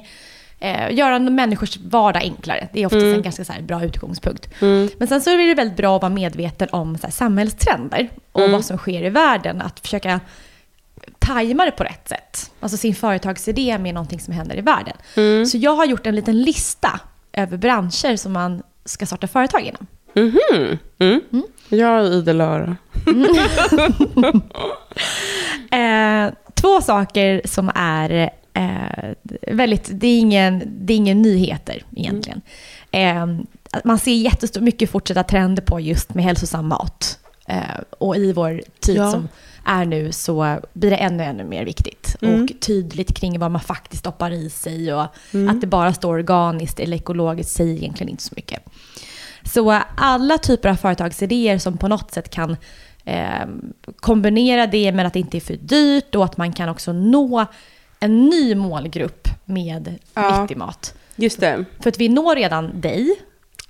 eh, 0.60 0.94
göra 0.96 1.20
människors 1.20 1.78
vardag 1.78 2.22
enklare. 2.24 2.68
Det 2.74 2.82
är 2.82 2.86
oftast 2.86 3.04
en 3.04 3.22
ganska 3.22 3.46
så 3.46 3.54
här 3.54 3.62
bra 3.62 3.84
utgångspunkt. 3.84 4.50
Men 4.98 5.08
sen 5.08 5.22
så 5.22 5.30
är 5.30 5.38
det 5.48 5.54
väldigt 5.54 5.78
bra 5.78 5.96
att 5.96 6.02
vara 6.02 6.14
medveten 6.14 6.68
om 6.72 6.98
så 6.98 7.08
här, 7.08 7.12
samhällstrender 7.12 8.10
och 8.32 8.52
vad 8.52 8.66
som 8.66 8.78
sker 8.78 9.04
i 9.04 9.10
världen. 9.10 9.62
Att 9.62 9.80
försöka 9.80 10.20
tajma 11.28 11.66
det 11.66 11.72
på 11.72 11.84
rätt 11.84 12.08
sätt. 12.10 12.52
Alltså 12.60 12.78
sin 12.78 12.96
företagsidé 12.96 13.78
med 13.78 13.94
någonting 13.94 14.20
som 14.20 14.34
händer 14.34 14.58
i 14.58 14.62
världen. 14.62 14.98
Så 15.48 15.58
jag 15.58 15.76
har 15.76 15.86
gjort 15.86 16.08
en 16.08 16.16
liten 16.16 16.42
lista 16.42 17.00
över 17.34 17.58
branscher 17.58 18.16
som 18.16 18.34
man 18.34 18.64
ska 18.86 19.06
starta 19.06 19.28
företag 19.28 19.62
inom. 19.62 19.88
Mhm. 20.14 20.78
Mm. 21.00 21.22
Jag 21.70 21.88
har 21.88 22.04
idel 22.04 22.42
öra. 22.42 22.76
Eh, 25.72 26.34
två 26.54 26.82
saker 26.82 27.42
som 27.46 27.72
är 27.76 28.30
eh, 28.54 29.14
väldigt, 29.56 29.90
det 29.94 30.08
är, 30.08 30.20
ingen, 30.20 30.64
det 30.68 30.94
är 30.94 30.98
ingen 30.98 31.22
nyheter 31.22 31.84
egentligen. 31.96 32.42
Eh, 32.92 33.26
man 33.84 34.00
ser 34.00 34.12
jättestor, 34.14 34.62
mycket 34.62 34.92
fortsatta 34.92 35.24
trender 35.24 35.64
på 35.64 35.80
just 35.80 36.14
med 36.14 36.24
hälsosam 36.24 36.68
mat. 36.68 37.20
Eh, 37.48 37.60
och 38.00 38.16
i 38.16 38.34
vår 38.34 38.62
tid 38.80 38.98
Ja. 38.98 39.12
som 39.12 39.28
är 39.68 39.86
nu 39.86 40.12
så 40.12 40.60
blir 40.74 40.90
det 40.90 40.96
ännu, 40.98 41.24
ännu 41.24 41.44
mer 41.44 41.66
viktigt. 41.66 42.16
Och 42.22 42.62
tydligt 42.62 43.16
kring 43.18 43.40
vad 43.40 43.52
man 43.52 43.62
faktiskt 43.62 44.00
stoppar 44.00 44.32
i 44.32 44.50
sig 44.50 44.94
och 44.94 45.02
att 45.50 45.62
det 45.62 45.68
bara 45.68 45.94
står 45.94 46.14
organiskt 46.14 46.80
eller 46.80 46.98
ekologiskt 46.98 47.52
säger 47.56 47.74
egentligen 47.76 48.10
inte 48.10 48.24
så 48.24 48.34
mycket. 48.36 48.64
Så 49.44 49.82
alla 49.98 50.38
typer 50.38 50.70
av 50.70 50.76
företagsidéer 50.76 51.58
som 51.58 51.78
på 51.78 51.88
något 51.88 52.12
sätt 52.12 52.30
kan 52.30 52.58
eh, 53.06 53.46
kombinera 53.96 54.68
det 54.68 54.92
med 54.92 55.06
att 55.08 55.14
det 55.14 55.20
inte 55.20 55.38
är 55.38 55.42
för 55.42 55.54
dyrt 55.62 56.16
och 56.16 56.26
att 56.26 56.38
man 56.38 56.54
kan 56.54 56.70
också 56.70 56.94
nå 56.94 57.46
en 58.00 58.26
ny 58.26 58.56
målgrupp 58.56 59.28
med 59.46 59.96
Ja. 60.14 60.42
nyttig 60.42 60.58
mat. 60.58 60.94
Just 61.16 61.40
det. 61.40 61.66
För 61.80 61.90
att 61.90 62.00
vi 62.00 62.10
når 62.10 62.36
redan 62.36 62.82
dig. 62.82 63.16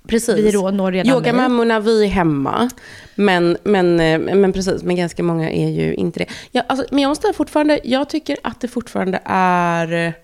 Precis. 0.08 0.36
Vi 0.36 0.50
då 0.50 0.70
når 0.70 0.92
redan. 0.92 1.14
Yogamammorna, 1.14 1.80
vi 1.80 2.04
är 2.04 2.08
hemma. 2.08 2.70
Men, 3.14 3.56
men, 3.64 4.00
eh, 4.00 4.18
men 4.18 4.52
precis, 4.52 4.82
men 4.82 4.96
ganska 4.96 5.22
många 5.22 5.50
är 5.50 5.68
ju 5.68 5.94
inte 5.94 6.18
det. 6.18 6.26
Ja, 6.52 6.62
alltså, 6.68 6.86
men 6.90 7.02
jag 7.02 7.08
måste 7.08 7.32
fortfarande, 7.32 7.80
jag 7.84 8.08
tycker 8.08 8.36
att 8.42 8.60
det 8.60 8.68
fortfarande 8.68 9.20
är, 9.24 10.14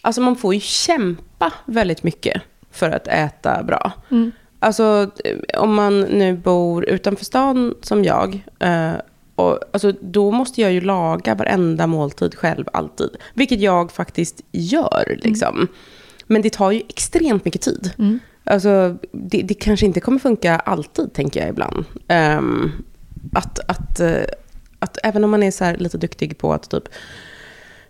alltså 0.00 0.20
man 0.20 0.36
får 0.36 0.54
ju 0.54 0.60
kämpa 0.60 1.52
väldigt 1.64 2.02
mycket 2.02 2.42
för 2.70 2.90
att 2.90 3.08
äta 3.08 3.62
bra. 3.62 3.92
Mm. 4.10 4.32
Alltså 4.58 5.10
eh, 5.24 5.60
om 5.60 5.74
man 5.74 6.00
nu 6.00 6.36
bor 6.36 6.84
utanför 6.84 7.24
stan 7.24 7.74
som 7.82 8.04
jag, 8.04 8.40
eh, 8.58 8.92
och, 9.34 9.58
alltså, 9.72 9.92
då 10.00 10.30
måste 10.30 10.60
jag 10.60 10.72
ju 10.72 10.80
laga 10.80 11.34
varenda 11.34 11.86
måltid 11.86 12.34
själv 12.34 12.64
alltid. 12.72 13.10
Vilket 13.34 13.60
jag 13.60 13.92
faktiskt 13.92 14.40
gör. 14.52 15.18
Liksom. 15.22 15.68
Men 16.26 16.42
det 16.42 16.50
tar 16.50 16.70
ju 16.70 16.82
extremt 16.88 17.44
mycket 17.44 17.60
tid. 17.60 17.90
Alltså, 18.46 18.98
det, 19.12 19.42
det 19.42 19.54
kanske 19.54 19.86
inte 19.86 20.00
kommer 20.00 20.18
funka 20.18 20.56
alltid, 20.56 21.12
tänker 21.12 21.40
jag 21.40 21.48
ibland. 21.48 21.84
Ehm, 22.08 22.72
att, 23.32 23.58
att, 23.70 24.00
eh, 24.00 24.22
att 24.78 24.98
även 25.02 25.24
om 25.24 25.30
man 25.30 25.42
är 25.42 25.50
så 25.50 25.72
lite 25.78 25.98
duktig 25.98 26.38
på 26.38 26.52
att 26.52 26.70
typ 26.70 26.84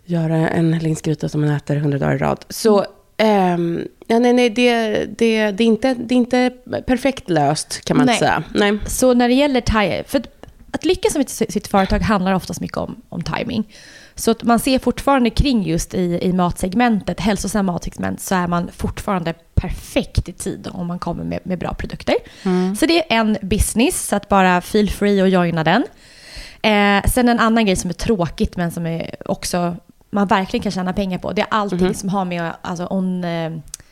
göra 0.05 0.49
en 0.49 0.79
linsgryta 0.79 1.29
som 1.29 1.41
man 1.41 1.49
äter 1.49 1.75
hundra 1.75 1.99
dagar 1.99 2.15
i 2.15 2.17
rad. 2.17 2.45
Så 2.49 2.85
ehm, 3.17 3.87
ja, 4.07 4.19
nej, 4.19 4.33
nej, 4.33 4.49
det, 4.49 4.89
det, 5.17 5.51
det, 5.51 5.63
är 5.63 5.67
inte, 5.67 5.93
det 5.93 6.15
är 6.15 6.17
inte 6.17 6.51
perfekt 6.87 7.29
löst, 7.29 7.85
kan 7.85 7.97
man 7.97 8.05
Nej. 8.05 8.15
inte 8.15 8.25
säga. 8.25 8.43
Nej. 8.53 8.79
Så 8.87 9.13
när 9.13 9.27
det 9.27 9.33
gäller 9.33 9.61
thai, 9.61 10.03
för 10.03 10.19
att, 10.19 10.27
att 10.71 10.85
lyckas 10.85 11.15
med 11.15 11.29
sitt, 11.29 11.53
sitt 11.53 11.67
företag 11.67 11.99
handlar 11.99 12.33
oftast 12.33 12.61
mycket 12.61 12.77
om, 12.77 13.01
om 13.09 13.21
timing. 13.21 13.73
Så 14.19 14.31
att 14.31 14.43
man 14.43 14.59
ser 14.59 14.79
fortfarande 14.79 15.29
kring 15.29 15.63
just 15.63 15.93
i, 15.93 16.19
i 16.21 16.33
matsegmentet, 16.33 17.19
hälsosam 17.19 17.65
matsegment, 17.65 18.21
så 18.21 18.35
är 18.35 18.47
man 18.47 18.69
fortfarande 18.77 19.33
perfekt 19.55 20.29
i 20.29 20.33
tid 20.33 20.67
om 20.71 20.87
man 20.87 20.99
kommer 20.99 21.23
med, 21.23 21.39
med 21.43 21.59
bra 21.59 21.73
produkter. 21.73 22.15
Så 22.75 22.85
det 22.85 23.13
är 23.13 23.17
en 23.19 23.37
business, 23.41 24.07
så 24.07 24.15
att 24.15 24.29
bara 24.29 24.61
feel 24.61 24.89
free 24.89 25.21
och 25.21 25.29
joina 25.29 25.63
den. 25.63 25.83
Eh, 26.61 27.09
sen 27.09 27.29
en 27.29 27.39
annan 27.39 27.65
grej 27.65 27.75
som 27.75 27.89
är 27.89 27.93
tråkigt 27.93 28.57
men 28.57 28.71
som 28.71 28.85
är 28.85 29.15
också 29.25 29.75
man 30.09 30.27
verkligen 30.27 30.63
kan 30.63 30.71
tjäna 30.71 30.93
pengar 30.93 31.17
på, 31.19 31.31
det 31.31 31.41
är 31.41 31.47
allting 31.51 31.93
som 31.93 32.09
har 32.09 32.25
med 32.25 32.53
alltså, 32.61 32.87
on, 32.89 33.23
eh, 33.23 33.51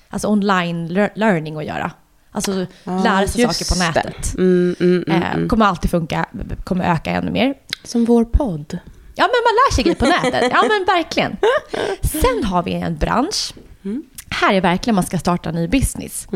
alltså 0.09 0.27
online 0.27 0.87
lear- 0.87 1.11
learning 1.15 1.57
att 1.57 1.65
göra. 1.65 1.91
Alltså 2.31 2.51
lära 2.83 3.27
sig 3.27 3.45
saker 3.45 3.73
på 3.75 3.79
nätet. 3.79 4.33
Mm, 4.37 4.75
mm, 4.79 5.03
mm, 5.07 5.21
Eh, 5.23 5.35
mm. 5.35 5.49
kommer 5.49 5.65
alltid 5.65 5.91
funka, 5.91 6.25
kommer 6.63 6.93
öka 6.93 7.11
ännu 7.11 7.31
mer. 7.31 7.53
Som 7.83 8.05
vår 8.05 8.25
podd. 8.25 8.79
Ja, 9.15 9.23
men 9.23 9.41
man 9.43 9.53
lär 9.55 9.73
sig 9.75 9.83
grejer 9.83 9.95
på 9.95 10.05
nätet. 10.05 10.51
Ja, 10.51 10.63
men 10.69 10.85
verkligen. 10.85 11.37
Sen 12.01 12.43
har 12.43 12.63
vi 12.63 12.73
en 12.73 12.97
bransch. 12.97 13.53
Här 14.29 14.53
är 14.53 14.61
verkligen 14.61 14.95
man 14.95 15.03
ska 15.05 15.17
starta 15.17 15.49
en 15.49 15.55
ny 15.55 15.67
business. 15.67 16.27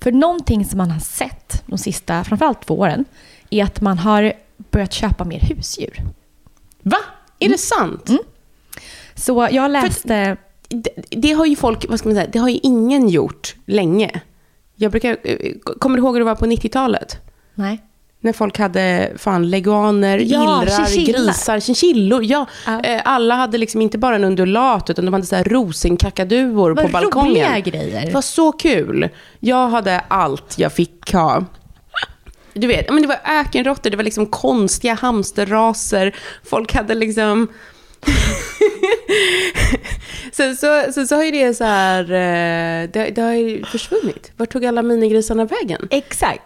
För 0.00 0.12
någonting 0.12 0.64
som 0.64 0.78
man 0.78 0.90
har 0.90 1.00
sett 1.00 1.62
de 1.66 1.78
sista, 1.78 2.24
framförallt 2.24 2.66
två 2.66 2.78
åren, 2.78 3.04
är 3.50 3.64
att 3.64 3.80
man 3.80 3.98
har 3.98 4.32
börjat 4.70 4.92
köpa 4.92 5.24
mer 5.24 5.40
husdjur. 5.40 5.96
Va? 6.82 6.98
Är 7.38 7.48
det 7.48 7.58
sant? 7.58 8.10
Så 9.14 9.48
jag 9.50 9.70
läste... 9.70 10.36
det, 10.68 10.90
det 11.10 11.32
har 11.32 11.46
ju 11.46 11.56
folk, 11.56 11.84
vad 11.88 11.98
ska 11.98 12.08
man 12.08 12.16
säga, 12.16 12.28
det 12.32 12.38
har 12.38 12.48
ju 12.48 12.58
ingen 12.62 13.08
gjort 13.08 13.54
länge. 13.66 14.20
Jag 14.74 14.90
brukar, 14.90 15.16
eh, 15.22 15.52
kommer 15.80 15.96
du 15.96 16.02
ihåg 16.02 16.14
hur 16.14 16.20
det 16.20 16.24
var 16.24 16.34
på 16.34 16.46
90-talet? 16.46 17.16
Nej. 17.54 17.82
När 18.24 18.32
folk 18.32 18.58
hade 18.58 19.12
fan 19.16 19.50
leguaner, 19.50 20.18
Ja, 20.18 20.62
illrar, 20.62 20.86
chinchilla. 20.86 21.18
grisar, 21.18 21.60
chinchillor. 21.60 22.24
Ja, 22.24 22.46
Ja. 22.66 22.80
eh, 22.80 23.00
alla 23.04 23.34
hade 23.34 23.58
liksom 23.58 23.80
inte 23.80 23.98
bara 23.98 24.16
en 24.16 24.24
undulat, 24.24 24.90
utan 24.90 25.04
de 25.04 25.14
hade 25.14 25.26
så 25.26 25.36
här 25.36 25.44
rosenkakaduor 25.44 26.74
på 26.74 26.88
balkongen. 26.88 27.28
roliga 27.30 27.60
grejer. 27.60 28.06
Det 28.06 28.12
var 28.12 28.22
så 28.22 28.52
kul. 28.52 29.08
Jag 29.40 29.68
hade 29.68 30.00
allt 30.08 30.58
jag 30.58 30.72
fick 30.72 31.12
ha. 31.12 31.44
Du 32.54 32.66
vet, 32.66 32.90
men 32.92 33.02
det 33.02 33.08
var 33.08 33.20
ökenråttor, 33.40 33.90
det 33.90 33.96
var 33.96 34.04
liksom 34.04 34.26
konstiga 34.26 34.94
hamsterraser. 34.94 36.14
Folk 36.44 36.74
hade 36.74 36.94
liksom... 36.94 37.48
sen, 40.32 40.56
så, 40.56 40.82
sen 40.94 41.08
så 41.08 41.14
har 41.16 41.24
ju 41.24 41.30
det 41.30 41.54
så 41.54 41.64
här... 41.64 42.02
eh, 42.04 42.88
Det, 42.90 43.10
det 43.14 43.22
har 43.22 43.32
ju 43.32 43.64
försvunnit. 43.64 44.32
Vart 44.36 44.52
tog 44.52 44.64
alla 44.66 44.82
minigrisarna 44.82 45.44
vägen? 45.44 45.88
Exakt. 45.90 46.42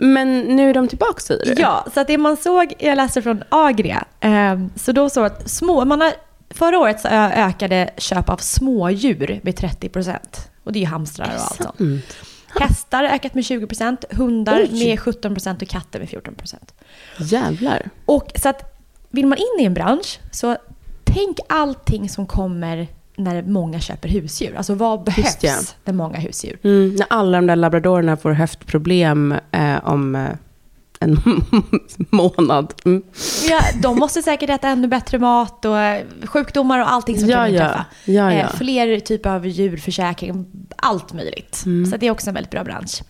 Men 0.00 0.40
nu 0.40 0.70
är 0.70 0.74
de 0.74 0.88
tillbaka 0.88 1.20
säger 1.20 1.54
du? 1.54 1.62
Ja, 1.62 1.86
så 1.94 2.00
att 2.00 2.06
det 2.06 2.18
man 2.18 2.36
såg, 2.36 2.74
jag 2.78 2.96
läste 2.96 3.22
från 3.22 3.42
Agria, 3.48 4.04
eh, 4.20 4.58
så 4.76 4.92
då 4.92 5.10
såg 5.10 5.24
att 5.24 5.50
små, 5.50 5.84
man 5.84 6.00
har, 6.00 6.12
förra 6.50 6.78
året 6.78 7.00
så 7.00 7.08
ökade 7.08 7.90
köp 7.96 8.28
av 8.28 8.36
smådjur 8.36 9.40
med 9.42 9.54
30%. 9.54 10.16
Och 10.64 10.72
det 10.72 10.78
är 10.78 10.80
ju 10.80 10.86
hamstrar 10.86 11.26
och 11.26 11.32
allt 11.32 11.62
sånt. 11.62 12.16
Hästar 12.60 13.04
har 13.04 13.10
ökat 13.10 13.34
med 13.34 13.44
20%, 13.44 14.16
hundar 14.16 14.60
Oj. 14.60 14.86
med 14.86 14.98
17% 14.98 15.62
och 15.62 15.68
katter 15.68 15.98
med 15.98 16.08
14%. 16.08 16.54
Jävlar. 17.18 17.90
Och 18.06 18.32
så 18.34 18.48
att 18.48 18.82
vill 19.10 19.26
man 19.26 19.38
in 19.38 19.60
i 19.60 19.64
en 19.64 19.74
bransch 19.74 20.20
så 20.32 20.56
tänk 21.04 21.38
allting 21.48 22.08
som 22.08 22.26
kommer 22.26 22.88
när 23.18 23.42
många 23.42 23.80
köper 23.80 24.08
husdjur. 24.08 24.56
Alltså 24.56 24.74
vad 24.74 25.04
behövs 25.04 25.38
ja. 25.40 25.56
när 25.84 25.92
många 25.92 26.18
husdjur? 26.18 26.58
Mm, 26.62 26.94
när 26.94 27.06
alla 27.10 27.38
de 27.38 27.46
där 27.46 27.56
labradorerna 27.56 28.16
får 28.16 28.32
höftproblem 28.32 29.34
eh, 29.50 29.88
om 29.88 30.16
eh, 30.16 30.28
en 31.00 31.20
månad. 32.10 32.74
Mm. 32.84 33.02
Ja, 33.50 33.60
de 33.82 33.98
måste 33.98 34.22
säkert 34.22 34.50
äta 34.50 34.68
ännu 34.68 34.88
bättre 34.88 35.18
mat 35.18 35.64
och 35.64 35.78
eh, 35.78 36.04
sjukdomar 36.24 36.78
och 36.80 36.92
allting 36.92 37.18
som 37.18 37.28
Ja, 37.28 37.36
kan 37.36 37.54
ja. 37.54 37.62
inträffa. 37.64 37.84
Ja, 38.04 38.34
ja. 38.34 38.40
Eh, 38.40 38.50
fler 38.50 39.00
typer 39.00 39.30
av 39.30 39.46
djurförsäkring, 39.46 40.46
allt 40.76 41.12
möjligt. 41.12 41.62
Mm. 41.66 41.90
Så 41.90 41.96
det 41.96 42.06
är 42.06 42.10
också 42.10 42.30
en 42.30 42.34
väldigt 42.34 42.50
bra 42.50 42.64
bransch. 42.64 43.02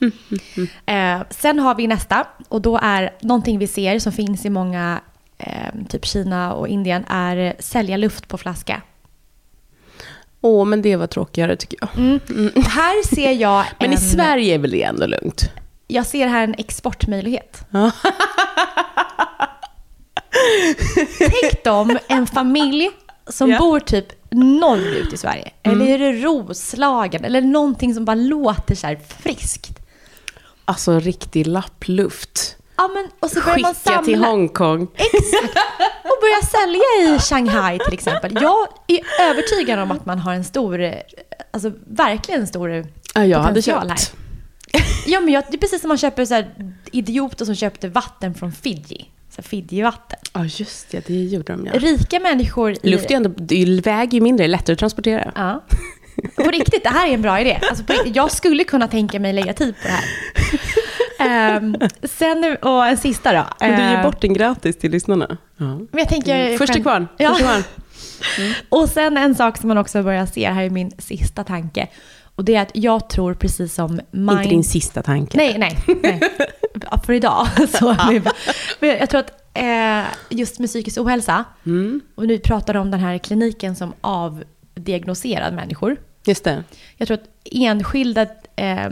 Eh, 0.87 1.21
sen 1.31 1.59
har 1.59 1.75
vi 1.75 1.87
nästa 1.87 2.27
och 2.49 2.63
då 2.63 2.79
är 2.83 3.11
någonting 3.21 3.59
vi 3.59 3.67
ser 3.67 3.99
som 3.99 4.13
finns 4.13 4.47
i 4.47 4.51
många, 4.51 5.01
typ 5.89 6.07
Kina 6.07 6.53
och 6.53 6.69
Indien, 6.69 7.05
är 7.09 7.57
sälja 7.59 7.97
luft 7.97 8.29
på 8.29 8.39
flaska. 8.39 8.83
Åh, 10.41 10.65
men 10.65 10.83
det 10.83 10.97
var 10.97 11.07
tråkigare 11.07 11.57
tycker 11.57 11.79
jag. 11.81 11.89
Mm. 11.97 12.53
Och 12.57 12.63
här 12.63 13.07
ser 13.15 13.33
jag 13.33 13.65
Men 13.79 13.89
en, 13.89 13.95
i 13.95 13.97
Sverige 13.97 14.55
är 14.55 14.59
väl 14.59 14.71
det 14.71 14.83
ändå 14.83 15.07
lugnt? 15.07 15.51
Jag 15.87 16.07
ser 16.07 16.27
här 16.27 16.45
en 16.45 16.55
exportmöjlighet. 16.59 17.67
Tänk 21.19 21.65
dem 21.65 21.99
en 22.09 22.27
familj 22.27 22.91
som 23.27 23.51
Ja. 23.51 23.59
bor 23.59 23.81
typ 23.81 24.07
norrut 24.31 25.13
i 25.13 25.17
Sverige. 25.17 25.51
Mm. 25.63 25.81
Eller 25.81 25.93
är 25.95 25.99
det 25.99 26.13
Roslagen? 26.13 27.25
Eller 27.25 27.41
någonting 27.41 27.95
som 27.95 28.05
bara 28.05 28.15
låter 28.15 28.75
så 28.75 28.87
här 28.87 29.01
friskt. 29.23 29.79
Alltså 30.65 31.01
riktig 31.01 31.47
lappluft. 31.47 32.57
Ja, 32.79 32.89
men, 32.95 33.09
och 33.21 33.31
så 33.31 33.41
börjar 33.41 33.59
man 33.59 33.75
Skicka 33.75 33.91
samla. 33.91 34.03
till 34.05 34.19
Hongkong. 34.25 34.89
Exakt. 34.95 35.59
Och 36.05 36.19
börja 36.21 36.43
sälja 36.51 37.15
i 37.17 37.19
Shanghai 37.19 37.79
till 37.79 37.95
exempel. 37.95 38.39
Jag 38.41 38.69
är 38.87 39.01
övertygad 39.31 39.79
om 39.79 39.91
att 39.91 40.07
man 40.07 40.19
har 40.19 40.33
en 40.33 40.45
stor, 40.45 40.95
alltså 41.51 41.73
verkligen 41.87 42.41
en 42.41 42.47
stor 42.47 42.87
Ja, 43.15 43.25
jag 43.25 43.39
hade 43.39 43.61
potential 43.61 43.89
köpt. 43.89 44.15
Ja, 45.07 45.21
men 45.21 45.35
jag, 45.35 45.45
det 45.51 45.57
är 45.57 45.59
precis 45.59 45.81
som 45.81 45.89
man 45.89 45.99
köper 45.99 46.25
så 46.25 46.35
här, 46.35 46.55
idioter 46.93 47.45
som 47.45 47.55
köpte 47.55 47.89
vatten 47.89 48.35
från 48.35 48.53
Fiji. 48.53 49.11
Så 49.31 49.37
här 49.37 49.43
Fiji-vatten. 49.43 50.19
Ja, 50.33 50.45
just 50.45 50.91
det. 50.91 51.07
Det 51.07 51.15
gjorde 51.15 51.53
de 51.53 51.67
ja. 51.67 51.73
Rika 51.79 52.21
människor 52.21 52.73
i... 52.83 52.91
Luft 52.91 53.11
är 53.11 53.15
ändå, 53.15 53.31
det 53.37 53.81
väger 53.87 54.13
ju 54.13 54.21
mindre, 54.21 54.45
det 54.45 54.47
är 54.47 54.49
lättare 54.49 54.73
att 54.73 54.79
transportera. 54.79 55.33
Ja. 55.35 55.65
På 56.37 56.51
riktigt, 56.51 56.83
det 56.83 56.89
här 56.89 57.09
är 57.09 57.15
en 57.15 57.23
bra 57.23 57.41
idé. 57.41 57.61
Alltså 57.71 57.85
på 57.85 57.93
riktigt, 57.93 58.17
jag 58.17 58.31
skulle 58.33 58.65
kunna 58.65 58.89
tänka 58.89 59.21
mig 59.21 59.33
lägga 59.33 59.53
tid 59.53 59.75
på 59.83 59.89
det 59.89 59.95
här. 59.95 60.05
Ehm, 61.19 61.75
sen, 62.03 62.57
och 62.63 62.87
en 62.87 62.97
sista 62.97 63.33
då. 63.33 63.45
Men 63.61 63.71
du 63.77 63.83
ger 63.83 63.95
Ehm, 63.97 64.03
bort 64.03 64.21
den 64.21 64.33
gratis 64.33 64.79
till 64.79 64.91
lyssnarna. 64.91 65.37
Ja. 65.57 65.65
Men 65.67 65.89
jag 65.93 66.09
tänker... 66.09 66.59
Först 66.59 66.73
till 66.73 66.83
kvarn. 66.83 67.09
Ja. 67.17 67.29
Först 67.29 67.39
till 67.39 67.47
kvarn. 67.47 67.63
Och 68.69 68.89
sen 68.89 69.17
en 69.17 69.35
sak 69.35 69.59
som 69.59 69.69
man 69.69 69.79
också 69.79 70.03
börjar 70.03 70.27
se, 70.27 70.51
här 70.51 70.63
är 70.63 70.71
min 70.71 70.91
sista 70.99 71.45
tanke. 71.45 71.89
Och 72.35 72.45
det 72.45 72.55
är 72.55 72.63
att 72.63 72.71
jag 72.75 73.09
tror 73.11 73.35
precis 73.35 73.75
som 73.75 74.01
mind... 74.11 74.31
Inte 74.39 74.51
din 74.51 74.65
sista 74.65 75.03
tanke. 75.03 75.37
Nej, 75.37 75.59
nej. 75.59 75.79
nej. 76.03 76.21
Ja, 76.91 76.99
För 77.07 77.13
idag. 77.13 77.47
Så, 77.79 77.97
men 78.81 78.89
jag 78.91 79.11
tror 79.11 79.21
att 79.21 79.33
eh, 79.55 80.05
just 80.39 80.59
med 80.59 80.69
psykisk 80.69 80.99
ohälsa, 81.01 81.45
Mm. 81.67 82.01
och 82.15 82.27
nu 82.27 82.39
pratar 82.39 82.77
om 82.77 82.91
den 82.91 83.01
här 83.01 83.19
kliniken 83.19 83.77
som 83.77 83.93
avdiagnoserar 84.01 85.51
människor. 85.53 85.97
Just 86.25 86.45
det. 86.45 86.65
Jag 86.97 87.09
tror 87.09 87.19
att 87.19 87.29
enskilda 87.53 88.23
eh, 88.57 88.89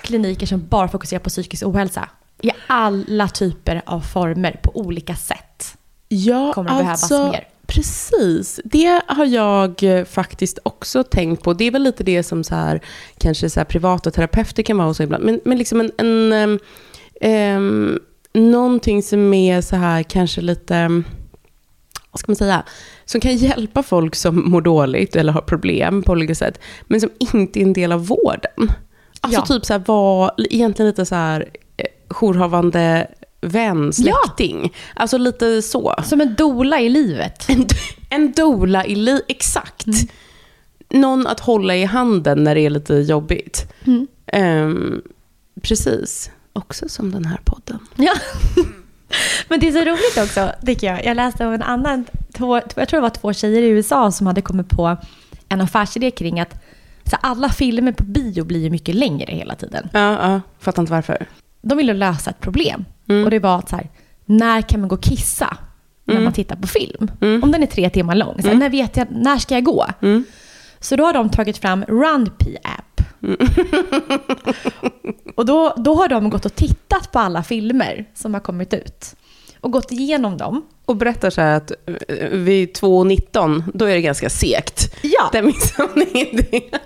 kliniker 0.00 0.46
som 0.46 0.66
bara 0.68 0.88
fokuserar 0.88 1.20
på 1.20 1.30
psykisk 1.30 1.66
ohälsa 1.66 2.08
i 2.42 2.50
alla 2.66 3.28
typer 3.28 3.82
av 3.86 4.00
former 4.00 4.60
på 4.62 4.76
olika 4.76 5.14
sätt. 5.14 5.76
Ja, 6.08 6.52
Kommer 6.52 6.70
att 6.70 6.78
behövas 6.78 7.02
alltså, 7.02 7.30
mer. 7.30 7.48
Precis, 7.66 8.60
det 8.64 9.02
har 9.06 9.26
jag 9.26 9.82
eh, 9.82 10.04
faktiskt 10.04 10.58
också 10.62 11.04
tänkt 11.04 11.42
på. 11.42 11.52
Det 11.52 11.64
är 11.64 11.70
väl 11.70 11.82
lite 11.82 12.04
det 12.04 12.22
som 12.22 12.44
så 12.44 12.54
här, 12.54 12.80
kanske 13.18 13.50
så 13.50 13.60
här 13.60 13.64
privata 13.64 14.10
terapeuter 14.10 14.62
kan 14.62 14.76
vara 14.76 14.88
hos 14.88 15.00
ibland. 15.00 15.24
Men, 15.24 15.40
men 15.44 15.58
liksom 15.58 15.80
en, 15.80 15.92
en 15.98 16.32
um, 16.32 16.58
um, 17.30 17.98
någonting 18.32 19.02
som 19.02 19.34
är 19.34 19.60
så 19.60 19.76
här 19.76 20.02
kanske 20.02 20.40
lite, 20.40 21.02
vad 22.10 22.20
ska 22.20 22.30
man 22.32 22.36
säga, 22.36 22.64
som 23.04 23.20
kan 23.20 23.36
hjälpa 23.36 23.82
folk 23.82 24.14
som 24.14 24.50
mår 24.50 24.60
dåligt 24.60 25.16
eller 25.16 25.32
har 25.32 25.40
problem 25.40 26.02
på 26.02 26.12
olika 26.12 26.34
sätt, 26.34 26.60
men 26.86 27.00
som 27.00 27.10
inte 27.18 27.60
är 27.60 27.62
en 27.62 27.72
del 27.72 27.92
av 27.92 28.06
vården. 28.06 28.72
Alltså 29.24 29.40
Ja. 29.40 29.46
typ 29.46 29.64
så 29.66 29.72
här, 29.72 29.82
var 29.86 30.32
egentligen 30.50 30.88
lite 30.88 31.06
så 31.06 31.14
här 31.14 31.48
eh, 31.76 31.86
jourhavande 32.08 33.06
vän, 33.40 33.92
släkting. 33.92 34.72
Alltså 34.96 35.18
lite 35.18 35.62
så. 35.62 35.94
Som 36.04 36.20
en 36.20 36.34
dola 36.34 36.80
i 36.80 36.88
livet. 36.88 37.48
En, 37.48 37.66
en 38.10 38.32
dola 38.32 38.84
i 38.86 38.94
li... 38.94 39.20
Exakt. 39.28 39.86
Någon 40.90 41.26
att 41.26 41.40
hålla 41.40 41.76
i 41.76 41.84
handen 41.84 42.44
när 42.44 42.54
det 42.54 42.60
är 42.60 42.70
lite 42.70 42.94
jobbigt. 42.94 43.72
Mm. 43.84 44.06
Ehm, 44.26 45.02
precis. 45.62 46.30
Också 46.52 46.88
som 46.88 47.10
den 47.12 47.24
här 47.24 47.40
podden. 47.44 47.78
Ja. 47.96 48.12
Men 49.48 49.60
det 49.60 49.68
är 49.68 49.72
så 49.72 49.84
roligt 49.84 50.18
också, 50.28 50.52
tycker 50.66 50.86
jag. 50.86 51.04
Jag 51.04 51.16
läste 51.16 51.46
om 51.46 51.52
en 51.52 51.62
annan, 51.62 52.04
två, 52.34 52.56
jag 52.56 52.88
tror 52.88 52.98
det 52.98 53.00
var 53.00 53.10
två 53.10 53.32
tjejer 53.32 53.62
i 53.62 53.66
USA 53.68 54.10
som 54.12 54.26
hade 54.26 54.42
kommit 54.42 54.68
på 54.68 54.96
en 55.48 55.60
affärsidé 55.60 56.10
kring 56.10 56.40
att 56.40 56.54
så 57.10 57.16
alla 57.20 57.48
filmer 57.48 57.92
på 57.92 58.04
bio 58.04 58.44
blir 58.44 58.60
ju 58.60 58.70
mycket 58.70 58.94
längre 58.94 59.32
hela 59.32 59.54
tiden. 59.54 59.88
Ja, 59.92 60.00
ja. 60.32 60.40
Fattar 60.58 60.82
inte 60.82 60.92
varför. 60.92 61.26
De 61.62 61.78
ville 61.78 61.92
lösa 61.94 62.30
ett 62.30 62.40
problem. 62.40 62.84
Mm. 63.08 63.24
Och 63.24 63.30
det 63.30 63.38
var 63.38 63.58
att 63.58 63.68
så 63.68 63.76
här, 63.76 63.88
när 64.24 64.62
kan 64.62 64.80
man 64.80 64.88
gå 64.88 64.94
och 64.96 65.02
kissa 65.02 65.56
när 66.04 66.14
Mm. 66.14 66.24
man 66.24 66.32
tittar 66.32 66.56
på 66.56 66.66
film? 66.66 67.10
Mm. 67.20 67.42
Om 67.42 67.52
den 67.52 67.62
är 67.62 67.66
tre 67.66 67.90
timmar 67.90 68.14
lång. 68.14 68.34
Så 68.36 68.42
här, 68.42 68.48
Mm. 68.48 68.58
När 68.58 68.70
vet 68.70 68.96
jag, 68.96 69.06
när 69.10 69.38
ska 69.38 69.54
jag 69.54 69.64
gå? 69.64 69.86
Mm. 70.02 70.24
Så 70.80 70.96
då 70.96 71.04
har 71.04 71.12
de 71.12 71.28
tagit 71.30 71.58
fram 71.58 71.84
RunPee 71.84 72.56
app. 72.62 73.00
Mm. 73.22 73.36
och 75.36 75.46
då, 75.46 75.74
då 75.76 75.94
har 75.94 76.08
de 76.08 76.30
gått 76.30 76.46
och 76.46 76.54
tittat 76.54 77.12
på 77.12 77.18
alla 77.18 77.42
filmer 77.42 78.04
som 78.14 78.34
har 78.34 78.40
kommit 78.40 78.74
ut. 78.74 79.16
Och 79.64 79.70
gått 79.70 79.92
igenom 79.92 80.36
dem. 80.36 80.62
Och 80.84 80.96
berättar 80.96 81.30
så 81.30 81.40
här 81.40 81.56
att 81.56 81.70
eh, 82.08 82.28
vid 82.28 82.68
2.19, 82.76 83.62
då 83.74 83.84
är 83.84 83.94
det 83.94 84.00
ganska 84.00 84.30
segt. 84.30 84.94
Ja. 85.02 85.28
Det 85.32 85.42
ni 85.94 86.10
inte. 86.12 86.78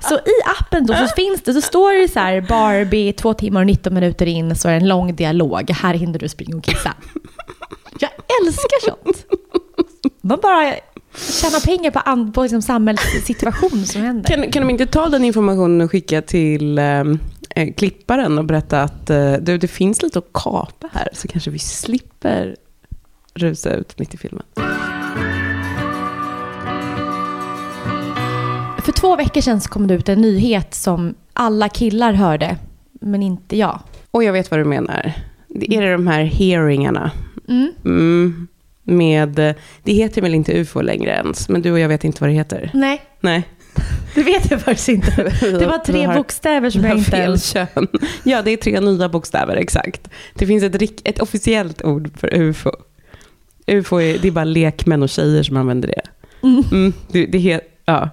Så 0.00 0.14
i 0.14 0.42
appen 0.60 0.86
då 0.86 0.94
så 0.94 1.08
finns 1.16 1.42
det, 1.42 1.54
så 1.54 1.60
står 1.60 2.02
det 2.02 2.08
så 2.08 2.20
här 2.20 2.40
Barbie, 2.40 3.12
två 3.12 3.34
timmar 3.34 3.60
och 3.60 3.66
19 3.66 3.94
minuter 3.94 4.26
in, 4.26 4.56
så 4.56 4.68
är 4.68 4.72
det 4.72 4.78
en 4.78 4.88
lång 4.88 5.16
dialog. 5.16 5.70
Här 5.70 5.94
hinner 5.94 6.18
du 6.18 6.28
springa 6.28 6.56
och 6.56 6.64
kissa. 6.64 6.94
Jag 8.00 8.10
älskar 8.42 8.90
sånt. 8.90 9.26
Man 10.20 10.38
bara 10.42 10.74
tjänar 11.16 11.60
pengar 11.60 11.90
på, 11.90 12.32
på 12.32 12.42
liksom 12.42 12.62
samhällssituation 12.62 13.86
som 13.86 14.02
händer. 14.02 14.36
Kan, 14.36 14.50
kan 14.50 14.62
de 14.62 14.70
inte 14.70 14.86
ta 14.86 15.08
den 15.08 15.24
informationen 15.24 15.80
och 15.80 15.90
skicka 15.90 16.22
till 16.22 16.78
eh, 16.78 17.04
eh, 17.56 17.72
klipparen 17.74 18.38
och 18.38 18.44
berätta 18.44 18.82
att 18.82 19.10
eh, 19.10 19.32
du, 19.32 19.58
det 19.58 19.68
finns 19.68 20.02
lite 20.02 20.18
att 20.18 20.32
kapa 20.32 20.88
här, 20.92 21.08
så 21.12 21.28
kanske 21.28 21.50
vi 21.50 21.58
slipper 21.58 22.56
rusa 23.34 23.74
ut 23.74 23.98
mitt 23.98 24.14
i 24.14 24.16
filmen. 24.16 24.42
För 28.82 28.92
två 28.92 29.16
veckor 29.16 29.40
sedan 29.40 29.60
så 29.60 29.68
kom 29.68 29.86
det 29.86 29.94
ut 29.94 30.08
en 30.08 30.20
nyhet 30.20 30.74
som 30.74 31.14
alla 31.32 31.68
killar 31.68 32.12
hörde, 32.12 32.56
men 32.92 33.22
inte 33.22 33.56
jag. 33.56 33.80
Och 34.10 34.24
jag 34.24 34.32
vet 34.32 34.50
vad 34.50 34.60
du 34.60 34.64
menar. 34.64 35.12
Det 35.48 35.74
är 35.74 35.82
det 35.82 35.92
de 35.92 36.06
här 36.06 36.24
hearingarna. 36.24 37.10
Mm. 37.48 37.72
Mm, 37.84 38.48
med, 38.82 39.38
eh, 39.38 39.54
det 39.82 39.92
heter 39.92 40.22
väl 40.22 40.34
inte 40.34 40.60
UFO 40.60 40.80
längre 40.80 41.10
ens, 41.10 41.48
men 41.48 41.62
du 41.62 41.72
och 41.72 41.78
jag 41.78 41.88
vet 41.88 42.04
inte 42.04 42.20
vad 42.20 42.30
det 42.30 42.34
heter. 42.34 42.70
Nej, 42.74 43.02
Nej. 43.20 43.48
det 44.14 44.22
vet 44.22 44.50
jag 44.50 44.60
faktiskt 44.60 44.88
inte. 44.88 45.22
Det 45.40 45.66
var 45.66 45.78
tre 45.78 46.04
har- 46.04 46.14
bokstäver 46.14 46.70
som 46.70 46.84
jag 46.84 46.98
inte 46.98 47.10
fel 47.10 47.40
kön. 47.40 47.88
Ja, 48.22 48.42
det 48.42 48.50
är 48.50 48.56
tre 48.56 48.80
nya 48.80 49.08
bokstäver, 49.08 49.56
exakt. 49.56 50.08
Det 50.34 50.46
finns 50.46 50.62
ett, 50.62 50.82
ett 51.04 51.20
officiellt 51.20 51.84
ord 51.84 52.10
för 52.20 52.34
UFO. 52.34 52.70
UFO 53.66 54.00
är, 54.00 54.18
det 54.18 54.28
är 54.28 54.32
bara 54.32 54.44
lekmän 54.44 55.02
och 55.02 55.08
tjejer 55.08 55.42
som 55.42 55.56
använder 55.56 55.88
det. 55.88 56.02
Mm. 56.42 56.64
Mm, 56.72 56.92
det, 57.08 57.26
det 57.26 57.52
är, 57.52 57.60
ja. 57.84 58.10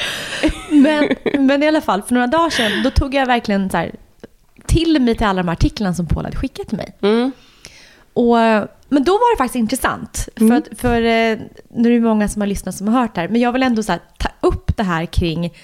Men, 0.70 1.08
men 1.46 1.62
i 1.62 1.68
alla 1.68 1.80
fall, 1.80 2.02
för 2.02 2.14
några 2.14 2.26
dagar 2.26 2.50
sedan, 2.50 2.82
då 2.84 2.90
tog 2.90 3.14
jag 3.14 3.26
verkligen 3.26 3.70
så 3.70 3.76
här, 3.76 3.94
till 4.66 5.02
mig 5.02 5.16
till 5.16 5.26
alla 5.26 5.42
de 5.42 5.48
här 5.48 5.52
artiklarna 5.52 5.94
som 5.94 6.06
Paul 6.06 6.24
hade 6.24 6.36
skickat 6.36 6.68
till 6.68 6.76
mig. 6.76 6.96
Mm. 7.02 7.32
Och, 8.12 8.36
men 8.88 9.04
då 9.04 9.12
var 9.12 9.34
det 9.34 9.38
faktiskt 9.38 9.56
intressant. 9.56 10.28
För, 10.36 10.52
att, 10.52 10.68
för 10.78 10.96
eh, 10.96 11.38
nu 11.70 11.88
är 11.88 11.94
det 11.94 12.00
många 12.00 12.28
som 12.28 12.42
har 12.42 12.46
lyssnat 12.46 12.74
som 12.74 12.88
har 12.88 13.00
hört 13.00 13.14
det 13.14 13.20
här. 13.20 13.28
Men 13.28 13.40
jag 13.40 13.52
vill 13.52 13.62
ändå 13.62 13.82
så 13.82 13.92
här, 13.92 14.00
upp 14.46 14.76
det 14.76 14.82
här 14.82 15.06
kring 15.06 15.54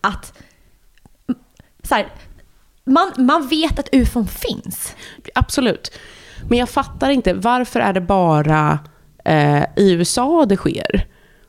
att... 0.00 0.38
Så 1.82 1.94
här, 1.94 2.06
man, 2.84 3.12
man 3.18 3.48
vet 3.48 3.78
att 3.78 3.88
ufon 3.92 4.26
finns. 4.26 4.96
Absolut. 5.34 5.92
Men 6.48 6.58
jag 6.58 6.68
fattar 6.68 7.10
inte, 7.10 7.34
varför 7.34 7.80
är 7.80 7.92
det 7.92 8.00
bara 8.00 8.78
eh, 9.24 9.62
i 9.76 9.92
USA 9.92 10.46
det 10.46 10.56
sker? 10.56 11.06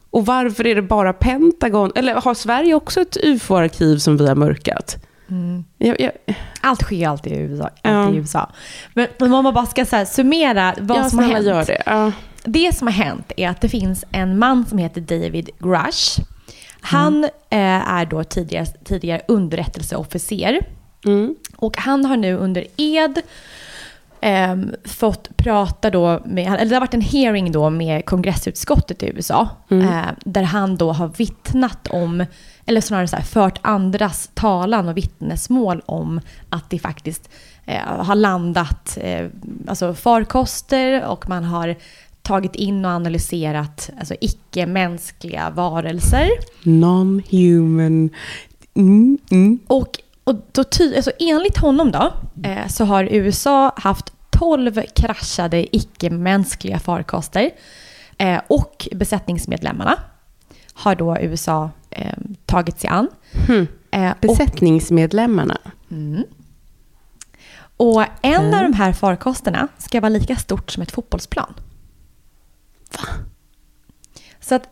Och 0.10 0.26
varför 0.26 0.68
är 0.68 0.76
det 0.76 0.82
bara 0.82 1.14
Pentagon? 1.14 1.92
Eller 1.96 2.16
har 2.16 2.34
Sverige 2.34 2.74
också 2.74 3.02
ett 3.02 3.18
ufo-arkiv 3.24 3.98
som 3.98 4.18
vi 4.18 4.28
har 4.28 4.36
mörkat? 4.36 4.98
Mm. 5.30 5.64
Jag, 5.78 6.00
jag, 6.00 6.12
Allt 6.62 6.82
sker 6.82 7.08
alltid 7.08 7.34
i 7.34 7.36
USA. 7.36 7.70
Ja. 7.82 7.90
Alltid 7.90 8.16
i 8.16 8.20
USA. 8.20 8.52
Men, 8.94 9.08
men 9.20 9.34
om 9.34 9.44
man 9.44 9.54
bara 9.54 9.66
ska 9.66 9.86
så 9.86 9.96
här, 9.96 10.06
summera 10.06 10.74
vad 10.80 10.98
ja, 10.98 11.10
som 11.10 11.20
har 11.20 11.26
hänt. 11.26 11.68
det. 11.68 11.84
Ja. 11.86 12.12
Det 12.44 12.76
som 12.76 12.88
har 12.88 12.94
hänt 12.94 13.32
är 13.38 13.50
att 13.50 13.62
det 13.62 13.70
finns 13.70 14.06
en 14.12 14.40
man 14.40 14.66
som 14.66 14.78
heter 14.78 15.02
David 15.02 15.50
Grush. 15.60 16.20
Han 16.84 17.24
eh, 17.24 17.30
är 17.90 18.06
då 18.06 18.24
tidigare, 18.24 18.66
tidigare 18.66 19.22
underrättelseofficer. 19.28 20.60
Mm. 21.06 21.36
Och 21.56 21.78
han 21.78 22.06
har 22.06 22.18
nu 22.18 22.38
under 22.38 22.66
ed 22.78 23.22
ehm, 24.22 24.72
fått 24.86 25.38
prata 25.38 25.90
då 25.90 26.22
med, 26.26 26.54
eller 26.54 26.66
det 26.66 26.76
har 26.76 26.80
varit 26.80 26.94
en 26.94 27.02
hearing 27.02 27.52
då 27.52 27.70
med 27.70 28.06
kongressutskottet 28.06 29.04
i 29.04 29.10
USA. 29.10 29.50
Eh, 29.70 30.02
där 30.26 30.44
han 30.44 30.76
då 30.76 30.92
har 30.92 31.08
vittnat 31.08 31.88
om, 31.88 32.26
eller 32.66 32.82
snarare 32.82 33.08
så 33.08 33.16
här, 33.16 33.24
fört 33.24 33.60
andras 33.62 34.30
talan 34.34 34.88
och 34.88 34.98
vittnesmål 34.98 35.82
om 35.86 36.22
att 36.50 36.70
det 36.70 36.80
faktiskt 36.80 37.30
eh, 37.66 37.82
har 37.82 38.16
landat 38.16 38.98
eh, 39.02 39.28
alltså 39.68 39.94
farkoster 39.94 41.06
och 41.06 41.30
man 41.30 41.44
har 41.44 41.76
tagit 42.24 42.56
in 42.56 42.86
och 42.86 42.92
analyserat 42.92 43.90
alltså 44.00 44.16
icke-mänskliga 44.22 45.50
varelser. 45.50 46.30
Non-human. 46.64 48.10
Mm, 48.74 49.18
mm. 49.32 49.60
Och, 49.68 50.00
och 50.24 50.36
då 50.52 50.64
ty, 50.64 50.96
alltså 50.96 51.12
enligt 51.20 51.58
honom 51.58 51.92
då, 51.92 52.14
eh, 52.44 52.68
så 52.68 52.86
har 52.86 53.04
USA 53.04 53.74
haft 53.76 54.14
12 54.30 54.82
kraschade 54.96 55.76
icke-mänskliga 55.76 56.80
farkoster. 56.80 57.52
Eh, 58.18 58.42
och 58.48 58.88
besättningsmedlemmarna 58.92 60.00
har 60.74 60.96
då 60.96 61.18
USA 61.22 61.70
eh, 61.90 62.14
tagit 62.46 62.80
sig 62.80 62.90
an. 62.90 63.08
Hmm. 63.48 63.68
Eh, 63.92 64.12
och, 64.12 64.18
Besättningsmedlemmarna. 64.22 65.58
och 67.78 68.04
en 68.22 68.54
av 68.54 68.64
de 68.64 68.74
här 68.74 68.94
farkosterna 68.94 69.68
ska 69.78 70.02
vara 70.02 70.10
lika 70.10 70.36
stort 70.36 70.72
som 70.72 70.84
ett 70.84 70.92
fotbollsplan. 70.92 71.54
Så 74.40 74.56
att 74.56 74.70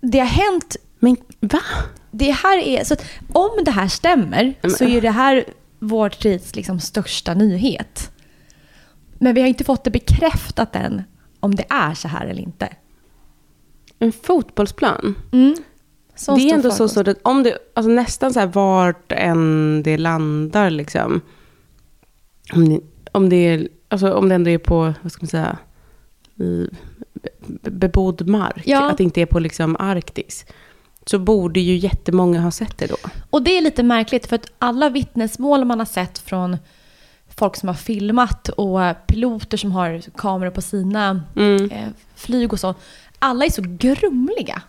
det 0.00 0.18
har 0.18 0.26
hänt 0.26 0.76
Men 0.98 1.16
va? 1.40 1.60
det 2.10 2.30
här 2.30 2.58
är, 2.58 2.84
så 2.84 2.94
att 2.94 3.04
om 3.32 3.64
det 3.64 3.70
här 3.70 3.88
stämmer 3.88 4.54
så 4.78 4.84
är 4.84 5.00
det 5.00 5.10
här 5.10 5.44
vår 5.78 6.08
tids 6.08 6.56
liksom 6.56 6.80
största 6.80 7.34
nyhet. 7.34 8.10
Men 9.18 9.34
vi 9.34 9.40
har 9.40 9.48
inte 9.48 9.64
fått 9.64 9.84
det 9.84 9.90
bekräftat 9.90 10.76
än 10.76 11.02
om 11.40 11.54
det 11.54 11.64
är 11.70 11.94
så 11.94 12.08
här 12.08 12.26
eller 12.26 12.42
inte. 12.42 12.68
En 13.98 14.12
fotbollsplan? 14.12 15.14
Så 16.14 16.36
det 16.36 16.50
är 16.50 16.54
ändå 16.54 16.70
så, 16.70 16.88
så 16.88 17.00
att 17.00 17.18
om 17.22 17.42
det, 17.42 17.58
alltså 17.74 17.90
nästan 17.90 18.32
så 18.32 18.40
här 18.40 18.46
vart 18.46 19.12
än 19.12 19.82
det 19.82 19.98
landar 19.98 20.70
liksom. 20.70 21.20
Om 22.52 22.68
det, 22.68 22.80
om 23.12 23.28
det, 23.28 23.36
är, 23.36 23.68
alltså 23.88 24.12
om 24.12 24.28
det 24.28 24.34
ändå 24.34 24.50
är 24.50 24.58
på, 24.58 24.94
vad 25.02 25.12
ska 25.12 25.22
man 25.22 25.28
säga, 25.28 25.58
i 26.36 26.68
bebodd 27.62 28.28
mark. 28.28 28.62
Ja. 28.64 28.90
Att 28.90 28.98
det 28.98 29.04
inte 29.04 29.20
är 29.20 29.26
på 29.26 29.38
liksom 29.38 29.76
Arktis. 29.78 30.46
Så 31.06 31.18
borde 31.18 31.60
ju 31.60 31.76
jättemånga 31.76 32.40
ha 32.40 32.50
sett 32.50 32.78
det 32.78 32.86
då. 32.86 32.96
Och 33.30 33.42
det 33.42 33.58
är 33.58 33.60
lite 33.60 33.82
märkligt 33.82 34.26
för 34.26 34.36
att 34.36 34.46
alla 34.58 34.90
vittnesmål 34.90 35.64
man 35.64 35.78
har 35.78 35.86
sett 35.86 36.18
från 36.18 36.56
folk 37.36 37.56
som 37.56 37.68
har 37.68 37.74
filmat 37.76 38.48
och 38.48 38.80
piloter 39.06 39.56
som 39.56 39.72
har 39.72 40.02
kameror 40.16 40.50
på 40.50 40.62
sina 40.62 41.22
Mm. 41.36 41.70
eh, 41.70 41.88
flyg 42.16 42.52
och 42.52 42.60
så. 42.60 42.74
Alla 43.18 43.44
är 43.44 43.50
så 43.50 43.62
grumliga. 43.66 44.62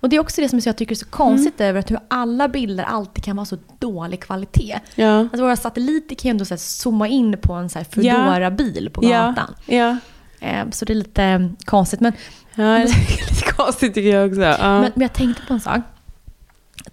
Och 0.00 0.08
det 0.08 0.16
är 0.16 0.20
också 0.20 0.40
det 0.40 0.48
som 0.48 0.60
jag 0.64 0.76
tycker 0.76 0.92
är 0.92 0.96
så 0.96 1.06
konstigt 1.06 1.60
över 1.60 1.80
att 1.80 1.90
hur 1.90 1.98
alla 2.08 2.48
bilder 2.48 2.84
alltid 2.84 3.24
kan 3.24 3.36
vara 3.36 3.46
så 3.46 3.56
dålig 3.78 4.20
kvalitet. 4.20 4.78
Ja. 4.94 5.18
Alltså 5.20 5.42
våra 5.42 5.56
satelliter 5.56 6.14
kan 6.14 6.28
ju 6.28 6.30
ändå 6.30 6.44
så 6.44 6.56
zooma 6.56 7.08
in 7.08 7.38
på 7.42 7.52
en 7.52 7.68
så 7.68 7.78
här 7.78 7.86
Foodora-bil 7.90 8.90
på 8.92 9.00
gatan. 9.00 9.54
Ja. 9.66 9.96
Eh, 10.40 10.70
så 10.70 10.84
det 10.84 10.92
är 10.92 10.94
lite 10.94 11.50
konstigt. 11.64 12.00
Men, 12.00 12.12
Ja, 12.54 12.64
det 12.64 12.68
är 12.70 12.86
lite 13.30 13.52
konstigt 13.56 13.94
tycker 13.94 14.10
jag 14.16 14.28
också. 14.28 14.40
Ja. 14.42 14.80
men, 14.80 14.92
men 14.94 15.02
jag 15.02 15.12
tänkte 15.12 15.42
på 15.46 15.52
en 15.54 15.60
sak. 15.60 15.80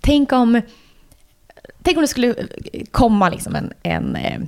Tänk 0.01 0.31
om, 0.31 0.61
tänk 1.83 1.97
om 1.97 2.01
det 2.01 2.07
skulle 2.07 2.35
komma 2.91 3.29
liksom 3.29 3.55
en, 3.55 3.73
en, 3.83 4.15
eh, 4.15 4.39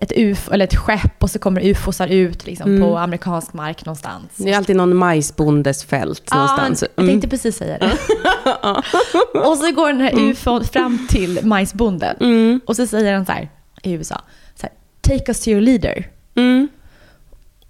ett 0.00 0.12
UFO, 0.16 0.52
eller 0.52 0.64
ett 0.64 0.76
skepp 0.76 1.22
och 1.22 1.30
så 1.30 1.38
kommer 1.38 1.60
ufosar 1.64 2.08
ut 2.08 2.46
liksom 2.46 2.70
Mm. 2.70 2.82
på 2.88 2.98
amerikansk 2.98 3.52
mark 3.52 3.84
någonstans. 3.84 4.24
det 4.36 4.52
är 4.52 4.56
alltid 4.56 4.76
någon 4.76 4.96
majsbondes 4.96 5.84
fält 5.84 6.30
någonstans. 6.34 6.82
Ja, 6.82 6.88
jag 6.96 7.02
Mm. 7.02 7.12
tänkte 7.12 7.28
precis 7.28 7.56
säga 7.56 7.78
det. 7.78 7.90
och 9.48 9.56
så 9.58 9.72
går 9.72 9.88
den 9.88 10.00
här 10.00 10.18
ufon 10.30 10.64
fram 10.64 11.06
till 11.10 11.40
majsbonden. 11.46 12.16
Mm. 12.20 12.60
Och 12.66 12.76
så 12.76 12.86
säger 12.86 13.14
han 13.14 13.26
så 13.26 13.32
här 13.32 13.48
i 13.82 13.92
USA. 13.92 14.20
Så 14.54 14.66
här, 14.66 14.70
Take 15.00 15.24
us 15.30 15.40
to 15.40 15.48
your 15.50 15.60
leader. 15.60 16.08
Mm. 16.34 16.68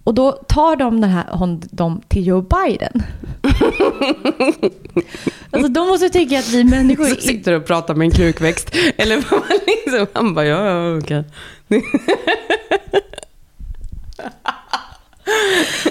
Och 0.06 0.14
då 0.14 0.32
tar 0.32 0.76
de 0.76 1.00
den 1.00 1.10
här, 1.10 1.24
hon, 1.30 1.62
dem 1.70 2.00
till 2.08 2.26
Joe 2.26 2.42
Biden. 2.42 3.02
alltså 5.50 5.68
de 5.68 5.88
måste 5.88 6.08
tycka 6.08 6.38
att 6.38 6.48
vi 6.48 6.64
människor... 6.64 7.04
Så 7.04 7.20
sitter 7.20 7.52
och 7.52 7.66
pratar 7.66 7.94
med 7.94 8.04
en 8.04 8.10
krukväxt. 8.10 8.70
Eller 8.96 9.16
vad 9.16 9.40
man 9.40 9.58
liksom, 9.66 10.06
han 10.12 10.34
bara, 10.34 10.44
ja, 10.46 10.66
ja, 10.66 10.98
okej. 10.98 11.24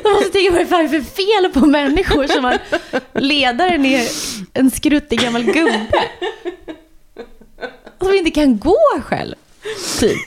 De 0.03 0.09
måste 0.13 0.29
tänka 0.29 0.51
vad 0.51 0.59
det 0.59 0.75
är 0.75 0.87
för 0.87 1.01
fel 1.01 1.51
på 1.53 1.65
människor 1.65 2.27
som 2.27 2.43
har 2.43 2.57
ledaren 3.13 3.85
är 3.85 4.07
en 4.53 4.71
skruttig 4.71 5.19
gammal 5.19 5.43
gubbe. 5.43 5.87
Som 7.99 8.13
inte 8.13 8.31
kan 8.31 8.57
gå 8.57 8.79
själv. 9.01 9.35
Typ. 9.99 10.17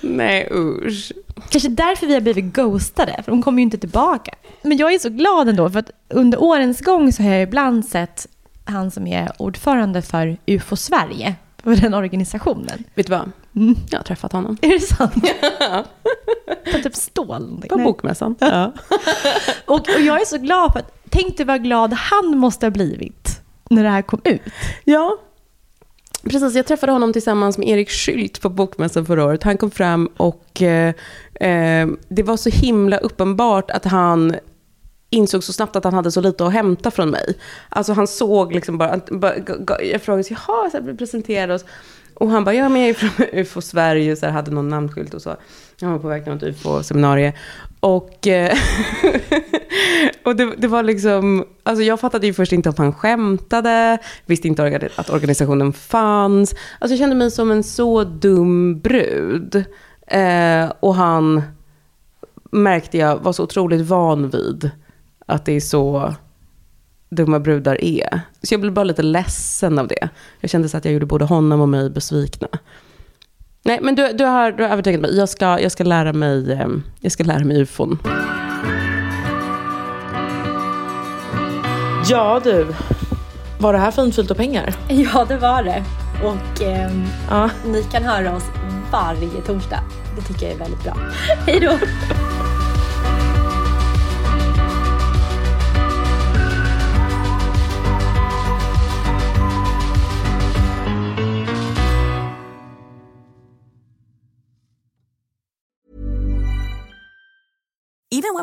Nej, 0.00 0.48
usch. 0.52 1.12
Kanske 1.48 1.68
därför 1.68 2.06
vi 2.06 2.14
har 2.14 2.20
blivit 2.20 2.44
ghostade, 2.44 3.22
för 3.24 3.32
de 3.32 3.42
kommer 3.42 3.58
ju 3.58 3.62
inte 3.62 3.78
tillbaka. 3.78 4.34
Men 4.62 4.76
jag 4.76 4.94
är 4.94 4.98
så 4.98 5.08
glad 5.08 5.48
ändå, 5.48 5.70
för 5.70 5.78
att 5.78 5.90
under 6.08 6.42
årens 6.42 6.80
gång 6.80 7.12
så 7.12 7.22
har 7.22 7.30
jag 7.30 7.42
ibland 7.42 7.84
sett 7.84 8.26
han 8.64 8.90
som 8.90 9.06
är 9.06 9.32
ordförande 9.38 10.02
för 10.02 10.36
UFO 10.46 10.76
Sverige, 10.76 11.34
för 11.62 11.76
den 11.76 11.94
organisationen. 11.94 12.84
Vet 12.94 13.06
du 13.06 13.10
vad? 13.10 13.32
Mm. 13.56 13.76
Jag 13.90 13.98
har 13.98 14.04
träffat 14.04 14.32
honom. 14.32 14.56
Är 14.62 14.68
det 14.68 14.80
sant? 14.80 15.14
På 16.72 16.78
typ 16.82 16.94
stål? 16.96 17.64
På 17.68 17.76
Nej. 17.76 17.84
bokmässan. 17.84 18.34
Ja. 18.38 18.72
Och, 19.64 19.74
och 19.74 20.00
jag 20.00 20.20
är 20.20 20.24
så 20.24 20.38
glad 20.38 20.72
för 20.72 20.78
att, 20.78 20.92
tänk 21.10 21.36
dig 21.36 21.46
vad 21.46 21.62
glad 21.62 21.92
han 21.92 22.38
måste 22.38 22.66
ha 22.66 22.70
blivit 22.70 23.40
när 23.70 23.82
det 23.82 23.88
här 23.88 24.02
kom 24.02 24.20
ut. 24.24 24.42
ja. 24.84 25.18
Precis, 26.22 26.54
jag 26.54 26.66
träffade 26.66 26.92
honom 26.92 27.12
tillsammans 27.12 27.58
med 27.58 27.68
Erik 27.68 27.90
Skylt 27.90 28.40
på 28.40 28.48
bokmässan 28.48 29.06
förra 29.06 29.24
året. 29.24 29.42
Han 29.42 29.56
kom 29.56 29.70
fram 29.70 30.06
och 30.06 30.62
eh, 30.62 30.94
eh, 31.34 31.88
det 32.08 32.22
var 32.22 32.36
så 32.36 32.50
himla 32.50 32.96
uppenbart 32.96 33.70
att 33.70 33.84
han 33.84 34.36
insåg 35.10 35.44
så 35.44 35.52
snabbt 35.52 35.76
att 35.76 35.84
han 35.84 35.94
hade 35.94 36.12
så 36.12 36.20
lite 36.20 36.46
att 36.46 36.52
hämta 36.52 36.90
från 36.90 37.10
mig. 37.10 37.38
Alltså 37.68 37.92
han 37.92 38.06
såg 38.06 38.54
liksom 38.54 38.78
bara, 38.78 39.00
bara 39.10 39.34
jag 39.82 40.02
frågade 40.02 40.24
så 40.24 40.34
jaha, 40.34 40.70
så 40.70 40.80
vi 40.80 40.96
presenterade 40.96 41.54
oss. 41.54 41.64
Och 42.14 42.30
han 42.30 42.44
bara, 42.44 42.54
ja 42.54 42.68
men 42.68 42.80
jag 42.80 42.90
är 42.90 42.94
från 42.94 43.26
UFO 43.32 43.60
Sverige, 43.60 44.16
så 44.16 44.26
här, 44.26 44.32
hade 44.32 44.50
någon 44.50 44.68
namnskylt 44.68 45.14
och 45.14 45.22
så. 45.22 45.36
Han 45.80 45.92
var 45.92 45.98
på 45.98 46.08
väg 46.08 46.24
till 46.24 46.32
något 46.32 46.42
UFO-seminarium. 46.42 47.32
Och, 47.80 48.26
eh, 48.26 48.58
och 50.24 50.36
det, 50.36 50.54
det 50.58 50.68
var 50.68 50.82
liksom, 50.82 51.44
alltså 51.62 51.82
jag 51.84 52.00
fattade 52.00 52.26
ju 52.26 52.32
först 52.34 52.52
inte 52.52 52.68
om 52.68 52.74
han 52.78 52.92
skämtade, 52.92 53.98
visste 54.26 54.48
inte 54.48 54.90
att 54.96 55.10
organisationen 55.10 55.72
fanns. 55.72 56.54
Alltså 56.78 56.92
jag 56.92 56.98
kände 56.98 57.16
mig 57.16 57.30
som 57.30 57.50
en 57.50 57.62
så 57.62 58.04
dum 58.04 58.80
brud. 58.80 59.64
Eh, 60.06 60.72
och 60.80 60.94
han 60.94 61.42
märkte 62.50 62.98
jag 62.98 63.18
var 63.18 63.32
så 63.32 63.42
otroligt 63.42 63.86
van 63.86 64.30
vid 64.30 64.70
att 65.26 65.44
det 65.44 65.52
är 65.52 65.60
så 65.60 66.14
dumma 67.10 67.40
brudar 67.40 67.84
är. 67.84 68.20
Så 68.42 68.54
jag 68.54 68.60
blev 68.60 68.72
bara 68.72 68.84
lite 68.84 69.02
ledsen 69.02 69.78
av 69.78 69.88
det. 69.88 70.08
Jag 70.40 70.50
kände 70.50 70.68
så 70.68 70.76
att 70.76 70.84
jag 70.84 70.94
gjorde 70.94 71.06
både 71.06 71.24
honom 71.24 71.60
och 71.60 71.68
mig 71.68 71.90
besvikna. 71.90 72.48
Nej, 73.62 73.78
men 73.82 73.94
du, 73.94 74.12
du, 74.12 74.24
har, 74.24 74.52
du 74.52 74.62
har 74.62 74.70
övertygat 74.70 75.00
mig. 75.00 75.16
Jag 75.16 75.28
ska, 75.28 75.60
jag 75.60 75.72
ska 75.72 75.84
lära 75.84 76.12
mig, 76.12 76.52
eh, 76.52 76.66
jag 77.00 77.12
ska 77.12 77.24
lära 77.24 77.44
mig 77.44 77.60
ufon. 77.62 77.98
Ja 82.08 82.40
du, 82.44 82.66
var 83.58 83.72
det 83.72 83.78
här 83.78 83.90
fint 83.90 84.14
fyllt 84.16 84.30
av 84.30 84.34
pengar? 84.34 84.74
Ja, 84.88 85.24
det 85.28 85.36
var 85.36 85.62
det. 85.62 85.84
Och 86.24 86.62
ehm, 86.62 87.04
Ja. 87.30 87.50
ni 87.66 87.82
kan 87.82 88.02
höra 88.04 88.36
oss 88.36 88.44
varje 88.92 89.40
torsdag. 89.46 89.80
Det 90.16 90.22
tycker 90.22 90.46
jag 90.46 90.54
är 90.54 90.58
väldigt 90.58 90.82
bra. 90.84 90.96
Hej 91.46 91.60
då! 91.60 91.72